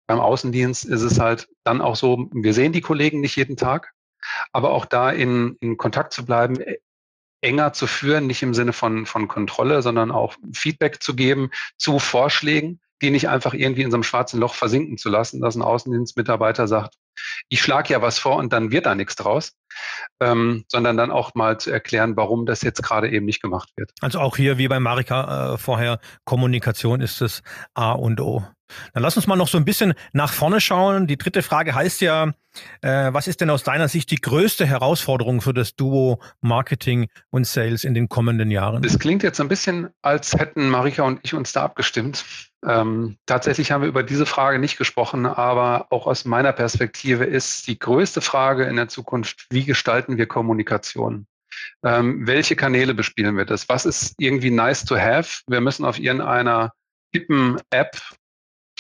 Beim 0.06 0.20
Außendienst 0.20 0.84
ist 0.84 1.02
es 1.02 1.18
halt 1.18 1.48
dann 1.64 1.80
auch 1.80 1.96
so, 1.96 2.28
wir 2.32 2.54
sehen 2.54 2.72
die 2.72 2.80
Kollegen 2.80 3.20
nicht 3.20 3.36
jeden 3.36 3.56
Tag, 3.56 3.92
aber 4.52 4.70
auch 4.70 4.84
da 4.84 5.10
in, 5.10 5.56
in 5.60 5.76
Kontakt 5.76 6.12
zu 6.12 6.24
bleiben, 6.24 6.58
enger 7.44 7.72
zu 7.72 7.86
führen, 7.86 8.26
nicht 8.26 8.42
im 8.42 8.54
Sinne 8.54 8.72
von, 8.72 9.06
von 9.06 9.28
Kontrolle, 9.28 9.82
sondern 9.82 10.10
auch 10.10 10.34
Feedback 10.52 11.02
zu 11.02 11.14
geben 11.14 11.50
zu 11.76 11.98
Vorschlägen, 11.98 12.80
die 13.02 13.10
nicht 13.10 13.28
einfach 13.28 13.54
irgendwie 13.54 13.82
in 13.82 13.90
so 13.90 13.96
einem 13.96 14.02
schwarzen 14.02 14.40
Loch 14.40 14.54
versinken 14.54 14.96
zu 14.96 15.10
lassen, 15.10 15.40
dass 15.40 15.54
ein 15.54 15.62
Außendienstmitarbeiter 15.62 16.66
sagt, 16.66 16.94
ich 17.48 17.60
schlage 17.60 17.92
ja 17.92 18.02
was 18.02 18.18
vor 18.18 18.36
und 18.36 18.52
dann 18.52 18.72
wird 18.72 18.86
da 18.86 18.94
nichts 18.94 19.14
draus, 19.14 19.52
ähm, 20.20 20.64
sondern 20.68 20.96
dann 20.96 21.10
auch 21.10 21.34
mal 21.34 21.58
zu 21.58 21.70
erklären, 21.70 22.16
warum 22.16 22.46
das 22.46 22.62
jetzt 22.62 22.82
gerade 22.82 23.10
eben 23.10 23.26
nicht 23.26 23.42
gemacht 23.42 23.70
wird. 23.76 23.92
Also 24.00 24.20
auch 24.20 24.36
hier, 24.36 24.58
wie 24.58 24.68
bei 24.68 24.80
Marika 24.80 25.54
äh, 25.54 25.58
vorher, 25.58 26.00
Kommunikation 26.24 27.00
ist 27.00 27.20
das 27.20 27.42
A 27.74 27.92
und 27.92 28.20
O. 28.20 28.44
Dann 28.92 29.02
lass 29.02 29.16
uns 29.16 29.26
mal 29.26 29.36
noch 29.36 29.48
so 29.48 29.58
ein 29.58 29.64
bisschen 29.64 29.94
nach 30.12 30.32
vorne 30.32 30.60
schauen. 30.60 31.06
Die 31.06 31.16
dritte 31.16 31.42
Frage 31.42 31.74
heißt 31.74 32.00
ja, 32.00 32.32
äh, 32.82 33.12
was 33.12 33.26
ist 33.26 33.40
denn 33.40 33.50
aus 33.50 33.62
deiner 33.62 33.88
Sicht 33.88 34.10
die 34.10 34.20
größte 34.20 34.66
Herausforderung 34.66 35.40
für 35.40 35.54
das 35.54 35.76
Duo 35.76 36.20
Marketing 36.40 37.08
und 37.30 37.46
Sales 37.46 37.84
in 37.84 37.94
den 37.94 38.08
kommenden 38.08 38.50
Jahren? 38.50 38.82
Das 38.82 38.98
klingt 38.98 39.22
jetzt 39.22 39.40
ein 39.40 39.48
bisschen, 39.48 39.88
als 40.02 40.34
hätten 40.34 40.68
Marika 40.68 41.02
und 41.02 41.20
ich 41.22 41.34
uns 41.34 41.52
da 41.52 41.64
abgestimmt. 41.64 42.24
Ähm, 42.66 43.18
tatsächlich 43.26 43.72
haben 43.72 43.82
wir 43.82 43.88
über 43.88 44.02
diese 44.02 44.26
Frage 44.26 44.58
nicht 44.58 44.78
gesprochen, 44.78 45.26
aber 45.26 45.86
auch 45.90 46.06
aus 46.06 46.24
meiner 46.24 46.52
Perspektive 46.52 47.24
ist 47.24 47.66
die 47.66 47.78
größte 47.78 48.20
Frage 48.20 48.64
in 48.64 48.76
der 48.76 48.88
Zukunft, 48.88 49.46
wie 49.50 49.64
gestalten 49.64 50.16
wir 50.16 50.26
Kommunikation? 50.26 51.26
Ähm, 51.84 52.26
welche 52.26 52.56
Kanäle 52.56 52.94
bespielen 52.94 53.36
wir 53.36 53.44
das? 53.44 53.68
Was 53.68 53.84
ist 53.84 54.14
irgendwie 54.18 54.50
nice 54.50 54.84
to 54.84 54.96
have? 54.96 55.42
Wir 55.46 55.60
müssen 55.60 55.84
auf 55.84 55.98
irgendeiner 55.98 56.72
hippen 57.12 57.60
App 57.70 58.00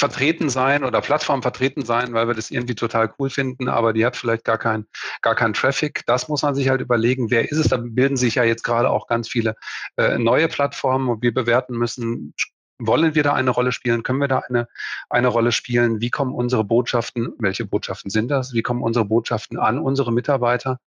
vertreten 0.04 0.50
sein 0.50 0.84
oder 0.84 1.00
Plattform 1.00 1.40
vertreten 1.40 1.82
sein, 1.84 2.12
weil 2.12 2.26
wir 2.26 2.34
das 2.34 2.50
irgendwie 2.50 2.74
total 2.74 3.12
cool 3.18 3.30
finden, 3.30 3.68
aber 3.68 3.94
die 3.94 4.04
hat 4.04 4.16
vielleicht 4.16 4.44
gar 4.44 4.58
keinen 4.58 4.86
gar 5.22 5.34
keinen 5.34 5.54
Traffic. 5.54 6.02
Das 6.06 6.28
muss 6.28 6.42
man 6.42 6.54
sich 6.54 6.68
halt 6.68 6.82
überlegen, 6.82 7.30
wer 7.30 7.50
ist 7.50 7.56
es? 7.56 7.68
Da 7.68 7.78
bilden 7.78 8.18
sich 8.18 8.34
ja 8.34 8.44
jetzt 8.44 8.64
gerade 8.64 8.90
auch 8.90 9.06
ganz 9.06 9.28
viele 9.28 9.56
äh, 9.96 10.18
neue 10.18 10.48
Plattformen, 10.48 11.08
wo 11.08 11.22
wir 11.22 11.32
bewerten 11.32 11.78
müssen, 11.78 12.34
wollen 12.78 13.14
wir 13.14 13.22
da 13.22 13.32
eine 13.32 13.50
Rolle 13.50 13.72
spielen? 13.72 14.02
Können 14.02 14.20
wir 14.20 14.28
da 14.28 14.40
eine, 14.40 14.68
eine 15.08 15.28
Rolle 15.28 15.52
spielen? 15.52 16.02
Wie 16.02 16.10
kommen 16.10 16.34
unsere 16.34 16.64
Botschaften, 16.64 17.32
welche 17.38 17.64
Botschaften 17.64 18.10
sind 18.10 18.28
das? 18.28 18.52
Wie 18.52 18.62
kommen 18.62 18.82
unsere 18.82 19.06
Botschaften 19.06 19.58
an 19.58 19.78
unsere 19.78 20.12
Mitarbeiter? 20.12 20.80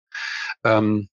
Ähm, 0.66 1.08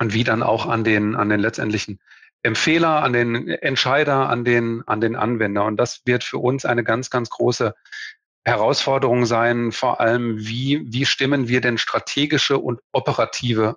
und 0.00 0.14
wie 0.14 0.24
dann 0.24 0.44
auch 0.44 0.66
an 0.66 0.84
den, 0.84 1.16
an 1.16 1.28
den 1.28 1.40
letztendlichen 1.40 1.98
Empfehler, 2.42 3.02
an 3.02 3.12
den 3.12 3.48
Entscheider, 3.48 4.28
an 4.28 4.44
den, 4.44 4.82
an 4.86 5.00
den 5.00 5.16
Anwender. 5.16 5.64
Und 5.64 5.76
das 5.76 6.02
wird 6.04 6.24
für 6.24 6.38
uns 6.38 6.64
eine 6.64 6.84
ganz, 6.84 7.10
ganz 7.10 7.30
große 7.30 7.74
Herausforderung 8.44 9.24
sein, 9.24 9.70
vor 9.70 10.00
allem, 10.00 10.38
wie, 10.38 10.82
wie 10.92 11.06
stimmen 11.06 11.46
wir 11.46 11.60
denn 11.60 11.78
strategische 11.78 12.58
und 12.58 12.80
operative 12.92 13.76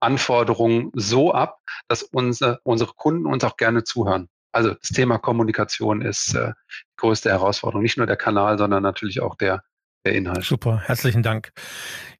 Anforderungen 0.00 0.90
so 0.94 1.32
ab, 1.32 1.60
dass 1.86 2.02
unsere, 2.02 2.60
unsere 2.64 2.92
Kunden 2.94 3.26
uns 3.26 3.44
auch 3.44 3.56
gerne 3.56 3.84
zuhören. 3.84 4.28
Also 4.50 4.74
das 4.74 4.90
Thema 4.90 5.18
Kommunikation 5.18 6.02
ist 6.02 6.34
äh, 6.34 6.48
die 6.48 6.96
größte 6.96 7.30
Herausforderung, 7.30 7.82
nicht 7.82 7.96
nur 7.96 8.06
der 8.06 8.16
Kanal, 8.16 8.58
sondern 8.58 8.82
natürlich 8.82 9.20
auch 9.22 9.36
der, 9.36 9.62
der 10.04 10.14
Inhalt. 10.14 10.44
Super, 10.44 10.82
herzlichen 10.84 11.22
Dank. 11.22 11.52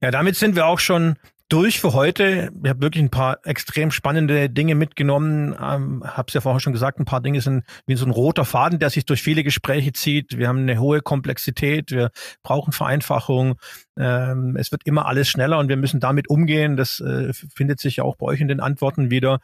Ja, 0.00 0.12
damit 0.12 0.36
sind 0.36 0.54
wir 0.54 0.66
auch 0.66 0.78
schon 0.78 1.16
durch 1.48 1.80
für 1.80 1.92
heute. 1.92 2.50
Ich 2.62 2.68
habe 2.68 2.80
wirklich 2.80 3.02
ein 3.02 3.10
paar 3.10 3.38
extrem 3.44 3.90
spannende 3.90 4.48
Dinge 4.48 4.74
mitgenommen. 4.74 5.52
Ähm, 5.52 6.02
habe 6.04 6.26
es 6.28 6.34
ja 6.34 6.40
vorher 6.40 6.60
schon 6.60 6.72
gesagt, 6.72 6.98
ein 6.98 7.04
paar 7.04 7.20
Dinge 7.20 7.40
sind 7.40 7.64
wie 7.86 7.96
so 7.96 8.04
ein 8.06 8.10
roter 8.10 8.44
Faden, 8.44 8.78
der 8.78 8.90
sich 8.90 9.04
durch 9.04 9.22
viele 9.22 9.42
Gespräche 9.42 9.92
zieht. 9.92 10.38
Wir 10.38 10.48
haben 10.48 10.60
eine 10.60 10.78
hohe 10.78 11.00
Komplexität, 11.00 11.90
wir 11.90 12.10
brauchen 12.42 12.72
Vereinfachung. 12.72 13.56
Ähm, 13.98 14.56
es 14.56 14.72
wird 14.72 14.86
immer 14.86 15.06
alles 15.06 15.28
schneller 15.28 15.58
und 15.58 15.68
wir 15.68 15.76
müssen 15.76 16.00
damit 16.00 16.28
umgehen. 16.28 16.76
Das 16.76 17.00
äh, 17.00 17.32
findet 17.32 17.80
sich 17.80 17.96
ja 17.96 18.04
auch 18.04 18.16
bei 18.16 18.26
euch 18.26 18.40
in 18.40 18.48
den 18.48 18.60
Antworten 18.60 19.10
wieder. 19.10 19.40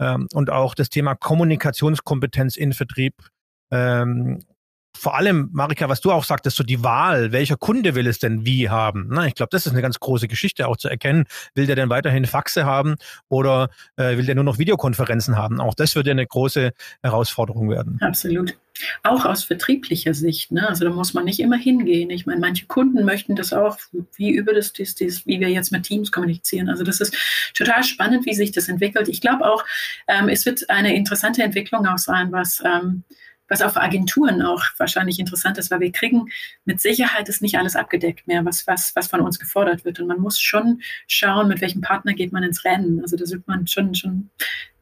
Ähm, 0.00 0.28
und 0.32 0.50
auch 0.50 0.74
das 0.74 0.88
Thema 0.88 1.14
Kommunikationskompetenz 1.14 2.56
in 2.56 2.72
Vertrieb 2.72 3.14
ähm, 3.70 4.40
vor 4.96 5.16
allem, 5.16 5.48
Marika, 5.52 5.88
was 5.88 6.00
du 6.00 6.12
auch 6.12 6.24
sagtest, 6.24 6.56
so 6.56 6.64
die 6.64 6.82
Wahl, 6.84 7.32
welcher 7.32 7.56
Kunde 7.56 7.94
will 7.94 8.06
es 8.06 8.18
denn 8.18 8.44
wie 8.44 8.68
haben? 8.68 9.08
Na, 9.10 9.26
ich 9.26 9.34
glaube, 9.34 9.50
das 9.50 9.66
ist 9.66 9.72
eine 9.72 9.82
ganz 9.82 9.98
große 9.98 10.28
Geschichte 10.28 10.68
auch 10.68 10.76
zu 10.76 10.88
erkennen. 10.88 11.24
Will 11.54 11.66
der 11.66 11.76
denn 11.76 11.88
weiterhin 11.88 12.26
Faxe 12.26 12.64
haben 12.64 12.96
oder 13.28 13.70
äh, 13.96 14.16
will 14.16 14.26
der 14.26 14.34
nur 14.34 14.44
noch 14.44 14.58
Videokonferenzen 14.58 15.36
haben? 15.36 15.60
Auch 15.60 15.74
das 15.74 15.94
wird 15.94 16.06
ja 16.06 16.12
eine 16.12 16.26
große 16.26 16.72
Herausforderung 17.02 17.70
werden. 17.70 17.98
Absolut. 18.00 18.56
Auch 19.02 19.24
aus 19.24 19.44
vertrieblicher 19.44 20.14
Sicht. 20.14 20.50
Ne? 20.50 20.66
Also 20.68 20.84
da 20.84 20.90
muss 20.90 21.14
man 21.14 21.24
nicht 21.24 21.40
immer 21.40 21.56
hingehen. 21.56 22.10
Ich 22.10 22.26
meine, 22.26 22.40
manche 22.40 22.66
Kunden 22.66 23.04
möchten 23.04 23.36
das 23.36 23.52
auch, 23.52 23.78
wie 24.16 24.30
über 24.30 24.54
das, 24.54 24.72
das, 24.72 24.94
das 24.94 25.26
wie 25.26 25.40
wir 25.40 25.48
jetzt 25.48 25.72
mit 25.72 25.84
Teams 25.84 26.10
kommunizieren. 26.10 26.68
Also 26.68 26.84
das 26.84 27.00
ist 27.00 27.14
total 27.54 27.84
spannend, 27.84 28.26
wie 28.26 28.34
sich 28.34 28.52
das 28.52 28.68
entwickelt. 28.68 29.08
Ich 29.08 29.20
glaube 29.20 29.50
auch, 29.50 29.64
ähm, 30.08 30.28
es 30.28 30.46
wird 30.46 30.68
eine 30.70 30.94
interessante 30.94 31.42
Entwicklung 31.42 31.86
auch 31.86 31.98
sein, 31.98 32.32
was 32.32 32.62
ähm, 32.64 33.04
was 33.48 33.62
auch 33.62 33.72
für 33.72 33.82
Agenturen 33.82 34.42
auch 34.42 34.64
wahrscheinlich 34.78 35.18
interessant 35.18 35.58
ist, 35.58 35.70
weil 35.70 35.80
wir 35.80 35.92
kriegen 35.92 36.28
mit 36.64 36.80
Sicherheit 36.80 37.28
ist 37.28 37.42
nicht 37.42 37.58
alles 37.58 37.76
abgedeckt 37.76 38.26
mehr, 38.26 38.44
was, 38.44 38.66
was, 38.66 38.94
was 38.96 39.08
von 39.08 39.20
uns 39.20 39.38
gefordert 39.38 39.84
wird. 39.84 40.00
Und 40.00 40.06
man 40.06 40.20
muss 40.20 40.40
schon 40.40 40.80
schauen, 41.06 41.48
mit 41.48 41.60
welchem 41.60 41.80
Partner 41.80 42.14
geht 42.14 42.32
man 42.32 42.42
ins 42.42 42.64
Rennen. 42.64 43.00
Also 43.02 43.16
da 43.16 43.26
sieht 43.26 43.46
man 43.46 43.66
schon, 43.66 43.94
schon, 43.94 44.30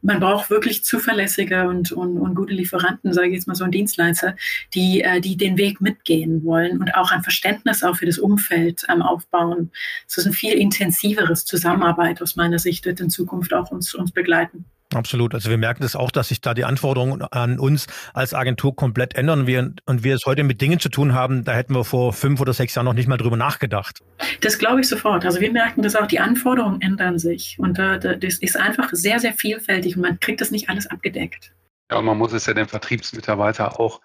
man 0.01 0.19
braucht 0.19 0.49
wirklich 0.49 0.83
zuverlässige 0.83 1.67
und, 1.67 1.91
und, 1.91 2.17
und 2.17 2.35
gute 2.35 2.53
Lieferanten, 2.53 3.13
sage 3.13 3.27
ich 3.27 3.33
jetzt 3.33 3.47
mal 3.47 3.55
so, 3.55 3.65
ein 3.65 3.71
Dienstleister, 3.71 4.35
die, 4.73 5.01
äh, 5.01 5.19
die 5.19 5.37
den 5.37 5.57
Weg 5.57 5.81
mitgehen 5.81 6.43
wollen 6.43 6.79
und 6.79 6.95
auch 6.95 7.11
ein 7.11 7.23
Verständnis 7.23 7.83
auch 7.83 7.97
für 7.97 8.05
das 8.05 8.19
Umfeld 8.19 8.85
ähm, 8.89 9.01
aufbauen. 9.01 9.71
Es 10.07 10.17
ist 10.17 10.27
ein 10.27 10.33
viel 10.33 10.53
intensiveres 10.53 11.45
Zusammenarbeit 11.45 12.21
aus 12.21 12.35
meiner 12.35 12.59
Sicht 12.59 12.85
wird 12.85 12.99
in 12.99 13.09
Zukunft 13.09 13.53
auch 13.53 13.71
uns, 13.71 13.93
uns 13.93 14.11
begleiten. 14.11 14.65
Absolut. 14.93 15.33
Also 15.33 15.49
wir 15.49 15.57
merken 15.57 15.83
das 15.83 15.95
auch, 15.95 16.11
dass 16.11 16.27
sich 16.27 16.41
da 16.41 16.53
die 16.53 16.65
Anforderungen 16.65 17.21
an 17.21 17.59
uns 17.59 17.87
als 18.13 18.33
Agentur 18.33 18.75
komplett 18.75 19.15
ändern. 19.15 19.47
Wir, 19.47 19.73
und 19.85 20.03
wir 20.03 20.15
es 20.15 20.25
heute 20.25 20.43
mit 20.43 20.59
Dingen 20.61 20.79
zu 20.79 20.89
tun 20.89 21.13
haben, 21.13 21.43
da 21.45 21.53
hätten 21.53 21.73
wir 21.73 21.85
vor 21.85 22.13
fünf 22.13 22.41
oder 22.41 22.53
sechs 22.53 22.75
Jahren 22.75 22.85
noch 22.85 22.93
nicht 22.93 23.07
mal 23.07 23.17
drüber 23.17 23.37
nachgedacht. 23.37 24.01
Das 24.41 24.59
glaube 24.59 24.81
ich 24.81 24.89
sofort. 24.89 25.25
Also 25.25 25.39
wir 25.39 25.51
merken 25.51 25.81
das 25.81 25.95
auch, 25.95 26.07
die 26.07 26.19
Anforderungen 26.19 26.81
ändern 26.81 27.19
sich. 27.19 27.57
Und 27.57 27.79
äh, 27.79 28.17
das 28.19 28.39
ist 28.39 28.57
einfach 28.57 28.89
sehr, 28.91 29.19
sehr 29.19 29.33
vielfältig 29.33 29.95
und 29.95 30.01
man 30.01 30.19
kriegt 30.19 30.41
das 30.41 30.51
nicht 30.51 30.69
alles 30.69 30.87
abgedeckt. 30.87 31.53
Ja, 31.91 32.01
man 32.01 32.17
muss 32.17 32.31
es 32.31 32.45
ja 32.45 32.53
dem 32.53 32.69
Vertriebsmitarbeiter 32.69 33.77
auch 33.77 33.99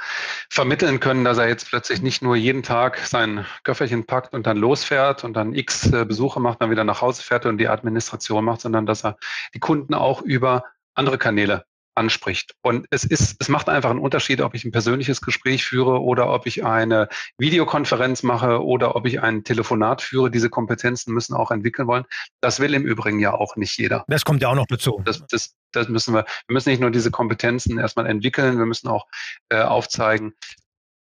vermitteln 0.51 0.99
können, 0.99 1.25
dass 1.25 1.38
er 1.38 1.46
jetzt 1.46 1.68
plötzlich 1.68 2.03
nicht 2.03 2.20
nur 2.20 2.35
jeden 2.35 2.64
Tag 2.64 2.99
sein 2.99 3.46
Köfferchen 3.62 4.07
packt 4.07 4.35
und 4.35 4.44
dann 4.44 4.57
losfährt 4.57 5.22
und 5.22 5.35
dann 5.35 5.55
x 5.55 5.92
äh, 5.92 6.05
Besuche 6.05 6.40
macht, 6.40 6.61
dann 6.61 6.70
wieder 6.72 6.83
nach 6.83 7.01
Hause 7.01 7.22
fährt 7.22 7.46
und 7.46 7.59
die 7.59 7.68
Administration 7.68 8.44
macht, 8.44 8.62
sondern 8.62 8.87
dass 8.87 9.05
er 9.05 9.16
die 9.55 9.61
Kunden 9.61 9.94
auch 9.94 10.20
über 10.20 10.64
andere 10.96 11.18
Kanäle 11.18 11.64
anspricht. 11.96 12.54
Und 12.62 12.87
es 12.90 13.04
ist, 13.04 13.37
es 13.40 13.48
macht 13.48 13.68
einfach 13.68 13.90
einen 13.90 14.00
Unterschied, 14.00 14.40
ob 14.42 14.54
ich 14.54 14.64
ein 14.64 14.70
persönliches 14.70 15.20
Gespräch 15.20 15.64
führe 15.64 16.02
oder 16.02 16.30
ob 16.32 16.46
ich 16.46 16.64
eine 16.64 17.09
Videokonferenz 17.38 18.22
mache 18.22 18.62
oder 18.62 18.96
ob 18.96 19.06
ich 19.06 19.22
ein 19.22 19.44
Telefonat 19.44 20.02
führe. 20.02 20.30
Diese 20.30 20.50
Kompetenzen 20.50 21.14
müssen 21.14 21.35
auch 21.35 21.50
entwickeln 21.50 21.88
wollen. 21.88 22.04
Das 22.40 22.61
will 22.61 22.74
im 22.74 22.85
Übrigen 22.85 23.18
ja 23.18 23.32
auch 23.32 23.56
nicht 23.56 23.78
jeder. 23.78 24.04
Das 24.09 24.24
kommt 24.24 24.42
ja 24.42 24.48
auch 24.48 24.54
noch 24.54 24.66
dazu. 24.66 25.00
Das, 25.04 25.24
das, 25.28 25.56
das 25.72 25.88
müssen 25.88 26.14
wir, 26.14 26.24
wir 26.46 26.54
müssen 26.54 26.68
nicht 26.68 26.80
nur 26.80 26.90
diese 26.90 27.11
Kompetenzen 27.11 27.78
erstmal 27.78 28.06
entwickeln, 28.06 28.59
wir 28.59 28.66
müssen 28.66 28.88
auch 28.88 29.06
äh, 29.48 29.62
aufzeigen, 29.62 30.35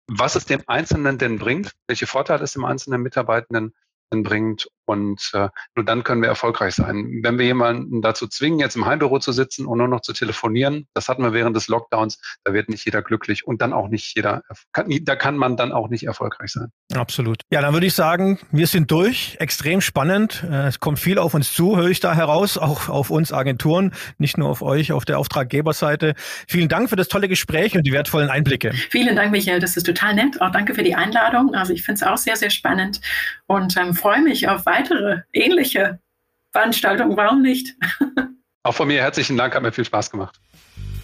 was 0.08 0.34
es 0.34 0.44
dem 0.44 0.62
Einzelnen 0.66 1.16
denn 1.16 1.38
bringt, 1.38 1.72
welche 1.86 2.06
Vorteile 2.06 2.44
es 2.44 2.52
dem 2.52 2.64
einzelnen 2.64 3.00
Mitarbeitenden 3.00 3.72
bringt. 4.20 4.68
Und 4.84 5.30
äh, 5.32 5.48
nur 5.76 5.84
dann 5.84 6.02
können 6.02 6.22
wir 6.22 6.28
erfolgreich 6.28 6.74
sein. 6.74 7.20
Wenn 7.22 7.38
wir 7.38 7.46
jemanden 7.46 8.02
dazu 8.02 8.26
zwingen, 8.26 8.58
jetzt 8.58 8.74
im 8.74 8.84
Heimbüro 8.84 9.20
zu 9.20 9.32
sitzen 9.32 9.64
und 9.64 9.78
nur 9.78 9.88
noch 9.88 10.00
zu 10.00 10.12
telefonieren, 10.12 10.88
das 10.92 11.08
hatten 11.08 11.22
wir 11.22 11.32
während 11.32 11.56
des 11.56 11.68
Lockdowns, 11.68 12.18
da 12.44 12.52
wird 12.52 12.68
nicht 12.68 12.84
jeder 12.84 13.00
glücklich 13.00 13.46
und 13.46 13.62
dann 13.62 13.72
auch 13.72 13.88
nicht 13.88 14.14
jeder, 14.16 14.42
kann, 14.72 14.90
da 15.02 15.16
kann 15.16 15.36
man 15.36 15.56
dann 15.56 15.72
auch 15.72 15.88
nicht 15.88 16.04
erfolgreich 16.04 16.50
sein. 16.50 16.68
Absolut. 16.92 17.42
Ja, 17.50 17.60
dann 17.62 17.72
würde 17.72 17.86
ich 17.86 17.94
sagen, 17.94 18.40
wir 18.50 18.66
sind 18.66 18.90
durch. 18.90 19.36
Extrem 19.38 19.80
spannend. 19.80 20.44
Äh, 20.50 20.66
es 20.66 20.80
kommt 20.80 20.98
viel 20.98 21.18
auf 21.18 21.34
uns 21.34 21.52
zu, 21.52 21.76
höre 21.76 21.88
ich 21.88 22.00
da 22.00 22.14
heraus, 22.14 22.58
auch 22.58 22.88
auf 22.88 23.10
uns 23.10 23.32
Agenturen, 23.32 23.94
nicht 24.18 24.36
nur 24.36 24.48
auf 24.48 24.62
euch, 24.62 24.92
auf 24.92 25.04
der 25.04 25.18
Auftraggeberseite. 25.18 26.14
Vielen 26.48 26.68
Dank 26.68 26.90
für 26.90 26.96
das 26.96 27.08
tolle 27.08 27.28
Gespräch 27.28 27.76
und 27.76 27.84
die 27.84 27.92
wertvollen 27.92 28.30
Einblicke. 28.30 28.72
Vielen 28.90 29.14
Dank, 29.14 29.30
Michael. 29.30 29.60
Das 29.60 29.76
ist 29.76 29.84
total 29.84 30.14
nett. 30.14 30.40
Auch 30.40 30.50
danke 30.50 30.74
für 30.74 30.82
die 30.82 30.96
Einladung. 30.96 31.54
Also 31.54 31.72
ich 31.72 31.82
finde 31.84 32.00
es 32.00 32.02
auch 32.02 32.18
sehr, 32.18 32.36
sehr 32.36 32.50
spannend 32.50 33.00
und 33.46 33.76
ähm, 33.76 33.94
freue 34.02 34.20
mich 34.20 34.48
auf 34.48 34.66
weitere 34.66 35.20
ähnliche 35.32 36.00
Veranstaltungen. 36.50 37.16
Warum 37.16 37.40
nicht? 37.40 37.74
Auch 38.64 38.74
von 38.74 38.88
mir 38.88 39.00
herzlichen 39.00 39.36
Dank, 39.36 39.54
hat 39.54 39.62
mir 39.62 39.72
viel 39.72 39.84
Spaß 39.84 40.10
gemacht. 40.10 40.38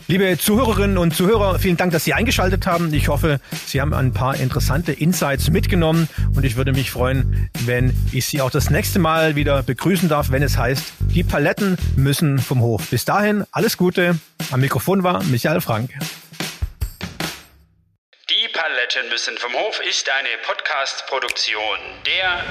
Liebe 0.09 0.39
Zuhörerinnen 0.39 0.97
und 0.97 1.15
Zuhörer, 1.15 1.59
vielen 1.59 1.77
Dank, 1.77 1.93
dass 1.93 2.05
Sie 2.05 2.15
eingeschaltet 2.15 2.67
haben. 2.67 2.93
Ich 2.95 3.09
hoffe, 3.09 3.41
Sie 3.67 3.81
haben 3.81 3.93
ein 3.93 4.13
paar 4.15 4.37
interessante 4.37 4.93
Insights 4.93 5.51
mitgenommen 5.51 6.09
und 6.35 6.45
ich 6.45 6.57
würde 6.57 6.73
mich 6.73 6.91
freuen, 6.91 7.51
wenn 7.67 7.93
ich 8.13 8.25
Sie 8.27 8.41
auch 8.41 8.51
das 8.51 8.71
nächste 8.71 8.99
Mal 8.99 9.37
wieder 9.37 9.63
begrüßen 9.63 10.09
darf, 10.09 10.31
wenn 10.31 10.43
es 10.43 10.57
heißt, 10.57 10.95
die 11.15 11.25
Paletten 11.25 11.77
müssen 11.97 12.39
vom 12.39 12.61
Hof. 12.63 12.89
Bis 12.89 13.05
dahin, 13.05 13.45
alles 13.53 13.77
Gute. 13.77 14.19
Am 14.51 14.61
Mikrofon 14.61 15.03
war 15.03 15.23
Michael 15.25 15.61
Frank. 15.61 15.91
Paletten 18.79 19.09
müssen 19.09 19.37
vom 19.39 19.53
Hof. 19.55 19.81
Ist 19.81 20.09
eine 20.09 20.29
Podcast-Produktion 20.47 21.79
der 22.07 22.45